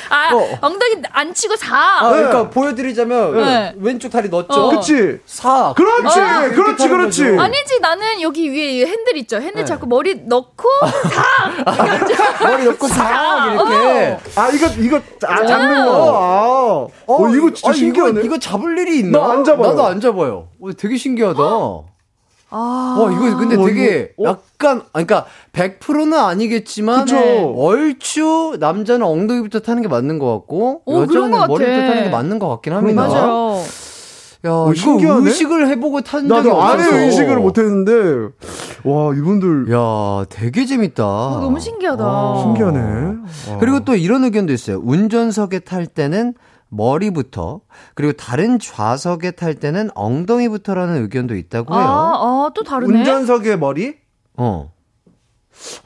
아 0.09 0.33
어. 0.33 0.57
엉덩이 0.61 1.03
안 1.11 1.31
치고 1.31 1.55
사. 1.57 1.75
아, 1.77 2.09
네. 2.11 2.17
그러니까 2.23 2.49
보여드리자면 2.49 3.35
네. 3.37 3.73
왼쪽 3.77 4.09
다리 4.09 4.29
넣었죠. 4.29 4.51
어. 4.51 4.69
그치. 4.71 5.19
사. 5.27 5.71
그렇지. 5.77 6.19
어. 6.19 6.23
이렇게 6.41 6.55
그렇지. 6.55 6.89
그렇지. 6.89 7.23
거죠. 7.25 7.41
아니지 7.41 7.79
나는 7.81 8.19
여기 8.21 8.49
위에 8.51 8.87
핸들 8.87 9.15
있죠. 9.17 9.35
핸들 9.35 9.61
네. 9.61 9.65
잡고 9.65 9.85
머리 9.85 10.15
넣고 10.25 10.67
머리 12.41 12.65
넣고 12.65 12.87
사 12.87 13.53
이렇게. 13.53 14.17
아 14.35 14.49
이거 14.49 14.67
이거 14.79 14.99
아, 15.27 15.45
잡는 15.45 15.85
거. 15.85 15.91
아. 16.17 16.87
어, 17.05 17.29
이거 17.29 17.51
진짜 17.53 17.69
아, 17.69 17.73
신기하네. 17.73 18.11
이거, 18.11 18.21
이거 18.21 18.37
잡을 18.39 18.77
일이 18.79 18.88
있나? 18.97 19.19
나 19.19 19.31
안 19.33 19.43
잡아요. 19.43 19.67
나도 19.69 19.85
안 19.85 20.01
잡아요. 20.01 20.47
어, 20.61 20.71
되게 20.77 20.97
신기하다. 20.97 21.39
아. 22.51 22.97
와, 22.99 23.11
이거 23.11 23.37
근데 23.37 23.55
어, 23.55 23.65
되게 23.65 24.13
이거- 24.17 24.31
어? 24.31 24.33
약간, 24.33 24.79
아, 24.93 25.03
그러니까 25.03 25.25
100%는 25.53 26.17
아니겠지만, 26.17 27.05
그쵸. 27.05 27.15
네. 27.15 27.53
얼추 27.55 28.57
남자는 28.59 29.05
엉덩이부터 29.05 29.59
타는 29.59 29.83
게 29.83 29.87
맞는 29.87 30.17
것 30.17 30.31
같고, 30.33 30.81
오, 30.85 31.05
그런 31.05 31.31
여자는. 31.31 31.47
머리부터 31.47 31.79
타는 31.87 32.03
게 32.05 32.09
맞는 32.09 32.39
것 32.39 32.49
같긴 32.49 32.73
합니다. 32.73 33.07
맞아요. 33.07 33.63
야, 34.45 34.51
어, 34.51 34.63
이거 34.67 34.73
신기하네? 34.73 35.25
의식을 35.27 35.67
해보고 35.67 35.99
탄 36.01 36.27
적이 36.27 36.47
나도 36.47 36.59
없어서. 36.61 36.91
아예 36.95 37.05
의식을 37.07 37.35
못했는데 37.39 37.91
와 38.85 39.13
이분들 39.13 39.69
야, 39.73 40.23
되게 40.29 40.65
재밌다. 40.65 41.05
어, 41.05 41.39
너무 41.41 41.59
신기하다. 41.59 42.03
어. 42.07 42.41
신기하네. 42.43 42.79
와. 43.51 43.57
그리고 43.59 43.81
또 43.81 43.95
이런 43.97 44.23
의견도 44.23 44.53
있어요. 44.53 44.79
운전석에 44.81 45.59
탈 45.59 45.85
때는 45.85 46.35
머리부터, 46.69 47.61
그리고 47.95 48.13
다른 48.13 48.59
좌석에 48.59 49.31
탈 49.31 49.55
때는 49.55 49.89
엉덩이부터라는 49.95 51.01
의견도 51.01 51.35
있다고 51.35 51.73
해요. 51.73 51.83
아, 51.83 51.85
아, 51.85 52.51
또 52.53 52.63
다르네. 52.63 52.99
운전석의 52.99 53.59
머리? 53.59 53.95
어. 54.37 54.71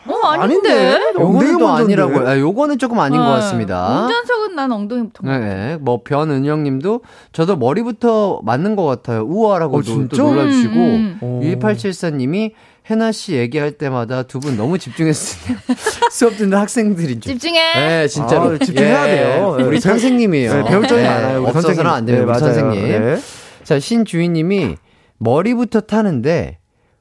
어, 0.08 0.28
아닌데. 0.28 1.00
요거는 1.16 1.58
또? 1.58 1.68
아니라고. 1.68 2.28
아, 2.28 2.38
요거는 2.38 2.78
조금 2.78 3.00
아닌 3.00 3.20
것 3.20 3.26
네. 3.26 3.32
같습니다. 3.36 4.02
운전석은 4.02 4.56
난 4.56 4.72
엉덩이부터. 4.72 5.26
네, 5.26 5.40
네. 5.40 5.78
뭐 5.78 6.02
변은영 6.04 6.64
님도 6.64 7.02
저도 7.32 7.56
머리부터 7.56 8.42
맞는 8.44 8.76
것 8.76 8.86
같아요. 8.86 9.24
우와라고 9.24 9.78
어, 9.78 9.82
또, 9.82 9.96
놀라주시고 10.16 10.74
음, 10.76 11.20
음. 11.24 11.40
1874 11.42 12.12
님이 12.12 12.54
해나 12.90 13.12
씨 13.14 13.34
얘기할 13.34 13.72
때마다 13.74 14.24
두 14.24 14.40
분 14.40 14.58
너무 14.58 14.78
집중했으네요. 14.78 15.58
수업 16.12 16.36
듣는 16.38 16.58
학생들인 16.58 17.22
줄. 17.22 17.34
집중해. 17.34 17.74
네, 17.76 18.08
진짜로. 18.08 18.56
아, 18.56 18.58
집중해야 18.58 19.08
예, 19.10 19.16
돼요. 19.16 19.56
네. 19.58 19.64
우리 19.64 19.80
선생님이에요. 19.80 20.54
네, 20.54 20.70
배울 20.70 20.88
점이 20.88 21.02
네, 21.02 21.08
많아요. 21.08 21.42
없어서는 21.44 21.62
선생님. 21.62 21.88
안 21.94 22.06
됩니다. 22.06 22.34
네, 22.34 22.40
우리. 22.40 22.40
선생님. 22.54 23.02
네. 23.02 23.22
자, 23.64 23.80
신주인님이 23.80 24.76
머리부터 25.18 25.82
타는데 25.82 26.58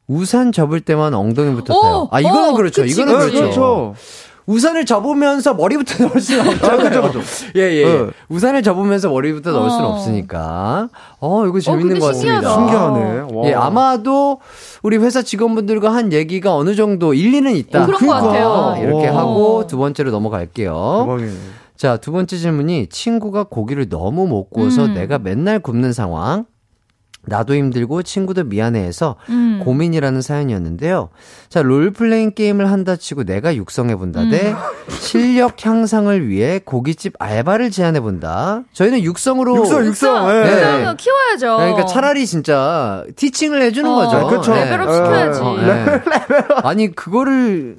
우산 0.07 0.53
접을 0.53 0.81
때만 0.81 1.15
엉덩이부터 1.15 1.75
오, 1.77 1.83
타요. 1.83 2.09
아, 2.13 2.21
이거는 2.21 2.51
어, 2.51 2.53
그렇죠. 2.55 2.83
그치, 2.83 2.93
이거는 2.95 3.19
네, 3.19 3.25
그치. 3.27 3.37
그렇죠. 3.39 3.61
그렇죠. 3.61 3.95
우산을 4.47 4.85
접으면서 4.87 5.55
머리부터 5.55 6.07
넣을 6.07 6.21
수는 6.21 6.49
없잖아요. 6.49 7.13
예, 7.57 7.61
예. 7.61 7.85
네. 7.85 8.07
우산을 8.29 8.63
접으면서 8.63 9.09
머리부터 9.09 9.53
넣을 9.53 9.71
수는 9.71 9.85
어. 9.85 9.89
없으니까. 9.91 10.89
어, 11.21 11.47
이거 11.47 11.61
재밌는 11.61 11.89
근데 11.89 12.01
것 12.01 12.07
같습니다. 12.09 12.41
신기하다. 12.41 12.55
신기하네. 12.55 13.21
와. 13.35 13.49
예, 13.49 13.55
아마도 13.55 14.41
우리 14.83 14.97
회사 14.97 15.23
직원분들과 15.23 15.95
한 15.95 16.13
얘기가 16.13 16.55
어느 16.57 16.75
정도 16.75 17.15
일리는 17.15 17.55
있다. 17.55 17.85
어, 17.85 17.87
그런 17.87 18.01
것 18.07 18.13
같아요. 18.13 18.49
어, 18.49 18.77
이렇게 18.79 19.09
와. 19.09 19.19
하고 19.21 19.67
두 19.67 19.77
번째로 19.79 20.11
넘어갈게요. 20.11 21.05
대박이네. 21.07 21.33
자, 21.77 21.97
두 21.97 22.13
번째 22.13 22.37
질문이 22.37 22.89
친구가 22.89 23.45
고기를 23.45 23.89
너무 23.89 24.27
못 24.27 24.51
구워서 24.51 24.85
음. 24.87 24.95
내가 24.95 25.19
맨날 25.19 25.59
굽는 25.59 25.93
상황. 25.93 26.45
나도 27.25 27.55
힘들고 27.55 28.03
친구도 28.03 28.45
미안해해서 28.45 29.17
음. 29.29 29.61
고민이라는 29.63 30.23
사연이었는데요. 30.23 31.11
자, 31.49 31.63
롤플레잉 31.63 32.35
게임을 32.35 32.71
한다 32.71 32.97
치고 32.97 33.25
내가 33.25 33.55
육성해 33.55 33.95
본다 33.95 34.29
대 34.29 34.51
음. 34.51 34.57
실력 34.91 35.65
향상을 35.65 36.29
위해 36.29 36.61
고깃집 36.65 37.15
알바를 37.19 37.71
제안해 37.71 38.01
본다. 38.01 38.63
저희는 38.73 39.03
육성으로. 39.03 39.57
육성, 39.57 39.87
육성. 39.87 40.31
예. 40.31 40.45
네. 40.45 40.51
육성은 40.51 40.97
키워야죠. 40.97 41.57
그러니까 41.59 41.87
차라리 41.87 42.27
진짜 42.27 43.05
티칭을 43.15 43.63
해 43.63 43.71
주는 43.71 43.89
어, 43.89 43.95
거죠. 43.95 44.27
그쵸. 44.27 44.53
레벨업 44.55 44.89
네. 44.89 44.95
시켜야지. 44.95 45.41
어, 45.41 45.57
네. 45.59 45.85
아니, 46.65 46.93
그거를 46.93 47.77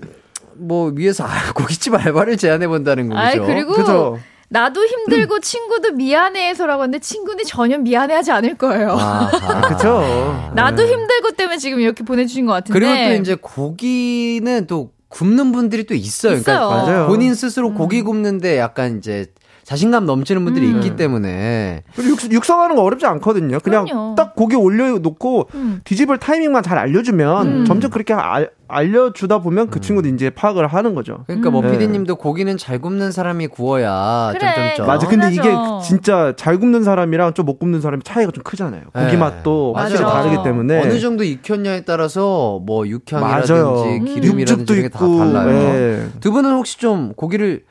뭐 0.56 0.92
위해서 0.96 1.26
아, 1.26 1.52
고깃집 1.54 1.96
알바를 1.96 2.38
제안해 2.38 2.68
본다는 2.68 3.10
거죠. 3.10 3.20
아이, 3.20 3.40
그리고 3.40 3.74
그죠. 3.74 4.20
나도 4.54 4.86
힘들고 4.86 5.40
친구도 5.40 5.94
미안해해서라고 5.94 6.84
하는데 6.84 7.00
친구는 7.00 7.44
전혀 7.44 7.80
미안해하지 7.80 8.32
않을 8.32 8.56
거예요. 8.56 8.92
아하. 8.92 9.62
그쵸. 9.68 10.52
나도 10.54 10.84
힘들고 10.84 11.32
때문에 11.32 11.58
지금 11.58 11.80
이렇게 11.80 12.04
보내주신 12.04 12.46
것 12.46 12.54
같은데. 12.54 12.80
그리고 12.80 12.94
또 12.94 13.22
이제 13.22 13.36
고기는 13.36 14.68
또 14.68 14.92
굽는 15.10 15.52
분들이 15.54 15.86
또 15.86 15.96
있어요. 15.96 16.34
있어요. 16.34 16.44
그러니까 16.44 16.86
맞아요. 16.86 17.08
본인 17.08 17.34
스스로 17.34 17.74
고기 17.74 18.04
굽는데 18.04 18.60
약간 18.60 19.00
이제 19.00 19.26
자신감 19.64 20.06
넘치는 20.06 20.44
분들이 20.44 20.68
음. 20.68 20.76
있기 20.76 20.96
때문에 20.96 21.84
그리고 21.96 22.12
육, 22.12 22.32
육성하는 22.34 22.76
거 22.76 22.82
어렵지 22.84 23.06
않거든요. 23.06 23.60
그냥 23.60 23.86
그럼요. 23.86 24.16
딱 24.16 24.36
고기 24.36 24.56
올려놓고 24.56 25.50
음. 25.56 25.82
뒤집을 25.84 26.18
타이밍만 26.18 26.64
잘 26.64 26.78
알려주면 26.78 27.48
음. 27.48 27.66
점점 27.66 27.90
그렇게 27.92 28.14
알, 28.14 28.50
알려주다 28.68 29.40
보면 29.40 29.70
그 29.70 29.80
친구도 29.80 30.10
이제 30.10 30.30
파악을 30.30 30.68
하는 30.68 30.96
거죠. 30.96 31.24
그러니까 31.28 31.50
뭐 31.50 31.62
음. 31.62 31.72
피디님도 31.72 32.16
고기는 32.16 32.58
잘 32.58 32.80
굽는 32.80 33.12
사람이 33.12 33.48
구워야 33.48 34.32
그래. 34.34 34.54
점점점. 34.54 34.88
맞아. 34.88 35.08
근데 35.08 35.28
이게 35.32 35.42
당연하죠. 35.44 35.86
진짜 35.88 36.34
잘 36.36 36.58
굽는 36.60 36.84
사람이랑 36.84 37.34
좀 37.34 37.44
못 37.44 37.60
굽는 37.60 37.82
사람이 37.82 38.04
차이가 38.04 38.32
좀 38.32 38.42
크잖아요. 38.42 38.84
고기 38.94 39.06
네. 39.06 39.18
맛도 39.18 39.74
확실히 39.76 40.02
맞아. 40.02 40.24
다르기 40.24 40.44
때문에. 40.44 40.82
어느 40.82 40.98
정도 41.00 41.24
익혔냐에 41.26 41.82
따라서 41.82 42.60
뭐 42.66 42.88
육향이라든지 42.88 43.52
맞아요. 43.54 43.84
기름이라든지 44.06 44.52
육즙도 44.54 44.74
이런 44.76 44.84
게 44.84 44.90
다. 44.90 45.00
달라요. 45.00 45.50
예. 45.52 46.08
두 46.22 46.32
분은 46.32 46.52
혹시 46.54 46.80
좀 46.80 47.12
고기를 47.16 47.64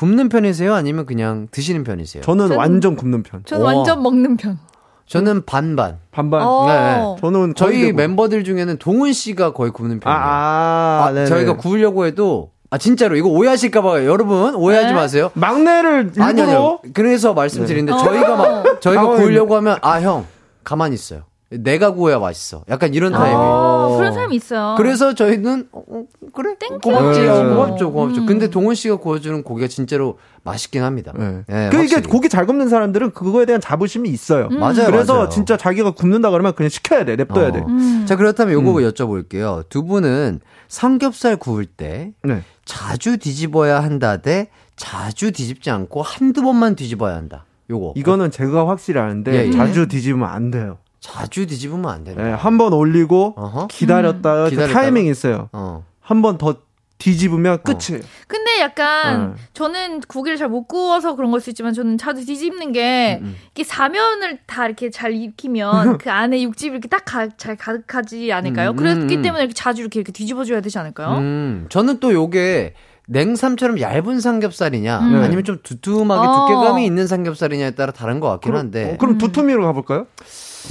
굽는 0.00 0.30
편이세요? 0.30 0.72
아니면 0.74 1.04
그냥 1.04 1.48
드시는 1.50 1.84
편이세요? 1.84 2.22
저는 2.22 2.48
저는- 2.48 2.56
완전 2.56 2.96
굽는 2.96 3.22
편. 3.22 3.42
전 3.44 3.60
와. 3.60 3.74
완전 3.74 4.02
먹는 4.02 4.38
편. 4.38 4.58
저는 5.06 5.44
반반. 5.44 5.98
반반. 6.10 6.40
어. 6.42 6.66
네. 6.66 7.20
저는 7.20 7.54
저희 7.54 7.92
뭐- 7.92 8.00
멤버들 8.00 8.42
중에는 8.44 8.78
동훈 8.78 9.12
씨가 9.12 9.52
거의 9.52 9.70
굽는 9.72 10.00
아, 10.04 11.10
편이에요. 11.12 11.20
아, 11.20 11.22
아. 11.22 11.26
저희가 11.26 11.56
구우려고 11.58 12.06
해도 12.06 12.50
아 12.70 12.78
진짜로 12.78 13.16
이거 13.16 13.28
오해하실까봐 13.28 14.04
여러분 14.06 14.54
오해하지 14.54 14.86
네? 14.88 14.92
마세요. 14.94 15.30
막내를 15.34 16.04
일부러 16.14 16.24
아니요, 16.24 16.44
아니요. 16.44 16.78
그래서 16.94 17.34
말씀드리는데 17.34 17.92
네. 17.92 17.98
저희가 17.98 18.36
막 18.36 18.80
저희가. 18.80 19.02
구우려고 19.06 19.54
하면 19.56 19.76
아 19.82 20.00
형 20.00 20.24
가만히 20.64 20.94
있어요. 20.94 21.22
내가 21.50 21.92
구워야 21.92 22.20
맛있어. 22.20 22.62
약간 22.68 22.94
이런 22.94 23.12
타입이에요. 23.12 23.36
아, 23.36 23.96
그런 23.96 24.12
사람이 24.12 24.36
있어요. 24.36 24.76
그래서 24.76 25.14
저희는 25.14 25.68
어, 25.72 25.82
어, 25.88 26.04
그래 26.32 26.54
thank 26.58 26.69
you. 26.69 26.78
고맙지 26.78 27.20
네. 27.20 27.26
고맙죠 27.26 27.92
고맙죠. 27.92 28.20
음. 28.20 28.26
근데 28.26 28.48
동훈 28.48 28.76
씨가 28.76 28.96
구워주는 28.96 29.42
고기가 29.42 29.66
진짜로 29.66 30.18
맛있긴 30.44 30.84
합니다. 30.84 31.12
네. 31.16 31.42
네, 31.48 31.68
그 31.70 31.76
이게 31.78 31.96
확실히. 31.96 32.02
고기 32.04 32.28
잘 32.28 32.46
굽는 32.46 32.68
사람들은 32.68 33.10
그거에 33.12 33.46
대한 33.46 33.60
자부심이 33.60 34.08
있어요. 34.10 34.48
음. 34.52 34.60
맞아요. 34.60 34.86
그래서 34.86 35.14
맞아요. 35.14 35.28
진짜 35.28 35.56
자기가 35.56 35.90
굽는다 35.90 36.30
그러면 36.30 36.54
그냥 36.54 36.68
시켜야 36.68 37.04
돼, 37.04 37.16
냅둬야 37.16 37.48
어. 37.48 37.52
돼. 37.52 37.58
음. 37.66 38.04
자 38.06 38.14
그렇다면 38.14 38.54
요거 38.54 38.74
여쭤볼게요. 38.88 39.68
두 39.68 39.84
분은 39.84 40.40
삼겹살 40.68 41.36
구울 41.36 41.66
때 41.66 42.12
네. 42.22 42.42
자주 42.64 43.18
뒤집어야 43.18 43.80
한다 43.82 44.18
대 44.18 44.50
자주 44.76 45.32
뒤집지 45.32 45.70
않고 45.70 46.02
한두 46.02 46.42
번만 46.42 46.76
뒤집어야 46.76 47.16
한다. 47.16 47.44
요거. 47.70 47.94
이거는 47.96 48.30
제가 48.30 48.68
확실히 48.68 49.00
아는데 49.00 49.32
예, 49.32 49.46
예. 49.48 49.50
자주 49.50 49.88
뒤집으면 49.88 50.28
안 50.28 50.52
돼요. 50.52 50.78
자주 51.00 51.46
뒤집으면 51.46 51.90
안 51.90 52.04
된다. 52.04 52.22
네, 52.22 52.30
한 52.32 52.58
번 52.58 52.72
올리고 52.72 53.34
어허. 53.36 53.66
기다렸다가 53.68 54.44
그 54.44 54.50
기다렸다가? 54.50 54.80
타이밍이 54.80 55.10
있어요. 55.10 55.48
어. 55.52 55.84
한번 56.00 56.36
더 56.38 56.56
뒤집으면 56.98 57.62
끝이에요. 57.62 58.02
근데 58.28 58.60
약간 58.60 59.30
네. 59.34 59.42
저는 59.54 60.00
고기를 60.02 60.36
잘 60.36 60.50
못 60.50 60.64
구워서 60.68 61.16
그런 61.16 61.30
걸 61.30 61.40
수 61.40 61.48
있지만 61.48 61.72
저는 61.72 61.96
자주 61.96 62.26
뒤집는 62.26 62.72
게 62.72 63.18
음, 63.22 63.34
이게 63.54 63.64
사면을 63.64 64.38
다 64.46 64.66
이렇게 64.66 64.90
잘 64.90 65.14
익히면 65.14 65.96
그 65.98 66.10
안에 66.10 66.42
육즙이 66.42 66.72
이렇게 66.72 66.88
딱 66.88 67.06
잘 67.38 67.56
가득하지 67.56 68.30
않을까요? 68.34 68.70
음, 68.72 68.76
그렇기 68.76 69.16
음. 69.16 69.22
때문에 69.22 69.44
이렇게 69.44 69.54
자주 69.54 69.80
이렇게, 69.80 70.00
이렇게 70.00 70.12
뒤집어줘야 70.12 70.60
되지 70.60 70.78
않을까요? 70.78 71.16
음, 71.18 71.66
저는 71.70 72.00
또 72.00 72.12
요게 72.12 72.74
냉삼처럼 73.06 73.80
얇은 73.80 74.20
삼겹살이냐, 74.20 74.98
음. 75.00 75.16
아니면 75.22 75.42
좀 75.44 75.58
두툼하게 75.62 76.28
어. 76.28 76.46
두께감이 76.48 76.84
있는 76.84 77.06
삼겹살이냐에 77.06 77.70
따라 77.72 77.90
다른 77.92 78.20
것 78.20 78.28
같긴 78.28 78.54
한데. 78.54 78.92
어, 78.92 78.96
그럼 78.98 79.16
두툼이로 79.18 79.62
가볼까요? 79.64 80.06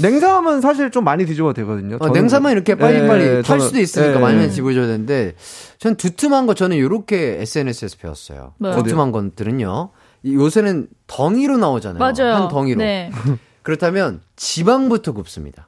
냉삼은 0.01 0.61
사실 0.61 0.91
좀 0.91 1.03
많이 1.03 1.25
뒤집어도 1.25 1.53
되거든요. 1.53 1.97
어, 1.99 2.09
냉삼은 2.09 2.51
이렇게 2.51 2.75
빨리빨리 2.75 3.23
예, 3.23 3.41
탈 3.41 3.59
수도 3.59 3.79
있으니까 3.79 4.15
예, 4.15 4.19
많이 4.19 4.43
예. 4.43 4.49
집어줘야 4.49 4.85
되는데, 4.87 5.33
전 5.79 5.95
두툼한 5.95 6.45
거 6.45 6.53
저는 6.53 6.77
이렇게 6.77 7.37
SNS에서 7.41 7.97
배웠어요. 7.99 8.53
뭐요? 8.59 8.75
두툼한 8.83 9.11
것들은요. 9.11 9.89
이 10.23 10.35
요새는 10.35 10.87
덩이로 11.07 11.57
나오잖아요. 11.57 11.99
맞아요. 11.99 12.35
한 12.35 12.47
덩이로. 12.49 12.77
네. 12.79 13.11
그렇다면 13.63 14.21
지방부터 14.35 15.13
굽습니다. 15.13 15.67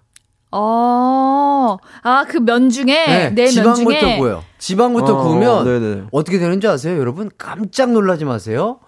어, 0.53 1.77
아, 2.03 2.25
그 2.27 2.39
면 2.39 2.69
중에, 2.69 2.85
네, 2.85 3.29
면 3.33 3.47
지방부터 3.47 3.99
중에. 3.99 4.17
구워요. 4.17 4.43
지방부터 4.57 5.17
어, 5.19 5.23
구우면 5.23 5.63
네네. 5.65 6.03
어떻게 6.11 6.39
되는지 6.39 6.67
아세요? 6.67 6.99
여러분 6.99 7.29
깜짝 7.37 7.91
놀라지 7.91 8.25
마세요. 8.25 8.79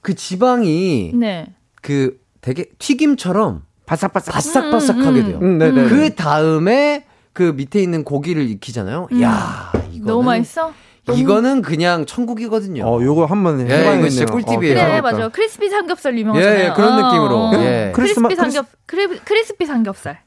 그 0.00 0.14
지방이 0.14 1.12
네. 1.14 1.54
그 1.82 2.18
되게 2.40 2.64
튀김처럼 2.78 3.62
바삭바삭. 3.90 4.34
바삭바삭하게 4.34 5.24
돼요. 5.24 5.38
음, 5.42 5.58
네네. 5.58 5.88
그 5.88 6.14
다음에 6.14 7.04
그 7.32 7.42
밑에 7.56 7.82
있는 7.82 8.04
고기를 8.04 8.48
익히잖아요. 8.48 9.08
야 9.22 9.72
이거는 9.92 10.06
너무 10.06 10.22
맛있어? 10.22 10.72
이거는 11.12 11.62
그냥 11.62 12.06
천국이거든요. 12.06 12.84
어, 12.86 13.02
요거 13.02 13.24
한번 13.24 13.58
예, 13.60 13.64
해봐야겠네요. 13.64 13.98
이거 14.00 14.08
진짜 14.08 14.26
꿀팁이에요. 14.32 14.74
그래, 14.74 14.80
해봐야겠다. 14.80 15.02
맞아. 15.02 15.28
크리스피 15.30 15.68
삼겹살 15.68 16.14
예, 16.14 16.20
유명하잖아요. 16.20 16.64
예, 16.68 16.72
그런 16.76 16.92
어, 16.92 17.06
느낌으로. 17.08 17.36
어. 17.36 17.52
예. 17.54 17.92
크리스마- 17.96 18.28
crispy 18.28 18.36
삼겹, 18.36 18.66
cri, 18.86 19.18
crispy 19.24 19.66
삼겹살. 19.66 20.20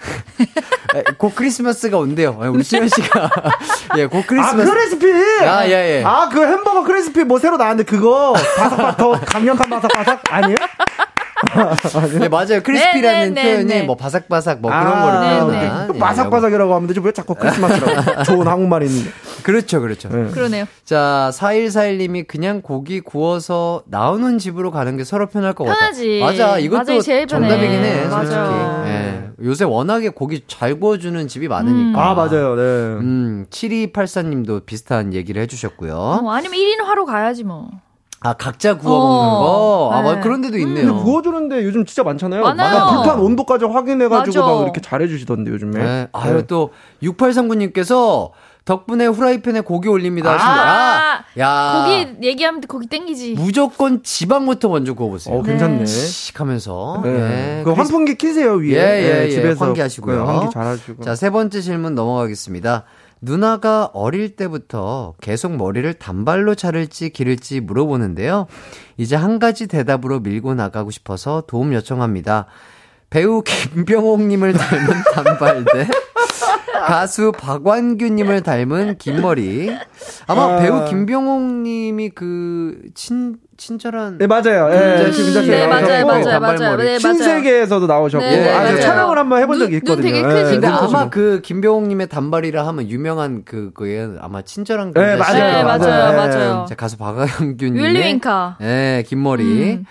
예, 0.96 1.02
곧 1.18 1.34
크리스마스가 1.34 1.98
온대요. 1.98 2.38
예, 2.42 2.46
우리 2.46 2.62
수현 2.62 2.88
씨가 2.88 3.30
예, 3.98 4.06
곧 4.06 4.20
아, 4.20 4.26
크리스마스. 4.26 4.70
Crispy! 4.70 5.06
아, 5.44 5.66
예, 5.68 5.98
예. 5.98 6.04
아, 6.06 6.30
그 6.32 6.40
햄버거 6.42 6.82
crispy 6.84 7.24
뭐 7.24 7.38
새로 7.38 7.58
나왔는데 7.58 7.84
그거 7.84 8.32
바삭바삭 8.56 8.96
더 8.96 9.20
강력한 9.20 9.68
바삭바삭 9.68 10.22
아니에요? 10.32 10.56
네, 12.18 12.28
맞아요. 12.28 12.62
crispy라는 12.62 13.34
네, 13.34 13.42
네, 13.42 13.52
표현이 13.52 13.64
네. 13.66 13.82
뭐 13.82 13.96
바삭바삭 13.96 14.60
뭐 14.60 14.70
아, 14.70 14.84
그런 14.84 15.02
거를 15.02 15.20
네, 15.20 15.40
표현한. 15.40 15.88
또 15.88 15.94
예, 15.94 15.98
바삭바삭이라고 15.98 16.74
하면 16.74 16.86
되지 16.86 17.00
왜 17.00 17.12
자꾸 17.12 17.34
크리스마스라고 17.34 18.22
좋은 18.24 18.46
한국말이 18.46 18.86
있는데. 18.86 19.10
그렇죠, 19.42 19.80
그렇죠. 19.80 20.08
네. 20.08 20.30
그러네요. 20.30 20.66
자, 20.84 21.30
4141님이 21.32 22.26
그냥 22.26 22.60
고기 22.62 23.00
구워서 23.00 23.82
나오는 23.86 24.38
집으로 24.38 24.70
가는 24.70 24.96
게 24.96 25.04
서로 25.04 25.26
편할 25.28 25.54
것 25.54 25.64
같아. 25.64 25.78
편하지. 25.78 26.20
맞아. 26.20 26.58
이것도. 26.58 27.00
정답이긴 27.00 27.70
해, 27.84 28.08
솔직히. 28.08 28.36
맞아요. 28.36 28.84
예. 28.86 29.30
요새 29.42 29.64
워낙에 29.64 30.10
고기 30.10 30.42
잘 30.46 30.78
구워주는 30.78 31.26
집이 31.28 31.48
많으니까. 31.48 32.10
아, 32.10 32.14
맞아요. 32.14 32.54
네. 32.56 32.62
음, 32.62 33.46
7284님도 33.50 34.66
비슷한 34.66 35.14
얘기를 35.14 35.40
해주셨고요. 35.42 35.94
어, 35.94 36.30
아니면 36.30 36.58
1인 36.58 36.84
화로 36.84 37.06
가야지 37.06 37.44
뭐. 37.44 37.70
아, 38.22 38.34
각자 38.34 38.76
구워 38.76 38.96
어, 38.98 39.08
먹는 39.08 39.30
거? 39.40 39.90
아, 39.92 40.02
네. 40.02 40.12
뭐 40.12 40.20
그런 40.20 40.42
데도 40.42 40.58
근데 40.58 40.80
있네요. 40.82 41.02
구워주는데 41.02 41.64
요즘 41.64 41.86
진짜 41.86 42.02
많잖아요. 42.02 42.42
많아요. 42.42 42.78
막 42.78 42.94
불판 43.02 43.20
온도까지 43.20 43.64
확인해가지고 43.64 44.40
맞아. 44.40 44.54
막 44.54 44.62
이렇게 44.62 44.80
잘해주시던데 44.82 45.50
요즘에. 45.50 45.82
네. 45.82 46.08
아유, 46.12 46.46
또, 46.46 46.70
6839님께서 47.02 48.30
덕분에 48.66 49.06
후라이팬에 49.06 49.62
고기 49.62 49.88
올립니다. 49.88 50.32
하신다. 50.34 50.52
아, 50.52 51.24
야. 51.38 51.82
고기 51.82 52.26
얘기하면 52.28 52.60
고기 52.60 52.86
땡기지. 52.86 53.34
무조건 53.34 54.02
지방부터 54.02 54.68
먼저 54.68 54.92
구워보세요. 54.92 55.38
어, 55.38 55.42
괜찮네. 55.42 55.86
씩 55.86 56.38
하면서. 56.38 57.00
네. 57.02 57.60
예. 57.60 57.62
그 57.64 57.72
환풍기 57.72 58.16
키세요 58.16 58.52
위에. 58.56 58.74
예, 58.74 58.76
예, 58.76 59.12
네, 59.14 59.24
예. 59.24 59.30
집에서 59.30 59.64
환기하시고요. 59.64 60.24
네, 60.24 60.30
환기 60.32 60.52
잘하시고. 60.52 61.02
자, 61.02 61.14
세 61.14 61.30
번째 61.30 61.60
질문 61.62 61.94
넘어가겠습니다. 61.94 62.84
누나가 63.20 63.86
어릴 63.92 64.36
때부터 64.36 65.14
계속 65.20 65.56
머리를 65.56 65.92
단발로 65.94 66.54
자를지 66.54 67.10
기를지 67.10 67.60
물어보는데요. 67.60 68.46
이제 68.96 69.16
한 69.16 69.38
가지 69.38 69.66
대답으로 69.66 70.20
밀고 70.20 70.54
나가고 70.54 70.90
싶어서 70.90 71.42
도움 71.46 71.74
요청합니다. 71.74 72.46
배우 73.10 73.42
김병옥님을 73.42 74.52
닮은 74.52 74.86
단발 75.14 75.64
대 75.64 75.88
가수 76.86 77.32
박완규님을 77.32 78.42
닮은 78.42 78.98
긴 78.98 79.20
머리. 79.20 79.70
아마 80.26 80.56
아. 80.56 80.58
배우 80.58 80.84
김병옥님이 80.86 82.10
그 82.10 82.80
친, 82.94 83.36
친절한. 83.60 84.16
네 84.18 84.26
맞아요. 84.26 84.68
예, 84.72 85.04
음, 85.04 85.12
지금 85.12 85.46
네, 85.46 85.66
맞아요, 85.66 86.06
맞아요. 86.06 86.40
맞아요. 86.40 86.58
네, 86.78 86.84
맞아요. 86.84 86.98
신세계에서도 86.98 87.86
나오셨고 87.86 88.24
네, 88.24 88.36
네, 88.40 88.50
아, 88.50 88.62
맞아요. 88.62 88.80
촬영을 88.80 89.18
한번 89.18 89.40
해본 89.42 89.58
적이 89.58 89.80
눈- 89.80 89.84
눈 89.84 89.98
있거든요. 89.98 90.02
되게 90.02 90.18
예, 90.18 90.22
크시고. 90.22 90.50
근데 90.60 90.66
눈 90.66 90.76
아마 90.76 90.86
크시고. 90.86 91.10
그 91.10 91.40
김병옥님의 91.42 92.08
단발이라 92.08 92.66
하면 92.66 92.88
유명한 92.88 93.42
그 93.44 93.70
그게 93.74 94.08
아마 94.20 94.40
친절한 94.42 94.92
네, 94.94 95.00
남자시고. 95.16 95.38
네, 95.38 95.62
맞아요, 95.62 95.62
맞아요. 95.62 96.16
맞아요. 96.16 96.66
자, 96.68 96.74
가수 96.74 96.96
박완규님. 96.96 97.74
윌리 97.76 98.02
윙카. 98.06 98.56
네, 98.60 99.04
긴 99.06 99.22
머리. 99.22 99.44
음. 99.44 99.84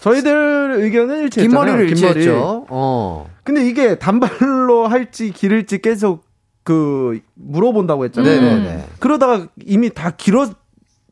저희들 0.00 0.76
의견은 0.80 1.20
일치했잖아요. 1.22 1.48
긴 1.48 1.50
머리를 1.52 1.94
긴 1.94 2.06
머리. 2.06 2.18
일치했죠. 2.18 2.66
어. 2.68 3.28
근데 3.44 3.64
이게 3.66 3.96
단발로 3.98 4.86
할지 4.88 5.30
기를지 5.30 5.78
계속 5.80 6.24
그 6.64 7.20
물어본다고 7.34 8.04
했잖아요. 8.06 8.38
음. 8.38 8.44
네네네. 8.44 8.84
그러다가 8.98 9.46
이미 9.64 9.90
다 9.90 10.10
길 10.16 10.34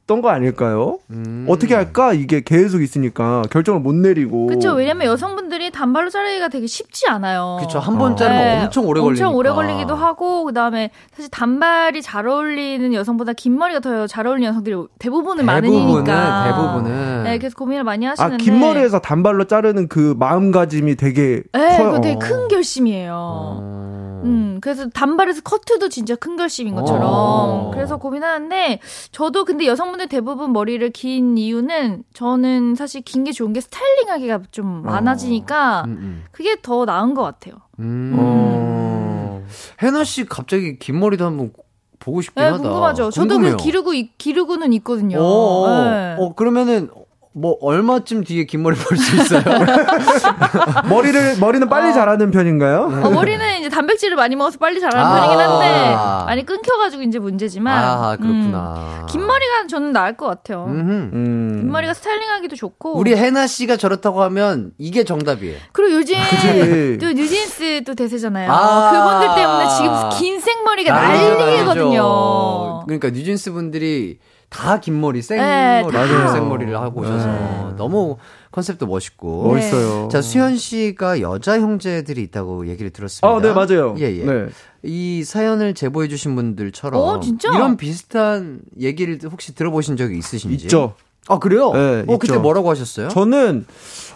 었던 0.06 0.20
거 0.20 0.28
아닐까요? 0.28 0.98
음. 1.10 1.46
어떻게 1.48 1.74
할까? 1.74 2.12
이게 2.12 2.42
계속 2.42 2.82
있으니까 2.82 3.42
결정을 3.50 3.80
못 3.80 3.94
내리고. 3.94 4.46
그쵸. 4.48 4.72
왜냐면 4.74 5.06
여성분들이 5.06 5.70
단발로 5.70 6.10
자르기가 6.10 6.48
되게 6.48 6.66
쉽지 6.66 7.06
않아요. 7.08 7.56
그쵸. 7.60 7.78
한번 7.78 8.14
자르면 8.14 8.42
네, 8.58 8.62
엄청 8.64 8.86
오래 8.86 9.00
걸리니까. 9.00 9.26
엄청 9.26 9.36
오래 9.38 9.50
걸리기도 9.50 9.94
하고 9.94 10.44
그다음에 10.44 10.90
사실 11.16 11.30
단발이 11.30 12.02
잘 12.02 12.28
어울리는 12.28 12.92
여성보다 12.92 13.32
긴 13.32 13.56
머리가 13.58 13.80
더 13.80 14.06
잘 14.06 14.26
어울리는 14.26 14.48
여성들이 14.50 14.76
대부분은 14.98 15.46
대부분은, 15.46 15.46
많으니까. 15.46 16.44
대부분은. 16.44 17.22
네, 17.24 17.38
그래서 17.38 17.56
고민을 17.56 17.84
많이 17.84 18.06
아, 18.06 18.10
하시는데. 18.10 18.36
긴 18.44 18.60
머리에서 18.60 18.98
단발로 18.98 19.44
자르는 19.44 19.88
그 19.88 20.14
마음가짐이 20.18 20.96
되게 20.96 21.42
네, 21.52 21.78
커요. 21.78 22.00
되게 22.02 22.18
큰 22.18 22.48
결심이에요. 22.48 23.12
어. 23.16 24.13
음, 24.24 24.58
그래서 24.60 24.88
단발에서 24.88 25.42
커트도 25.42 25.88
진짜 25.88 26.14
큰 26.16 26.36
결심인 26.36 26.74
것처럼. 26.74 27.02
어. 27.04 27.70
그래서 27.72 27.96
고민하는데, 27.98 28.80
저도 29.12 29.44
근데 29.44 29.66
여성분들 29.66 30.08
대부분 30.08 30.52
머리를 30.52 30.88
긴 30.90 31.36
이유는, 31.38 32.04
저는 32.14 32.74
사실 32.74 33.02
긴 33.02 33.24
게 33.24 33.32
좋은 33.32 33.52
게 33.52 33.60
스타일링하기가 33.60 34.40
좀 34.50 34.82
많아지니까, 34.84 35.84
음, 35.86 35.90
음. 36.00 36.24
그게 36.32 36.56
더 36.62 36.84
나은 36.84 37.14
것 37.14 37.22
같아요. 37.22 37.54
음. 37.78 38.14
어. 38.18 39.44
해나 39.82 40.04
씨 40.04 40.24
갑자기 40.24 40.78
긴 40.78 40.98
머리도 41.00 41.24
한번 41.24 41.52
보고 41.98 42.20
싶긴 42.20 42.42
네, 42.42 42.50
하다. 42.50 42.62
궁금하죠. 42.62 43.10
저도 43.10 43.28
궁금해요. 43.28 43.56
그 43.56 43.62
기르고, 43.62 43.94
있- 43.94 44.16
기르고는 44.18 44.72
있거든요. 44.74 45.18
어, 45.20 45.24
어. 45.24 45.84
네. 45.90 46.16
어, 46.18 46.34
그러면은 46.34 46.90
뭐 47.36 47.56
얼마쯤 47.60 48.22
뒤에 48.22 48.44
긴 48.44 48.62
머리 48.62 48.76
볼 48.76 48.96
수 48.96 49.16
있어요? 49.16 49.42
머리를 50.88 51.38
머리는 51.40 51.68
빨리 51.68 51.90
어. 51.90 51.92
자라는 51.92 52.30
편인가요? 52.30 53.02
어, 53.04 53.10
머리는 53.10 53.58
이제 53.58 53.68
단백질을 53.68 54.14
많이 54.16 54.36
먹어서 54.36 54.58
빨리 54.58 54.80
자라는 54.80 55.04
아. 55.04 55.14
편이긴 55.16 55.40
한데, 55.40 55.94
많이 56.26 56.46
끊겨가지고 56.46 57.02
이제 57.02 57.18
문제지만. 57.18 57.76
아, 57.76 58.16
그렇구나. 58.16 59.00
음, 59.00 59.06
긴 59.08 59.26
머리가 59.26 59.66
저는 59.68 59.92
나을 59.92 60.16
것 60.16 60.26
같아요. 60.26 60.66
음. 60.68 61.58
긴 61.60 61.72
머리가 61.72 61.92
스타일링하기도 61.94 62.54
좋고. 62.54 62.98
우리 62.98 63.16
해나 63.16 63.48
씨가 63.48 63.76
저렇다고 63.78 64.22
하면 64.22 64.70
이게 64.78 65.02
정답이에요. 65.02 65.56
그리고 65.72 65.98
요즘 65.98 66.14
그치. 66.30 66.98
또 67.00 67.08
뉴진스 67.12 67.82
또 67.84 67.94
대세잖아요. 67.96 68.50
아. 68.52 68.90
그분들 68.92 69.34
때문에 69.34 69.68
지금 69.76 70.08
긴 70.18 70.40
생머리가 70.40 70.92
난리거든요. 70.94 72.84
그러니까 72.86 73.10
뉴진스 73.10 73.50
분들이 73.52 74.18
다 74.54 74.78
긴 74.78 75.00
머리, 75.00 75.20
네, 75.20 75.22
생머리, 75.22 75.92
다. 75.92 76.28
생머리를 76.32 76.76
하고 76.80 77.00
오셔서 77.00 77.26
네. 77.26 77.76
너무 77.76 78.16
컨셉도 78.52 78.86
멋있고. 78.86 79.48
네. 79.48 79.54
멋있어요. 79.54 80.08
자, 80.12 80.22
수현 80.22 80.56
씨가 80.56 81.20
여자 81.20 81.58
형제들이 81.58 82.22
있다고 82.22 82.68
얘기를 82.68 82.90
들었습니다. 82.92 83.28
아, 83.28 83.40
네, 83.40 83.52
맞아요. 83.52 83.96
예, 83.98 84.04
예. 84.16 84.24
네. 84.24 84.46
이 84.84 85.24
사연을 85.24 85.74
제보해 85.74 86.06
주신 86.06 86.36
분들처럼. 86.36 87.00
어, 87.00 87.18
진짜? 87.20 87.52
이런 87.54 87.76
비슷한 87.76 88.60
얘기를 88.80 89.18
혹시 89.30 89.54
들어보신 89.54 89.96
적이 89.96 90.18
있으신지? 90.18 90.66
있죠. 90.66 90.94
아, 91.26 91.38
그래요? 91.40 91.72
네, 91.72 92.04
어, 92.06 92.18
그때 92.18 92.34
있죠. 92.34 92.40
뭐라고 92.40 92.70
하셨어요? 92.70 93.08
저는 93.08 93.66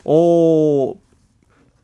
어 0.05 0.93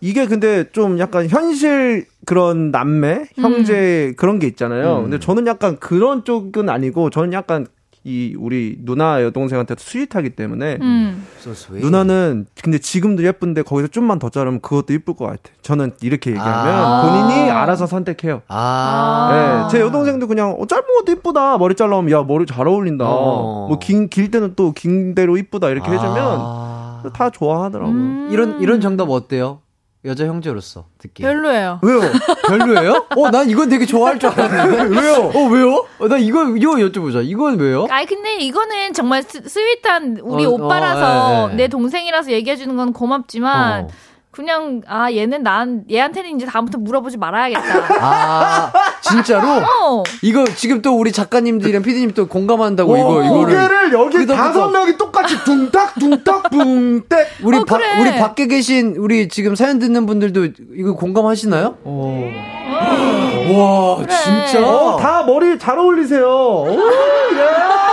이게 0.01 0.27
근데 0.27 0.71
좀 0.73 0.99
약간 0.99 1.29
현실 1.29 2.07
그런 2.27 2.71
남매 2.71 3.25
형제 3.37 4.13
그런 4.19 4.39
게 4.39 4.47
있잖아요. 4.47 4.99
음. 4.99 5.03
근데 5.05 5.19
저는 5.19 5.47
약간 5.47 5.79
그런 5.79 6.25
쪽은 6.25 6.69
아니고 6.69 7.09
저는 7.11 7.33
약간 7.33 7.67
이 8.07 8.37
우리 8.39 8.77
누나 8.85 9.23
여동생한테 9.23 9.77
스윗하기 9.79 10.31
때문에 10.37 10.77
음. 10.83 11.27
So 11.41 11.53
sweet. 11.53 11.85
누나는 11.87 12.47
근데 12.63 12.79
지금도 12.79 13.25
예쁜데 13.25 13.63
거기서 13.63 13.89
좀만 13.89 14.19
더 14.19 14.29
자르면 14.29 14.61
그것도 14.61 14.93
이쁠 14.93 15.15
것 15.15 15.25
같아. 15.25 15.41
저는 15.63 15.93
이렇게 16.03 16.31
얘기하면 16.33 16.75
아. 16.75 17.03
본인이 17.03 17.51
알아서 17.51 17.87
선택해요. 17.87 18.43
아. 18.49 19.69
네, 19.71 19.73
제 19.79 19.81
여동생도 19.83 20.27
그냥 20.27 20.51
어, 20.51 20.67
짧은 20.67 20.85
것도 20.99 21.13
이쁘다. 21.13 21.57
머리 21.57 21.75
잘라면 21.75 22.11
야 22.11 22.23
머리 22.23 22.45
잘 22.45 22.69
어울린다. 22.69 23.07
어. 23.09 23.69
뭐긴 23.69 24.09
길 24.11 24.31
때는 24.31 24.55
또 24.55 24.73
긴 24.75 25.15
대로 25.15 25.37
이쁘다 25.39 25.71
이렇게 25.71 25.91
해주면 25.91 26.17
아. 26.19 27.03
다 27.15 27.31
좋아하더라고 27.31 27.91
요. 27.91 27.95
음. 27.95 28.29
이런, 28.31 28.61
이런 28.61 28.81
정답 28.83 29.09
어때요? 29.09 29.61
여자 30.05 30.27
형제로서 30.27 30.85
듣기. 30.99 31.23
별로예요. 31.23 31.81
왜요? 31.83 32.01
별로예요? 32.47 33.07
어, 33.17 33.31
난 33.31 33.49
이건 33.49 33.71
되게 33.71 33.87
좋아할 33.87 34.19
줄 34.19 34.29
알았는데. 34.29 35.01
왜요? 35.01 35.15
어, 35.35 35.49
왜요? 35.49 35.87
어, 35.99 36.09
나 36.09 36.19
이거, 36.19 36.45
이거 36.57 36.73
여쭤보자. 36.75 37.25
이건 37.25 37.59
왜요? 37.59 37.87
아니 37.89 38.05
근데 38.07 38.37
이거는 38.37 38.93
정말 38.93 39.23
s, 39.23 39.41
sweet한 39.49 40.19
우리 40.23 40.45
어, 40.45 40.51
오빠라서 40.51 41.45
어, 41.45 41.49
예, 41.49 41.53
예. 41.53 41.57
내 41.57 41.69
동생이라서 41.69 42.33
얘기해주는 42.33 42.77
건 42.77 42.93
고맙지만 42.93 43.85
어. 43.85 43.89
그냥 44.35 44.81
아 44.89 45.13
얘는 45.13 45.43
난 45.45 45.85
얘한테는 45.91 46.35
이제 46.37 46.45
다음부터 46.47 46.79
물어보지 46.79 47.17
말아야겠다. 47.19 47.63
아, 48.05 48.73
진짜로? 49.01 49.47
어. 49.49 50.03
이거 50.23 50.45
지금 50.57 50.83
또 50.83 50.99
우리 50.99 51.13
작가님들이랑 51.13 51.83
피디님 51.83 52.13
또 52.15 52.27
공감한다고 52.27 52.93
오, 52.93 52.97
이거, 52.97 53.23
이거를. 53.25 53.45
고개를 53.45 53.93
여기 53.93 54.27
다섯 54.27 54.71
명이 54.71 54.97
똑같이 54.99 55.37
둥딱 55.45 55.95
둥딱 56.01 56.43
붕땡. 56.51 57.07
우리 57.45 57.59
어, 57.59 57.65
바, 57.65 57.77
그래. 57.77 58.01
우리 58.01 58.19
밖에 58.19 58.49
계신 58.49 58.97
우리 58.97 59.29
지금 59.29 59.55
사연 59.55 59.79
듣는 59.79 60.05
분들도 60.07 60.47
이거 60.75 60.95
공감하시나요? 60.95 61.77
와, 61.85 63.97
그래. 63.99 64.09
진짜? 64.25 64.67
어, 64.67 64.97
다 64.97 65.23
머리 65.25 65.57
잘 65.61 65.79
어울리세요. 65.79 66.27
오, 66.27 66.77
예. 66.77 67.84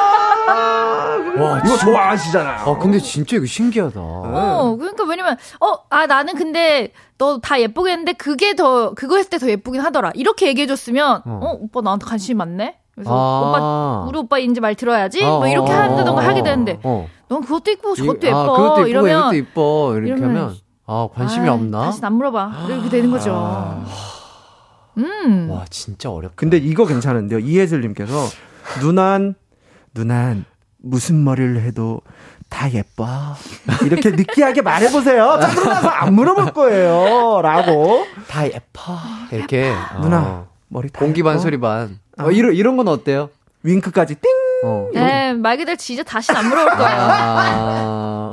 와, 1.42 1.60
이거 1.66 1.78
좋아하시잖아요. 1.78 2.60
아, 2.70 2.78
근데 2.78 3.00
진짜 3.00 3.38
이거 3.38 3.46
신기하다. 3.46 4.00
어, 4.00 4.76
그러니까 4.78 5.04
왜냐면, 5.06 5.38
어, 5.60 5.74
아, 5.90 6.06
나는 6.08 6.36
근데 6.36 6.94
너 7.18 7.40
다 7.40 7.60
예쁘게 7.60 7.92
했는데 7.92 8.14
그게 8.14 8.56
더, 8.56 8.94
그거 8.94 9.18
했을 9.18 9.30
때 9.30 9.38
더 9.38 9.50
예쁘긴 9.50 9.82
하더라. 9.82 10.12
이렇게 10.16 10.48
얘기해줬으면, 10.48 11.22
어. 11.26 11.40
어, 11.44 11.58
오빠 11.60 11.82
나한테 11.82 12.06
관심이 12.06 12.36
많네? 12.38 12.78
그래서 12.96 13.10
아. 13.12 13.50
오빠, 13.50 14.06
우리 14.10 14.18
오빠 14.20 14.38
인지 14.40 14.60
말 14.60 14.76
들어야지? 14.76 15.24
뭐 15.24 15.40
어, 15.44 15.48
이렇게 15.48 15.72
어, 15.72 15.76
한다던가 15.76 16.22
어, 16.22 16.26
하게 16.26 16.42
어, 16.42 16.44
되는데, 16.44 16.80
어. 16.84 17.08
넌 17.30 17.42
그것도 17.42 17.72
이쁘고 17.72 17.96
저것도 17.96 18.20
이- 18.28 18.30
예뻐. 18.30 18.40
아, 18.40 18.44
그것도 18.58 18.72
이쁘고 18.82 18.88
이러면, 18.88 19.20
이것도 19.20 19.36
이뻐. 19.36 19.94
이렇게 19.96 20.08
이러면 20.12 20.30
하면 20.38 20.56
아, 20.88 21.08
관심이 21.14 21.48
아, 21.48 21.54
없나? 21.54 21.82
다시 21.84 22.04
안 22.06 22.14
물어봐. 22.14 22.52
이렇게 22.68 22.90
되는 22.90 23.10
거죠. 23.12 23.84
음. 24.98 25.50
와, 25.50 25.64
진짜 25.70 26.12
어렵다. 26.12 26.34
근데 26.36 26.58
이거 26.58 26.86
괜찮은데요. 26.86 27.40
이혜슬님께서 27.40 28.14
누난 28.82 29.36
누난 29.94 30.46
무슨 30.82 31.24
머리를 31.24 31.62
해도 31.62 32.02
다 32.50 32.72
예뻐. 32.74 33.08
이렇게 33.86 34.12
느끼하게 34.12 34.62
말해보세요. 34.62 35.40
자, 35.42 35.50
그러나서 35.56 35.88
안 35.88 36.14
물어볼 36.14 36.52
거예요. 36.54 37.42
라고. 37.42 38.06
다 38.28 38.46
예뻐. 38.46 38.98
이렇게 39.32 39.74
누나, 40.02 40.22
어. 40.22 40.48
머리 40.68 40.90
다 40.90 41.00
공기 41.00 41.24
반 41.24 41.34
예뻐? 41.36 41.42
소리 41.44 41.58
반. 41.60 42.00
어, 42.18 42.30
이런 42.32 42.54
이런 42.54 42.78
건 42.78 42.88
어때요? 42.88 43.30
윙크까지 43.64 44.16
띵! 44.16 44.32
어. 44.66 44.90
네, 44.94 45.34
말 45.34 45.58
그대로 45.58 45.76
진짜 45.78 46.04
다시는 46.04 46.40
안 46.40 46.50
물어볼 46.50 46.78
거예요. 46.78 46.98
아. 47.00 48.30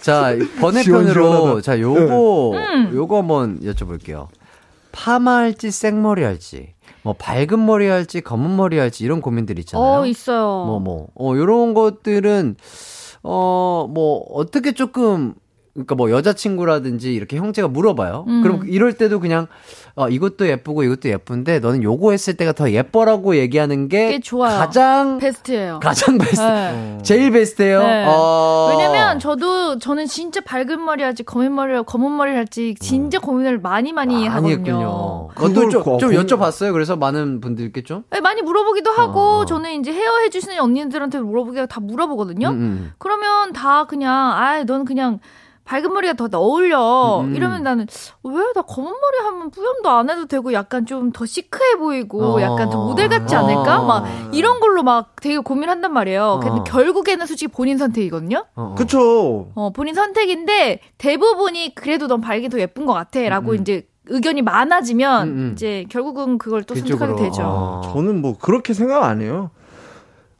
자, 0.00 0.34
번외편으로. 0.60 1.60
자, 1.62 1.80
요거 1.80 2.52
음. 2.56 2.90
요거 2.94 3.18
한번 3.18 3.60
여쭤볼게요. 3.60 4.28
파마 4.92 5.36
할지 5.36 5.70
생머리 5.70 6.22
할지. 6.24 6.73
뭐 7.04 7.14
밝은 7.18 7.64
머리 7.64 7.86
할지 7.86 8.22
검은 8.22 8.56
머리 8.56 8.78
할지 8.78 9.04
이런 9.04 9.20
고민들 9.20 9.58
있잖아요. 9.58 10.00
어, 10.00 10.06
있어요. 10.06 10.64
뭐, 10.66 10.80
뭐, 10.80 11.08
어, 11.14 11.36
요런 11.36 11.74
것들은, 11.74 12.56
어, 13.22 13.86
뭐, 13.92 14.24
어떻게 14.32 14.72
조금, 14.72 15.34
그러니까 15.74 15.96
뭐 15.96 16.10
여자친구라든지 16.10 17.12
이렇게 17.14 17.36
형제가 17.36 17.68
물어봐요. 17.68 18.24
음. 18.26 18.42
그럼 18.42 18.66
이럴 18.66 18.94
때도 18.94 19.20
그냥, 19.20 19.48
어, 19.96 20.08
이것도 20.08 20.48
예쁘고 20.48 20.82
이것도 20.82 21.08
예쁜데 21.08 21.60
너는 21.60 21.84
요거 21.84 22.10
했을 22.10 22.34
때가 22.36 22.50
더 22.52 22.68
예뻐라고 22.72 23.36
얘기하는 23.36 23.86
게 23.86 24.06
그게 24.06 24.20
좋아요. 24.20 24.58
가장, 24.58 25.18
베스트예요. 25.18 25.78
가장 25.80 26.18
베스트. 26.18 26.40
네. 26.42 26.98
제일 27.04 27.30
베스트예요. 27.30 27.80
네. 27.80 28.04
어. 28.08 28.70
왜냐면 28.72 29.20
저도 29.20 29.78
저는 29.78 30.06
진짜 30.06 30.40
밝은 30.40 30.84
머리 30.84 31.04
할지 31.04 31.22
검은 31.22 31.54
머리 31.54 31.80
검은 31.84 32.10
머리 32.16 32.34
할지 32.34 32.74
진짜 32.80 33.20
고민을 33.20 33.60
많이 33.60 33.92
많이 33.92 34.26
하거든요. 34.26 34.54
아니군요. 34.56 35.28
그걸 35.36 35.48
그것도 35.54 35.68
좀, 35.70 35.82
고- 35.84 35.98
좀 35.98 36.10
고- 36.10 36.16
여쭤봤어요. 36.16 36.72
그래서 36.72 36.96
많은 36.96 37.40
분들께 37.40 37.84
좀. 37.84 38.02
네, 38.10 38.20
많이 38.20 38.42
물어보기도 38.42 38.90
하고 38.90 39.20
어, 39.20 39.38
어. 39.42 39.44
저는 39.44 39.78
이제 39.78 39.92
헤어 39.92 40.18
해주시는 40.24 40.58
언니들한테 40.58 41.20
물어보기가 41.20 41.66
다 41.66 41.78
물어보거든요. 41.80 42.48
음, 42.48 42.52
음. 42.54 42.92
그러면 42.98 43.52
다 43.52 43.84
그냥 43.86 44.12
아, 44.32 44.64
넌 44.64 44.84
그냥 44.84 45.20
밝은 45.64 45.92
머리가 45.92 46.12
더 46.14 46.28
어울려. 46.38 47.20
음. 47.24 47.34
이러면 47.34 47.62
나는 47.62 47.86
왜 48.22 48.44
나 48.54 48.62
검은 48.62 48.90
머리 48.92 49.18
하면 49.26 49.50
뿌염도 49.50 49.88
안 49.88 50.10
해도 50.10 50.26
되고 50.26 50.52
약간 50.52 50.84
좀 50.86 51.10
더 51.12 51.24
시크해 51.26 51.76
보이고 51.76 52.22
어. 52.22 52.40
약간 52.42 52.68
더 52.70 52.84
모델 52.84 53.08
같지 53.08 53.34
않을까? 53.34 53.80
어. 53.80 53.86
막 53.86 54.04
이런 54.32 54.60
걸로 54.60 54.82
막 54.82 55.16
되게 55.20 55.38
고민한단 55.38 55.92
말이에요. 55.92 56.40
근데 56.42 56.60
어. 56.60 56.64
결국에는 56.64 57.26
솔직히 57.26 57.50
본인 57.50 57.78
선택이거든요. 57.78 58.44
어, 58.54 58.62
어. 58.62 58.74
그쵸. 58.74 59.50
어, 59.54 59.70
본인 59.74 59.94
선택인데 59.94 60.80
대부분이 60.98 61.74
그래도 61.74 62.06
넌 62.08 62.20
밝게 62.20 62.48
더 62.48 62.58
예쁜 62.60 62.84
것 62.86 62.92
같아라고 62.92 63.52
음, 63.52 63.56
음. 63.56 63.60
이제 63.62 63.86
의견이 64.06 64.42
많아지면 64.42 65.28
음, 65.28 65.32
음. 65.32 65.50
이제 65.54 65.86
결국은 65.88 66.36
그걸 66.38 66.62
또 66.64 66.74
그쪽으로. 66.74 66.98
선택하게 66.98 67.30
되죠. 67.30 67.42
어. 67.44 67.80
저는 67.94 68.20
뭐 68.20 68.36
그렇게 68.38 68.74
생각 68.74 69.04
안 69.04 69.22
해요. 69.22 69.50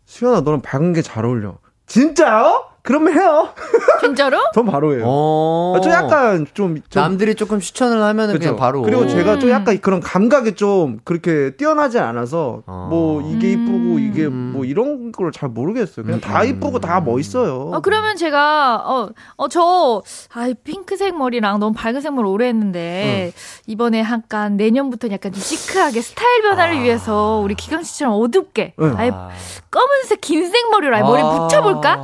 수연아, 0.04 0.42
너는 0.42 0.60
밝은 0.60 0.92
게 0.92 1.00
잘 1.02 1.24
어울려. 1.24 1.54
진짜요? 1.86 2.64
그러면 2.84 3.14
해요. 3.14 3.48
진짜로? 4.00 4.38
전 4.54 4.66
바로 4.66 4.94
해요. 4.94 5.04
어. 5.06 5.72
아, 5.74 5.80
좀 5.80 5.90
약간 5.90 6.46
좀, 6.52 6.76
좀 6.90 7.02
남들이 7.02 7.34
조금 7.34 7.58
추천을 7.58 8.02
하면은 8.02 8.34
그냥 8.38 8.52
그쵸. 8.52 8.56
바로. 8.56 8.82
그리고 8.82 9.06
제가 9.08 9.38
좀 9.38 9.48
음. 9.48 9.54
약간 9.54 9.78
그런 9.80 10.00
감각이 10.00 10.54
좀 10.54 11.00
그렇게 11.02 11.56
뛰어나지 11.56 11.98
않아서 11.98 12.62
어. 12.66 12.88
뭐 12.90 13.22
이게 13.22 13.52
이쁘고 13.52 13.98
이게 13.98 14.26
음. 14.26 14.52
뭐 14.54 14.64
이런 14.66 15.10
걸 15.12 15.24
잘 15.32 15.48
모르겠어요. 15.48 16.04
그냥 16.04 16.20
다 16.20 16.42
음. 16.42 16.48
이쁘고 16.48 16.78
다 16.78 17.00
멋있어요. 17.00 17.70
어, 17.72 17.80
그러면 17.80 18.16
제가, 18.16 18.82
어, 18.86 19.08
어, 19.36 19.48
저, 19.48 20.02
아, 20.34 20.52
핑크색 20.62 21.16
머리랑 21.16 21.58
너무 21.58 21.72
밝은색 21.74 22.12
머리 22.12 22.28
오래 22.28 22.46
했는데, 22.48 23.32
이번에 23.66 24.00
약간 24.00 24.56
내년부터 24.58 25.08
약간 25.10 25.32
좀 25.32 25.40
시크하게 25.42 26.02
스타일 26.02 26.42
변화를 26.42 26.82
위해서 26.82 27.40
우리 27.42 27.54
기강 27.54 27.82
씨처럼 27.82 28.14
어둡게, 28.20 28.74
응. 28.80 28.94
아예 28.98 29.10
아. 29.12 29.30
검은색 29.70 30.20
긴색 30.20 30.70
머리로 30.70 30.94
아예 30.94 31.02
머리 31.02 31.22
붙여볼까? 31.22 31.96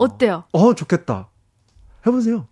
어때요? 0.00 0.44
어 0.52 0.74
좋겠다. 0.74 1.28
해보세요. 2.06 2.46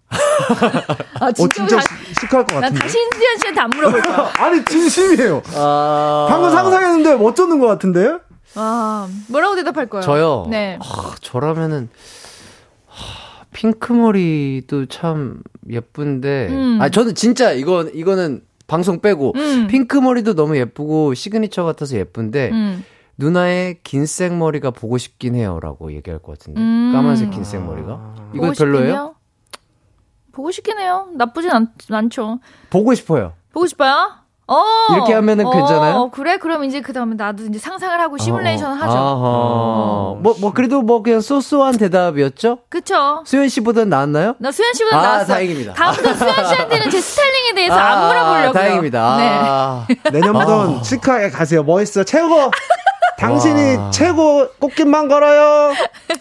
아, 1.20 1.26
어 1.26 1.32
진짜 1.32 1.76
다, 1.76 1.82
시- 1.82 2.14
시크할 2.20 2.46
것난 2.46 2.62
같은데. 2.62 2.80
다시 2.80 2.98
인수연 2.98 3.38
씨한테 3.38 3.60
안 3.60 3.70
물어볼 3.70 4.00
거야. 4.02 4.32
아니 4.38 4.64
진심이에요. 4.64 5.42
아. 5.56 6.26
방금 6.30 6.50
상상했는데 6.50 7.16
못 7.16 7.34
쫓는 7.36 7.58
것 7.58 7.66
같은데. 7.66 8.16
아, 8.54 9.08
뭐라고 9.28 9.56
대답할 9.56 9.88
거예요? 9.88 10.02
저요? 10.02 10.46
네. 10.50 10.78
아, 10.82 11.14
저라면은 11.20 11.88
하, 12.86 13.44
핑크 13.52 13.92
머리도 13.92 14.86
참 14.86 15.42
예쁜데. 15.68 16.48
음. 16.50 16.78
아 16.80 16.88
저는 16.88 17.14
진짜 17.14 17.52
이거 17.52 17.82
이거는 17.84 18.42
방송 18.66 19.00
빼고 19.00 19.32
음. 19.36 19.66
핑크 19.68 19.98
머리도 19.98 20.34
너무 20.34 20.56
예쁘고 20.56 21.12
시그니처 21.14 21.62
같아서 21.64 21.96
예쁜데 21.96 22.50
음. 22.52 22.84
누나의 23.18 23.82
긴 23.82 24.34
생머리가 24.34 24.70
보고 24.70 24.98
싶긴 24.98 25.34
해요 25.34 25.58
라고 25.60 25.92
얘기할 25.92 26.20
것 26.20 26.38
같은데 26.38 26.60
음. 26.60 26.92
까만색 26.94 27.30
긴 27.30 27.62
생머리가 27.62 28.14
이거 28.34 28.46
보고 28.46 28.52
별로예요? 28.52 28.92
해요? 28.92 29.14
보고 30.32 30.50
싶긴 30.50 30.78
해요. 30.78 31.08
나쁘진 31.14 31.50
않, 31.50 31.68
않죠. 31.90 32.40
보고 32.70 32.94
싶어요. 32.94 33.34
보고 33.52 33.66
싶어요? 33.66 34.22
어. 34.48 34.64
이렇게 34.92 35.12
하면은 35.14 35.48
괜찮아요? 35.50 35.94
어, 35.94 36.10
그래? 36.10 36.38
그럼 36.38 36.64
이제 36.64 36.80
그 36.80 36.92
다음에 36.92 37.14
나도 37.14 37.44
이제 37.44 37.58
상상을 37.58 37.98
하고 38.00 38.18
시뮬레이션 38.18 38.72
하죠. 38.72 38.92
아하. 38.92 40.16
뭐, 40.20 40.34
뭐, 40.40 40.52
그래도 40.52 40.82
뭐, 40.82 41.02
그냥 41.02 41.20
소소한 41.20 41.76
대답이었죠? 41.76 42.58
그쵸? 42.68 43.22
수현 43.24 43.48
씨보단 43.48 43.88
나았나요? 43.88 44.34
나 44.38 44.50
수현 44.50 44.74
씨보다 44.74 44.98
아, 44.98 45.02
나왔어. 45.02 45.26
다행입니다. 45.34 45.74
다음부터 45.74 46.14
수현 46.14 46.46
씨한테는 46.48 46.90
제 46.90 47.00
스타일링에 47.00 47.54
대해서 47.54 47.74
아, 47.74 47.92
안 47.92 48.08
물어보려고요. 48.08 48.52
다행입니다. 48.52 49.16
네. 49.16 49.28
아. 49.28 49.86
내년부터는 50.10 50.82
시크하게 50.82 51.30
가세요. 51.30 51.62
멋있어. 51.62 52.04
최고. 52.04 52.50
당신이 53.18 53.76
와. 53.76 53.90
최고 53.90 54.48
꽃길만 54.58 55.08
걸어요. 55.08 55.72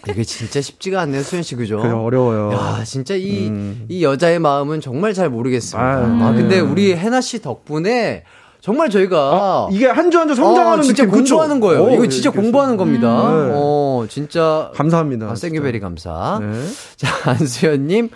이게 0.08 0.22
진짜 0.24 0.60
쉽지가 0.60 1.00
않네요, 1.02 1.22
수현 1.22 1.42
씨, 1.42 1.54
그죠? 1.56 1.78
그래 1.78 1.90
어려워요. 1.92 2.52
야, 2.52 2.84
진짜 2.84 3.14
이, 3.14 3.48
음. 3.48 3.86
이 3.88 4.04
여자의 4.04 4.38
마음은 4.38 4.80
정말 4.80 5.12
잘 5.14 5.28
모르겠습니다. 5.30 5.82
아유, 5.84 6.04
아, 6.22 6.30
네. 6.30 6.36
근데 6.40 6.60
우리 6.60 6.94
해나 6.94 7.20
씨 7.20 7.40
덕분에 7.42 8.24
정말 8.60 8.90
저희가 8.90 9.18
아, 9.18 9.68
이게 9.72 9.86
한 9.86 10.10
주 10.10 10.18
한 10.18 10.28
주 10.28 10.34
성장하는 10.36 10.78
어, 10.78 10.82
진짜 10.82 11.04
느낌 11.04 11.18
그쵸? 11.22 11.34
공부하는 11.36 11.60
거예요. 11.60 11.84
어, 11.84 11.90
이거 11.94 12.04
예, 12.04 12.08
진짜 12.08 12.30
공부하는 12.30 12.76
겁니다. 12.76 13.28
음. 13.30 13.48
네. 13.48 13.52
어, 13.56 14.06
진짜. 14.08 14.70
감사합니다. 14.74 15.26
아, 15.30 15.34
생유베리 15.34 15.80
감사. 15.80 16.38
네. 16.40 16.52
자, 16.96 17.08
안수현 17.30 17.88
님. 17.88 18.10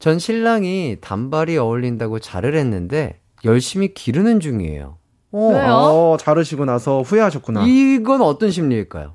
전 0.00 0.18
신랑이 0.18 0.96
단발이 1.00 1.56
어울린다고 1.56 2.18
잘을 2.18 2.56
했는데 2.56 3.20
열심히 3.44 3.94
기르는 3.94 4.40
중이에요. 4.40 4.98
어, 5.36 5.48
왜요? 5.48 5.74
어, 5.74 6.16
자르시고 6.16 6.64
나서 6.64 7.02
후회하셨구나. 7.02 7.64
이건 7.66 8.22
어떤 8.22 8.52
심리일까요? 8.52 9.14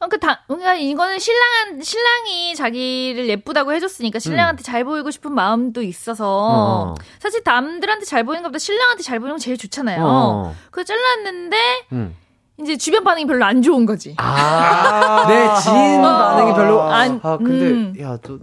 어, 0.00 0.08
그 0.08 0.18
다, 0.18 0.42
그러니까 0.46 0.74
이거는 0.74 1.18
신랑한, 1.18 1.82
신랑이 1.82 2.54
자기를 2.54 3.28
예쁘다고 3.28 3.72
해줬으니까 3.74 4.18
신랑한테 4.18 4.62
잘 4.62 4.84
보이고 4.84 5.10
싶은 5.10 5.32
마음도 5.32 5.82
있어서 5.82 6.24
어. 6.26 6.94
사실 7.18 7.42
남들한테 7.44 8.06
잘 8.06 8.24
보이는 8.24 8.42
것보다 8.42 8.58
신랑한테 8.58 9.02
잘 9.02 9.18
보이는 9.18 9.34
건 9.34 9.38
제일 9.38 9.58
좋잖아요. 9.58 10.02
어. 10.02 10.54
그래서 10.70 10.94
잘랐는데 10.94 11.56
음. 11.92 12.16
이제 12.62 12.76
주변 12.76 13.02
반응이 13.02 13.26
별로 13.26 13.44
안 13.44 13.62
좋은 13.62 13.84
거지. 13.84 14.14
아, 14.16 15.24
내 15.26 15.60
지인 15.60 16.00
반응이 16.00 16.54
별로. 16.54 16.82
안- 16.82 17.18
아, 17.24 17.36
근데, 17.36 17.66
음. 17.66 17.94
야, 18.00 18.16
또, 18.22 18.38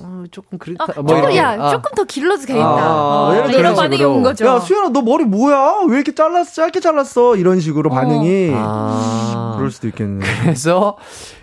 어, 0.00 0.22
조금 0.30 0.58
그렇다. 0.58 0.84
어, 0.96 1.02
뭐 1.02 1.16
조금. 1.16 1.34
야, 1.36 1.56
아. 1.58 1.70
조금 1.70 1.90
더 1.96 2.04
길러도 2.04 2.42
되겠다. 2.46 2.64
아, 2.64 3.28
어, 3.30 3.34
이런 3.34 3.50
그런 3.50 3.74
반응이. 3.74 4.04
온 4.04 4.22
거죠. 4.22 4.46
야, 4.46 4.60
수연아, 4.60 4.90
너 4.90 5.02
머리 5.02 5.24
뭐야? 5.24 5.80
왜 5.88 5.96
이렇게 5.96 6.14
잘랐어? 6.14 6.52
짧게 6.52 6.78
잘랐어? 6.78 7.34
이런 7.34 7.58
식으로 7.58 7.90
어. 7.90 7.94
반응이. 7.94 8.52
아. 8.54 9.54
그럴 9.56 9.72
수도 9.72 9.88
있겠네. 9.88 10.24
그래서 10.42 10.96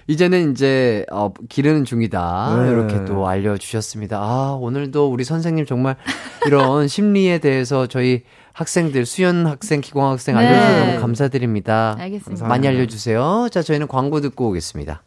이제는 0.07 0.51
이제 0.51 1.05
어, 1.11 1.33
기르는 1.49 1.83
중이다 1.83 2.59
네. 2.63 2.69
이렇게 2.71 3.03
또 3.03 3.27
알려주셨습니다. 3.27 4.17
아 4.21 4.57
오늘도 4.61 5.09
우리 5.11 5.25
선생님 5.25 5.65
정말 5.65 5.97
이런 6.45 6.87
심리에 6.87 7.39
대해서 7.39 7.87
저희 7.87 8.23
학생들 8.59 9.05
수연 9.05 9.45
학생, 9.45 9.81
기광 9.81 10.11
학생 10.11 10.37
네. 10.37 10.47
알려주셔서 10.47 10.85
너무 10.85 11.01
감사드립니다. 11.01 11.97
알겠습니다. 11.99 12.47
많이 12.47 12.65
알려주세요. 12.69 13.49
자 13.51 13.61
저희는 13.61 13.87
광고 13.89 14.21
듣고 14.21 14.47
오겠습니다. 14.49 15.03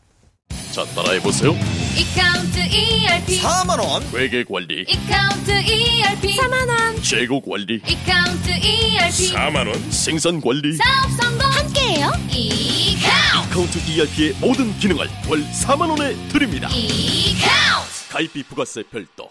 자 0.72 0.84
따라해보세요. 0.94 1.52
이카운트 1.96 2.58
ERP 2.58 3.40
4만원. 3.40 4.02
회계관리. 4.14 4.82
이카운트 4.86 5.50
ERP 5.50 6.36
4만원. 6.36 7.02
재고 7.02 7.40
관리. 7.40 7.76
이카운트 7.86 8.50
ERP 8.50 9.32
4만원 9.32 9.90
생산관리. 9.90 10.74
사업 10.76 11.10
성공. 11.18 11.46
함께해요. 11.50 12.10
이카운트. 12.30 13.54
카운트 13.54 13.78
ERP의 13.90 14.34
모든 14.42 14.78
기능을 14.78 15.06
월 15.30 15.42
4만원에 15.42 16.14
드립니다. 16.30 16.68
이카운트. 16.68 18.08
가입비 18.10 18.42
부가세 18.42 18.82
별도 18.90 19.30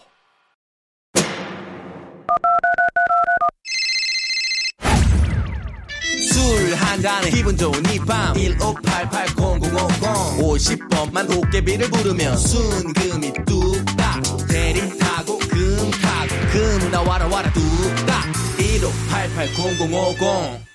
한잔에 6.98 7.30
기분 7.30 7.56
좋은 7.56 7.72
이밤. 7.94 8.34
1588-0050 8.34 10.40
50번만 10.40 11.28
도깨비를 11.28 11.88
부르면 11.90 12.36
순금이 12.36 13.32
뚝딱. 13.46 14.20
대림 14.48 14.98
타고 14.98 15.38
금 15.38 15.90
타고. 15.92 16.34
금 16.50 16.90
나와라 16.90 17.28
와라 17.28 17.52
뚝딱. 17.52 18.24
1588-0050 18.58 20.66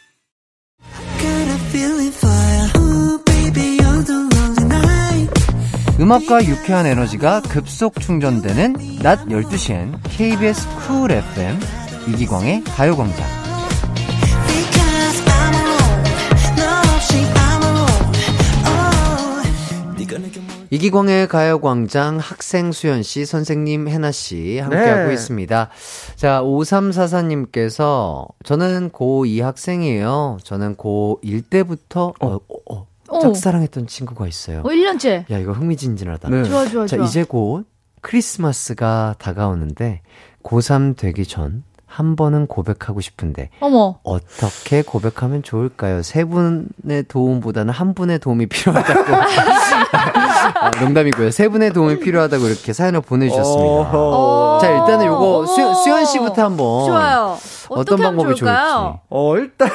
음악과 5.99 6.45
유쾌한 6.45 6.87
에너지가 6.87 7.41
급속 7.41 7.99
충전되는 7.99 8.77
낮 9.01 9.27
12시엔 9.27 9.99
KBS 10.09 10.65
쿨 10.87 11.11
FM 11.11 11.59
이기광의 12.07 12.63
가요광장. 12.63 13.42
이기광의 20.69 21.27
가요광장 21.27 22.17
학생 22.17 22.71
수연씨, 22.71 23.25
선생님 23.25 23.87
혜나씨 23.87 24.59
함께하고 24.59 25.07
네. 25.07 25.13
있습니다. 25.13 25.69
자, 26.15 26.41
5344님께서 26.41 28.27
저는 28.43 28.89
고2 28.91 29.41
학생이에요. 29.41 30.37
저는 30.43 30.75
고1 30.75 31.49
때부터 31.49 32.13
어, 32.19 32.27
어, 32.35 32.39
어, 32.71 32.87
어. 33.09 33.19
짝사랑했던 33.19 33.87
친구가 33.87 34.27
있어요. 34.27 34.59
어, 34.59 34.69
1년째. 34.69 35.29
야, 35.31 35.37
이거 35.37 35.51
흥미진진하다. 35.51 36.29
네. 36.29 36.43
좋아, 36.43 36.65
좋아, 36.67 36.87
자, 36.87 36.97
좋아. 36.97 37.05
이제 37.05 37.23
곧 37.23 37.65
크리스마스가 38.01 39.15
다가오는데 39.17 40.01
고3 40.43 40.97
되기 40.97 41.25
전 41.25 41.63
한 41.93 42.15
번은 42.15 42.47
고백하고 42.47 43.01
싶은데 43.01 43.49
어머. 43.59 43.99
어떻게 44.03 44.81
고백하면 44.81 45.43
좋을까요? 45.43 46.01
세 46.01 46.23
분의 46.25 47.03
도움보다는 47.07 47.71
한 47.71 47.93
분의 47.93 48.17
도움이 48.17 48.47
필요하다고. 48.47 49.13
아, 50.59 50.71
농담이고요. 50.81 51.29
세 51.29 51.47
분의 51.49 51.71
도움이 51.71 51.99
필요하다고 51.99 52.47
이렇게 52.47 52.73
사연을 52.73 53.01
보내주셨습니다. 53.01 53.91
자, 54.61 54.71
일단은 54.71 55.05
요거. 55.05 55.45
수, 55.45 55.83
수연 55.83 56.05
씨부터 56.05 56.43
한번. 56.43 56.85
좋아요. 56.87 57.37
어떤 57.69 57.99
방법이 57.99 58.33
좋을까요? 58.33 58.99
어, 59.09 59.37
일단. 59.37 59.69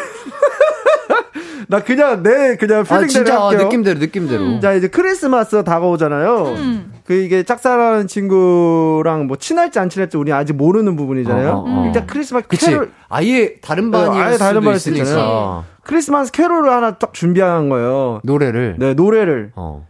나 1.71 1.81
그냥 1.81 2.23
내 2.23 2.57
그냥 2.57 2.83
좋을지. 2.85 2.95
아, 2.95 2.99
필링대로 2.99 3.09
진짜 3.09 3.39
아, 3.39 3.49
할게요. 3.49 3.65
느낌대로, 3.65 3.99
느낌대로. 4.01 4.61
자, 4.61 4.73
이제 4.73 4.89
크리스마스가 4.89 5.65
다가오잖아요. 5.65 6.45
음. 6.57 6.93
그 7.05 7.13
이게 7.13 7.43
짝사랑하는 7.43 8.07
친구랑 8.07 9.27
뭐 9.27 9.37
친할지 9.37 9.79
안 9.79 9.91
친할지 9.91 10.17
우리 10.17 10.33
아직 10.33 10.55
모르는 10.55 10.97
부분이잖아요. 10.97 11.51
어, 11.51 11.55
어, 11.59 11.65
어. 11.67 11.87
일단 11.87 12.07
크리스마스 12.07 12.47
그치. 12.49 12.67
캐롤 12.67 12.91
아예 13.09 13.57
다른 13.61 13.91
네, 13.91 13.99
반이 13.99 14.19
아예 14.19 14.37
다른 14.39 14.63
반일 14.63 14.81
수 14.81 14.89
있으니까. 14.91 15.05
있잖아요. 15.11 15.65
크리스마스 15.85 16.33
캐롤을 16.33 16.71
하나 16.71 16.97
딱 16.97 17.13
준비한 17.13 17.69
거예요. 17.69 18.21
노래를. 18.25 18.77
네, 18.79 18.95
노래를. 18.95 19.53
어. 19.55 19.87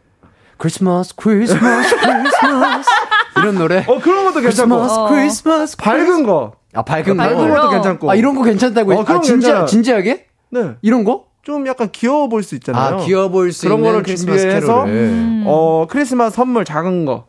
크리스마스, 0.56 1.14
크리스마스, 1.16 1.94
크리스마스. 1.96 2.88
이런 3.38 3.55
노래. 3.55 3.84
어, 3.86 4.00
그런 4.00 4.24
것도 4.24 4.40
괜찮고. 4.40 4.74
크리스마스, 4.76 4.94
어. 4.98 5.09
크리스마스. 5.09 5.76
밝은 5.76 6.26
거. 6.26 6.52
아, 6.74 6.82
밝은 6.82 7.16
거. 7.16 7.22
밝은 7.22 7.36
것도 7.50 7.62
거. 7.62 7.70
괜찮고. 7.70 8.10
아, 8.10 8.14
이런 8.16 8.34
거 8.34 8.42
괜찮다고. 8.42 8.92
어, 8.94 9.05
아, 9.06 9.20
진짜, 9.20 9.32
괜찮아. 9.32 9.66
진지하게? 9.66 10.26
네. 10.50 10.74
이런 10.82 11.05
거? 11.05 11.27
좀 11.48 11.66
약간 11.66 11.88
귀여워 11.90 12.28
보일 12.28 12.42
수 12.44 12.54
있잖아요. 12.56 12.96
아, 12.98 13.04
귀여워 13.06 13.30
보일 13.30 13.52
수 13.54 13.62
그런 13.62 13.78
있는 13.78 13.90
거를 13.90 14.02
크리스마스 14.04 14.38
준비해서 14.42 14.84
캐롤을. 14.84 14.92
음. 15.00 15.44
어, 15.46 15.86
크리스마스 15.88 16.36
선물 16.36 16.66
작은 16.66 17.06
거. 17.06 17.24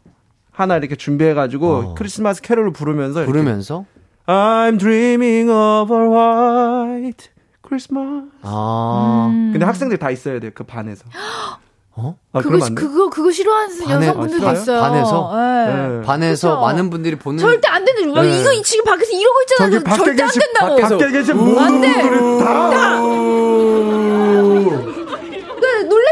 하나 0.51 0.75
이렇게 0.75 0.97
준비해가지고 0.97 1.67
어. 1.69 1.95
크리스마스 1.97 2.41
캐롤을 2.41 2.73
부르면서 2.73 3.21
이렇게 3.21 3.31
부르면서? 3.31 3.85
I'm 4.25 4.77
dreaming 4.77 5.49
of 5.49 5.93
a 5.93 6.01
white 6.09 7.29
Christmas. 7.65 8.25
아, 8.41 9.29
음. 9.31 9.51
근데 9.53 9.65
학생들 9.65 9.97
다 9.97 10.11
있어야 10.11 10.41
돼요 10.41 10.51
그 10.53 10.65
반에서. 10.65 11.05
어? 11.95 12.17
아, 12.33 12.41
그거? 12.41 12.59
그거, 12.75 13.09
그거 13.09 13.31
싫어하는 13.31 13.77
반에- 13.85 14.05
여성분들도 14.07 14.47
아, 14.47 14.51
있어요. 14.53 14.81
반에서? 14.81 15.31
네. 15.35 15.87
네. 15.97 16.01
반에서 16.01 16.49
그쵸. 16.51 16.61
많은 16.61 16.89
분들이 16.89 17.15
보는. 17.17 17.39
절대 17.39 17.69
안 17.69 17.83
된다. 17.85 18.05
뭐 18.05 18.21
네. 18.21 18.39
이거 18.39 18.61
지금 18.63 18.83
밖에서 18.83 19.11
이러고 19.13 19.35
있잖아. 19.43 19.69
저기 19.71 19.83
밖에 19.85 19.97
절대 20.03 20.21
안 20.23 20.27
계신 20.27 20.41
된다고. 20.41 20.75
밖에서 20.75 20.97
밖에 20.97 21.11
계신 21.11 21.31
안 21.31 21.37
모든 21.45 21.81
돼. 21.81 22.01
분들이 22.09 22.43
다. 22.43 23.98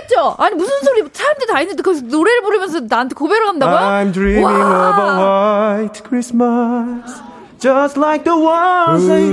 네, 0.07 0.15
놀랬죠? 0.15 0.35
아니, 0.38 0.55
무슨 0.55 0.73
소리, 0.84 1.03
사람들 1.11 1.47
다 1.47 1.61
있는데 1.61 1.84
거기서 1.84 2.05
노래를 2.07 2.41
부르면서 2.41 2.79
나한테 2.81 3.13
고백을 3.15 3.47
한다고요? 3.47 3.77
I'm 3.77 4.13
dreaming 4.13 4.45
와. 4.45 4.89
of 4.89 5.01
a 5.01 5.84
white 5.84 6.03
Christmas. 6.07 7.21
Just 7.59 7.99
like 7.99 8.23
the 8.23 8.38
ones 8.38 9.09
I... 9.09 9.23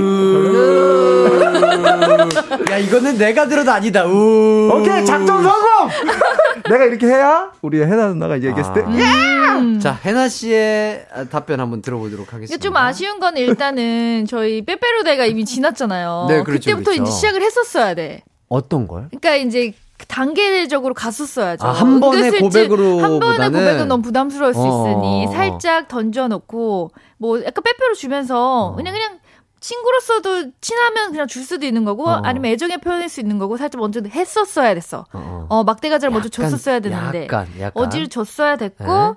야, 2.71 2.77
이거는 2.79 3.17
내가 3.19 3.47
들어도 3.47 3.71
아니다. 3.71 4.05
우. 4.07 4.71
오케이 4.73 5.05
작전 5.05 5.43
성공. 5.43 5.89
내가 6.67 6.85
이렇게 6.85 7.05
해야 7.05 7.51
우리 7.61 7.83
해나 7.83 8.07
누나가 8.07 8.35
이제 8.35 8.47
얘기했을 8.47 8.73
때 8.73 8.79
음. 8.81 9.79
자, 9.79 9.91
해나 10.03 10.27
씨의 10.27 11.05
답변 11.29 11.59
한번 11.59 11.83
들어보도록 11.83 12.33
하겠습니다. 12.33 12.55
이게 12.55 12.57
좀 12.57 12.75
아쉬운 12.75 13.19
건 13.19 13.37
일단은 13.37 14.25
저희 14.27 14.65
빼빼로데가 14.65 15.25
이미 15.25 15.45
지났잖아요. 15.45 16.25
네, 16.27 16.41
그렇죠, 16.41 16.71
그때부터 16.71 16.91
그렇죠. 16.91 17.03
이제 17.03 17.11
시작을 17.11 17.43
했었어야 17.43 17.93
돼. 17.93 18.23
어떤 18.49 18.87
걸? 18.87 19.09
그러니까 19.09 19.35
이제 19.35 19.73
단계적으로 20.07 20.93
갔었어야죠. 20.93 21.65
아, 21.65 21.71
한 21.71 21.99
번의 21.99 22.25
은근슬쩍 22.25 22.41
고백으로 22.41 22.99
한 22.99 23.19
번의 23.19 23.49
고백은 23.49 23.87
너무 23.87 24.03
부담스러울 24.03 24.53
수 24.53 24.61
어, 24.61 24.65
있으니 24.65 25.25
어, 25.25 25.29
어. 25.29 25.31
살짝 25.31 25.87
던져놓고 25.87 26.91
뭐 27.17 27.39
약간 27.39 27.63
빼빼로 27.63 27.95
주면서 27.95 28.67
어. 28.67 28.75
그냥 28.75 28.93
그냥 28.93 29.19
친구로서도 29.59 30.51
친하면 30.61 31.11
그냥 31.11 31.27
줄 31.27 31.43
수도 31.43 31.65
있는 31.65 31.85
거고 31.85 32.07
어. 32.07 32.21
아니면 32.23 32.51
애정의 32.51 32.79
표현일 32.79 33.09
수 33.09 33.19
있는 33.19 33.39
거고 33.39 33.57
살짝 33.57 33.79
먼저 33.79 34.01
했었어야 34.07 34.73
됐어. 34.75 35.05
어, 35.11 35.47
어 35.49 35.63
막대가자를 35.63 36.11
먼저 36.11 36.29
줬었어야 36.29 36.81
되는데 36.81 37.23
약간, 37.23 37.47
약간. 37.59 37.83
어지를 37.83 38.07
줬어야 38.09 38.57
됐고 38.57 38.83
네. 38.85 39.13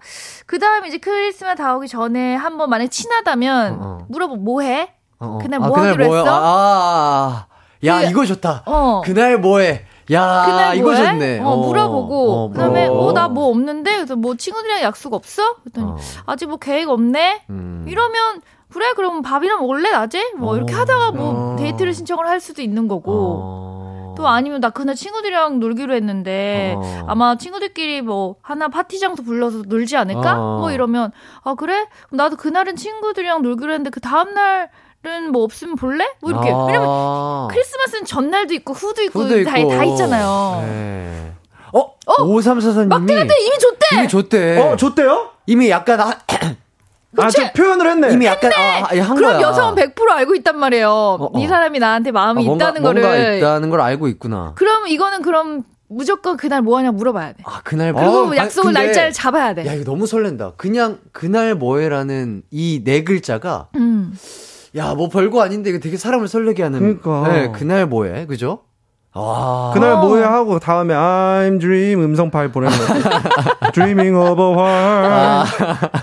그 0.47 0.59
다음에 0.59 0.89
이제 0.89 0.99
크리스마스 0.99 1.57
다 1.59 1.77
오기 1.77 1.89
전에 1.89 2.35
한번 2.35 2.71
만약 2.71 2.89
친하다면 2.89 3.73
어, 3.73 3.77
어. 3.81 4.07
물어보 4.09 4.37
뭐해? 4.37 4.93
어, 5.19 5.27
어. 5.27 5.39
그날 5.39 5.59
뭐 5.59 5.77
하기로 5.77 6.07
뭐요? 6.07 6.21
했어? 6.21 6.31
아, 6.31 6.39
아, 6.39 7.47
아. 7.47 7.47
야, 7.85 8.01
그- 8.01 8.11
이거 8.11 8.27
좋다. 8.27 8.63
어. 8.67 9.03
그날 9.05 9.39
뭐해? 9.39 9.88
야, 10.13 10.45
그날 10.47 10.77
이거 10.77 10.91
뭐해? 10.91 11.13
좋네. 11.13 11.41
어, 11.41 11.57
물어보고 11.57 12.33
어, 12.33 12.49
그다음에 12.51 12.89
물어보고. 12.89 13.09
어나 13.09 13.29
뭐 13.29 13.49
없는데 13.51 13.97
그래서 13.97 14.17
뭐 14.17 14.35
친구들이랑 14.37 14.83
약속 14.83 15.13
없어? 15.15 15.55
그랬더니 15.63 15.87
어. 15.87 15.97
아직 16.27 16.47
뭐 16.47 16.57
계획 16.59 16.89
없네. 16.89 17.45
음. 17.51 17.85
이러면 17.89 18.41
그래 18.71 18.93
그럼 18.95 19.23
밥이나 19.23 19.57
먹을래 19.59 19.91
낮에? 19.91 20.33
뭐 20.37 20.57
이렇게 20.57 20.75
어. 20.75 20.79
하다가 20.79 21.13
뭐 21.13 21.53
어. 21.53 21.57
데이트를 21.57 21.93
신청을 21.95 22.27
할 22.27 22.41
수도 22.41 22.63
있는 22.63 22.89
거고. 22.89 23.13
어. 23.13 23.69
또 24.19 24.27
아니면 24.27 24.61
나 24.61 24.71
그날 24.71 24.97
친구들이랑 24.97 25.61
놀기로 25.61 25.95
했는데 25.95 26.75
어. 26.77 27.05
아마 27.07 27.37
친구들끼리 27.39 28.03
뭐 28.03 28.35
하나 28.43 28.67
파티 28.67 28.99
장소 28.99 29.23
불러서 29.23 29.63
놀지 29.67 29.97
않을까? 29.97 30.41
어. 30.41 30.59
뭐 30.59 30.73
이러면 30.73 31.13
아 31.45 31.55
그래? 31.55 31.87
나도 32.11 32.35
그날은 32.37 32.75
친구들이랑 32.75 33.43
놀기로 33.43 33.71
했는데 33.73 33.91
그 33.91 34.01
다음 34.01 34.35
날 34.35 34.71
은뭐 35.07 35.45
없으면 35.45 35.77
볼래? 35.77 36.05
뭐 36.21 36.31
이렇게 36.31 36.51
아. 36.51 36.65
왜냐면 36.67 37.49
크리스마스는 37.49 38.05
전날도 38.05 38.55
있고 38.55 38.73
후도 38.75 39.03
있고, 39.03 39.21
후도 39.23 39.45
다, 39.45 39.57
있고. 39.59 39.71
다 39.71 39.85
있잖아요. 39.85 40.63
네. 40.67 41.33
어? 41.73 41.81
어? 41.81 42.15
5344님이 42.25 42.89
막대한테 42.89 43.35
이미 43.41 43.59
줬대. 43.59 43.87
이미 43.99 44.09
줬대. 44.09 44.59
어 44.61 44.77
좋대요? 44.77 45.31
이미 45.47 45.71
약간 45.71 46.01
아, 46.01 46.13
아, 47.19 47.31
저 47.31 47.53
표현을 47.53 47.91
했네. 47.91 48.13
이미 48.13 48.27
약간 48.27 48.51
아, 48.53 48.85
아, 48.91 49.01
한 49.03 49.17
그럼 49.17 49.33
거야. 49.35 49.41
여성은 49.41 49.75
100% 49.77 50.09
알고 50.11 50.35
있단 50.37 50.59
말이에요. 50.59 50.91
어. 50.91 51.33
이 51.39 51.47
사람이 51.47 51.79
나한테 51.79 52.11
마음이 52.11 52.43
아, 52.43 52.45
뭔가, 52.47 52.65
있다는 52.67 52.83
뭔가 52.83 53.01
거를. 53.09 53.39
있다는 53.39 53.71
걸 53.71 53.81
알고 53.81 54.09
있구나. 54.09 54.53
그럼 54.57 54.89
이거는 54.89 55.23
그럼 55.23 55.63
무조건 55.91 56.37
그날 56.37 56.61
뭐 56.61 56.77
하냐 56.79 56.91
물어봐야 56.93 57.33
돼. 57.33 57.39
아, 57.45 57.61
그날 57.65 57.95
그리고 57.95 58.27
뭐- 58.27 58.37
약속을 58.37 58.71
아, 58.71 58.73
근데- 58.73 58.87
날짜를 58.87 59.13
잡아야 59.13 59.55
돼. 59.55 59.65
야, 59.67 59.73
이거 59.73 59.85
너무 59.85 60.07
설렌다. 60.07 60.53
그냥 60.57 60.99
그날 61.13 61.55
뭐해라는 61.55 62.43
이 62.51 62.83
네 62.85 63.05
글자가 63.05 63.69
음. 63.77 64.13
야, 64.79 64.95
뭐 64.95 65.09
별거 65.09 65.43
아닌데 65.43 65.71
이거 65.71 65.79
되게 65.81 65.97
사람을 65.97 66.29
설레게 66.29 66.63
하는. 66.63 67.01
그러니까. 67.01 67.33
네, 67.33 67.53
그날 67.53 67.87
뭐해. 67.87 68.27
그죠? 68.27 68.61
아. 69.13 69.73
그날 69.75 69.97
뭐해 69.97 70.23
하고 70.23 70.59
다음에 70.61 70.95
I'm 70.95 71.61
dream 71.61 72.03
음성 72.05 72.31
파일 72.31 72.53
보내는 72.53 72.77
거. 72.77 73.71
Dreaming 73.73 74.17
of 74.17 74.41
a 74.41 74.55
while. 74.55 75.45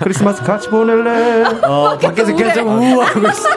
크리스마스 0.02 0.44
같이 0.44 0.70
보낼래. 0.70 1.44
어, 1.64 1.98
밖에서 1.98 2.36
계속 2.36 2.68
우하고 2.68 3.20
있어. 3.30 3.50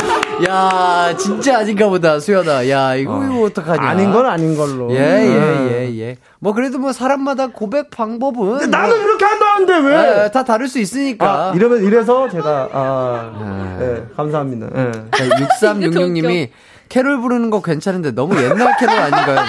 야, 0.46 1.14
진짜 1.16 1.58
아닌가 1.58 1.88
보다, 1.88 2.20
수연아. 2.20 2.68
야, 2.68 2.94
이거, 2.94 3.24
이거 3.24 3.42
어떡하냐. 3.46 3.82
아닌 3.82 4.12
건 4.12 4.26
아닌 4.26 4.56
걸로. 4.56 4.92
예, 4.92 4.98
예, 4.98 5.70
예, 5.88 5.98
예. 6.00 6.16
뭐, 6.38 6.52
그래도 6.52 6.78
뭐, 6.78 6.92
사람마다 6.92 7.48
고백 7.48 7.90
방법은. 7.90 8.70
나는 8.70 8.96
뭐, 8.96 9.04
이렇게 9.04 9.24
한다는데 9.24 9.76
왜? 9.88 10.24
예, 10.24 10.30
다 10.30 10.44
다를 10.44 10.68
수 10.68 10.78
있으니까. 10.78 11.26
아, 11.26 11.52
이러면 11.54 11.82
이래서 11.82 12.28
제가 12.28 12.68
아, 12.72 13.76
네, 13.78 14.04
감사합니다. 14.16 14.68
예. 14.76 14.92
6366님이 15.12 16.48
캐롤 16.88 17.20
부르는 17.20 17.50
거 17.50 17.60
괜찮은데 17.60 18.12
너무 18.12 18.36
옛날 18.42 18.76
캐롤 18.78 18.96
아닌가요? 18.96 19.46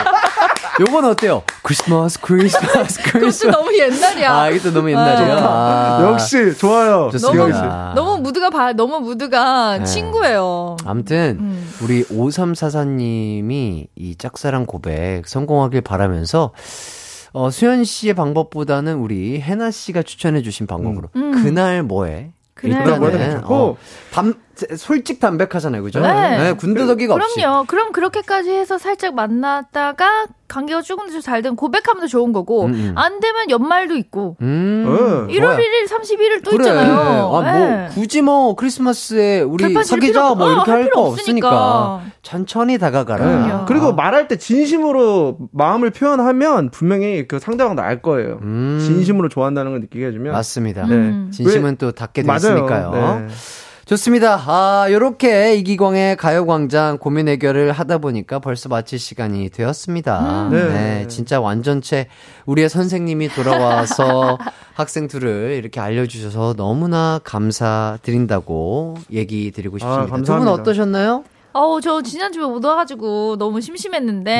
요건 0.80 1.06
어때요? 1.06 1.43
크리스마스, 1.61 2.19
크리스마스, 2.22 2.99
그것도 3.03 3.19
크리스마스. 3.19 3.57
너무 3.57 3.77
옛날이야. 3.77 4.34
아, 4.34 4.49
이것도 4.49 4.72
너무 4.73 4.89
옛날이야. 4.89 5.38
아. 5.41 5.99
역시 6.03 6.57
좋아요. 6.57 7.10
좋습니다. 7.11 7.93
너무 7.95 8.22
무드가 8.22 8.49
봐, 8.49 8.72
너무 8.73 8.99
무드가 9.01 9.80
네. 9.80 9.84
친구예요. 9.85 10.77
아무튼 10.85 11.38
음. 11.39 11.69
우리 11.81 12.03
5344님이 12.06 13.88
이 13.95 14.15
짝사랑 14.18 14.65
고백 14.65 15.27
성공하길 15.27 15.81
바라면서 15.81 16.53
어, 17.31 17.49
수현 17.51 17.84
씨의 17.84 18.14
방법보다는 18.15 18.95
우리 18.95 19.39
해나 19.41 19.72
씨가 19.72 20.01
추천해 20.03 20.41
주신 20.41 20.65
방법으로 20.65 21.10
음. 21.15 21.43
그날 21.43 21.84
뭐해? 21.84 22.31
그날 22.56 22.80
일단은, 22.88 22.99
뭐해. 22.99 23.38
어, 23.43 23.77
담, 24.11 24.34
솔직 24.77 25.19
담백하잖아요, 25.19 25.84
그죠? 25.84 25.99
네. 26.02 26.53
군더더기가 26.53 27.15
없이. 27.15 27.36
그럼요. 27.41 27.65
그럼 27.68 27.91
그렇게까지 27.91 28.52
해서 28.52 28.77
살짝 28.77 29.15
만났다가 29.15 30.27
관계가 30.48 30.81
조금 30.81 31.10
더 31.11 31.19
잘 31.22 31.41
되면 31.44 31.56
고백하면 31.56 32.02
더 32.02 32.07
좋은 32.07 32.31
거고 32.34 32.65
음, 32.65 32.73
음. 32.73 32.94
안 32.95 33.19
되면 33.19 33.49
연말도 33.52 33.95
있고 33.98 34.36
음, 34.41 35.27
1월 35.30 35.41
좋아요. 35.41 35.57
1일, 35.57 35.88
31일 35.88 36.44
또 36.44 36.52
그래. 36.52 36.64
있잖아요. 36.64 36.94
아, 36.99 37.27
뭐 37.30 37.41
네. 37.44 37.88
굳이 37.91 38.22
뭐 38.23 38.56
크리스마스에 38.56 39.41
우리 39.41 39.72
사귀자 39.84 39.95
필요- 39.98 40.36
뭐 40.36 40.48
어, 40.48 40.52
이렇게 40.53 40.72
할할 40.72 40.86
필요 40.86 40.95
거 40.95 41.02
없으니까 41.10 41.49
없으니까. 41.95 42.02
천천히 42.23 42.77
다가가라. 42.80 43.23
그럼요. 43.26 43.65
그리고 43.68 43.94
말할 43.94 44.27
때 44.27 44.38
진심으로 44.38 45.38
마음을 45.52 45.91
표현하면 45.91 46.72
분명히 46.72 47.27
그 47.27 47.38
상대방도 47.40 47.81
알 47.84 48.02
거예요. 48.02 48.40
음. 48.41 48.80
진심으로 48.84 49.30
좋아한다는 49.30 49.72
걸 49.72 49.81
느끼게 49.81 50.07
해주면. 50.07 50.34
맞습니다. 50.34 50.86
음. 50.86 51.30
진심은 51.31 51.76
또 51.77 51.91
닿게. 51.91 52.22
있으니까요. 52.22 53.27
네. 53.90 53.95
좋습니다. 53.95 54.40
아, 54.45 54.86
요렇게 54.91 55.56
이기광의 55.56 56.16
가요광장 56.18 56.99
고민 56.99 57.28
해결을 57.28 57.72
하다 57.72 57.98
보니까 57.98 58.38
벌써 58.38 58.70
마칠 58.70 58.99
시간이 58.99 59.49
되었습니다. 59.49 60.49
음. 60.49 60.52
네. 60.52 60.64
네. 60.68 61.07
진짜 61.07 61.41
완전체 61.41 62.07
우리의 62.45 62.70
선생님이 62.70 63.30
돌아와서 63.30 64.38
학생들을 64.76 65.56
이렇게 65.57 65.80
알려주셔서 65.80 66.53
너무나 66.56 67.20
감사드린다고 67.24 68.98
얘기 69.11 69.49
드리고 69.49 69.80
싶습니다. 69.80 70.02
두분 70.03 70.18
감사합니다. 70.18 70.52
어떠셨나요? 70.53 71.24
어우, 71.53 71.81
저 71.81 72.01
지난주에 72.01 72.43
못 72.43 72.63
와가지고 72.63 73.38
너무 73.39 73.59
심심했는데, 73.59 74.31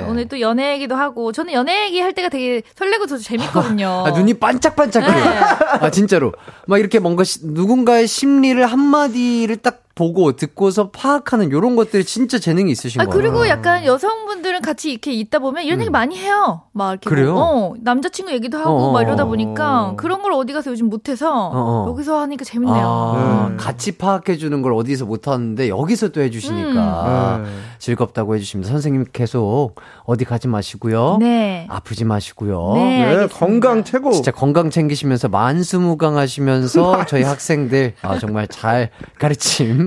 네. 0.00 0.04
오늘 0.08 0.26
또 0.28 0.40
연애 0.40 0.72
얘기도 0.74 0.96
하고, 0.96 1.30
저는 1.32 1.52
연애 1.52 1.84
얘기 1.86 2.00
할 2.00 2.12
때가 2.12 2.28
되게 2.28 2.62
설레고 2.74 3.06
더 3.06 3.16
재밌거든요. 3.18 3.86
아, 4.06 4.10
눈이 4.10 4.34
반짝반짝해요. 4.34 5.12
네. 5.24 5.38
아, 5.80 5.90
진짜로. 5.90 6.32
막 6.66 6.78
이렇게 6.78 6.98
뭔가 6.98 7.22
시- 7.24 7.40
누군가의 7.46 8.06
심리를 8.08 8.64
한마디를 8.66 9.58
딱 9.58 9.82
보고 9.96 10.32
듣고서 10.32 10.90
파악하는 10.90 11.50
요런 11.50 11.74
것들이 11.74 12.04
진짜 12.04 12.38
재능이 12.38 12.70
있으신 12.70 13.00
아, 13.00 13.06
거예요. 13.06 13.18
그리고 13.18 13.48
약간 13.48 13.86
여성분들은 13.86 14.60
같이 14.60 14.92
이렇게 14.92 15.10
있다 15.10 15.38
보면 15.38 15.64
이런 15.64 15.80
얘기 15.80 15.88
많이 15.88 16.18
해요. 16.18 16.64
막 16.72 16.90
이렇게. 16.90 17.08
음. 17.08 17.10
그래요? 17.10 17.32
뭐, 17.32 17.42
어, 17.42 17.74
남자친구 17.80 18.30
얘기도 18.32 18.58
하고 18.58 18.72
어어. 18.72 18.92
막 18.92 19.00
이러다 19.00 19.24
보니까 19.24 19.94
그런 19.96 20.20
걸 20.20 20.32
어디 20.34 20.52
가서 20.52 20.70
요즘 20.70 20.90
못해서 20.90 21.48
어어. 21.48 21.88
여기서 21.88 22.20
하니까 22.20 22.44
재밌네요. 22.44 22.86
아, 22.86 23.48
네. 23.52 23.56
같이 23.56 23.92
파악해 23.92 24.36
주는 24.36 24.60
걸 24.60 24.74
어디서 24.74 25.06
못 25.06 25.28
하는데 25.28 25.66
여기서 25.66 26.08
또 26.10 26.20
해주시니까 26.20 27.40
네. 27.42 27.50
즐겁다고 27.78 28.34
해주십니다. 28.36 28.70
선생님 28.70 29.06
계속 29.14 29.76
어디 30.04 30.26
가지 30.26 30.46
마시고요. 30.46 31.16
네. 31.20 31.66
아프지 31.70 32.04
마시고요. 32.04 32.72
네, 32.74 33.16
네. 33.16 33.26
건강 33.28 33.82
최고. 33.82 34.12
진짜 34.12 34.30
건강 34.30 34.68
챙기시면서 34.68 35.28
만수무강하시면서 35.30 37.06
저희 37.08 37.22
학생들 37.22 37.94
아, 38.02 38.18
정말 38.18 38.46
잘 38.46 38.90
가르침 39.18 39.85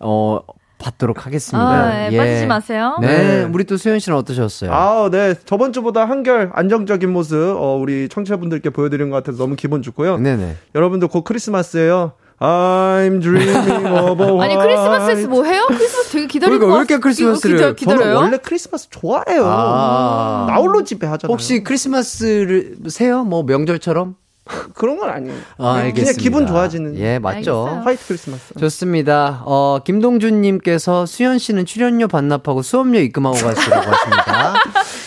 어 0.00 0.40
받도록 0.78 1.26
하겠습니다. 1.26 1.68
아, 1.68 2.08
네, 2.08 2.16
빠지지 2.16 2.46
마세요. 2.46 2.96
네, 3.02 3.06
네. 3.06 3.42
우리 3.52 3.64
또 3.64 3.76
수현 3.76 3.98
씨는 3.98 4.16
어떠셨어요? 4.16 4.72
아, 4.72 5.10
네. 5.12 5.34
저번 5.44 5.74
주보다 5.74 6.06
한결 6.06 6.50
안정적인 6.54 7.12
모습, 7.12 7.36
어, 7.36 7.76
우리 7.76 8.08
청취자분들께 8.08 8.70
보여드린 8.70 9.10
것 9.10 9.16
같아서 9.16 9.36
너무 9.36 9.56
기분 9.56 9.82
좋고요. 9.82 10.16
네네. 10.18 10.56
여러분들 10.74 11.08
곧 11.08 11.22
크리스마스예요. 11.24 12.12
I'm 12.38 13.20
dreaming 13.20 13.86
of 13.86 14.22
a 14.24 14.30
아니, 14.40 14.56
크리스마스에서 14.56 15.28
뭐 15.28 15.44
해요? 15.44 15.66
크리스마스 15.68 16.12
되게 16.12 16.26
기다리고. 16.26 16.58
그러니까 16.60 16.74
왜 16.74 16.78
이렇게 16.80 16.94
왔- 16.94 17.00
크리스마스를 17.02 17.56
기다, 17.56 17.72
기다려요? 17.74 18.02
저는 18.04 18.16
원래 18.16 18.38
크리스마스 18.38 18.88
좋아해요. 18.88 19.44
아. 19.44 20.46
나홀로 20.48 20.82
집에 20.84 21.06
하잖아요. 21.06 21.30
혹시 21.30 21.62
크리스마스를 21.62 22.76
세요? 22.88 23.24
뭐 23.24 23.42
명절처럼? 23.42 24.16
그런 24.74 24.98
건 24.98 25.10
아니에요. 25.10 25.34
아, 25.58 25.72
그냥 25.74 25.76
알겠습니다. 25.86 26.20
기분 26.22 26.46
좋아지는. 26.46 26.98
예, 26.98 27.18
맞죠. 27.18 27.64
알겠어요. 27.66 27.82
화이트 27.84 28.06
크리스마스. 28.06 28.54
좋습니다. 28.58 29.42
어, 29.44 29.80
김동준님께서 29.84 31.06
수현 31.06 31.38
씨는 31.38 31.66
출연료 31.66 32.08
반납하고 32.08 32.62
수업료 32.62 32.98
입금하고 32.98 33.36
가시라고 33.36 33.90
하십니다. 33.90 34.54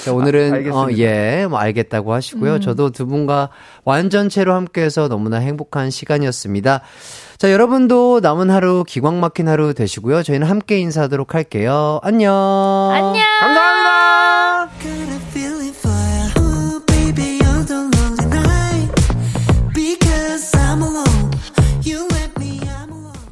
자, 0.05 0.11
오늘은, 0.13 0.53
알겠습니다. 0.53 0.77
어, 0.77 0.87
예, 0.97 1.45
뭐 1.49 1.59
알겠다고 1.59 2.13
하시고요. 2.13 2.59
저도 2.59 2.89
두 2.91 3.05
분과 3.07 3.49
완전체로 3.85 4.53
함께해서 4.53 5.07
너무나 5.07 5.37
행복한 5.37 5.89
시간이었습니다. 5.91 6.81
자, 7.37 7.51
여러분도 7.51 8.19
남은 8.21 8.49
하루 8.49 8.83
기광 8.87 9.19
막힌 9.19 9.47
하루 9.49 9.73
되시고요. 9.73 10.23
저희는 10.23 10.47
함께 10.47 10.79
인사하도록 10.79 11.33
할게요. 11.35 11.99
안녕. 12.03 12.31
안녕. 12.93 13.13
감사합니다! 13.41 13.82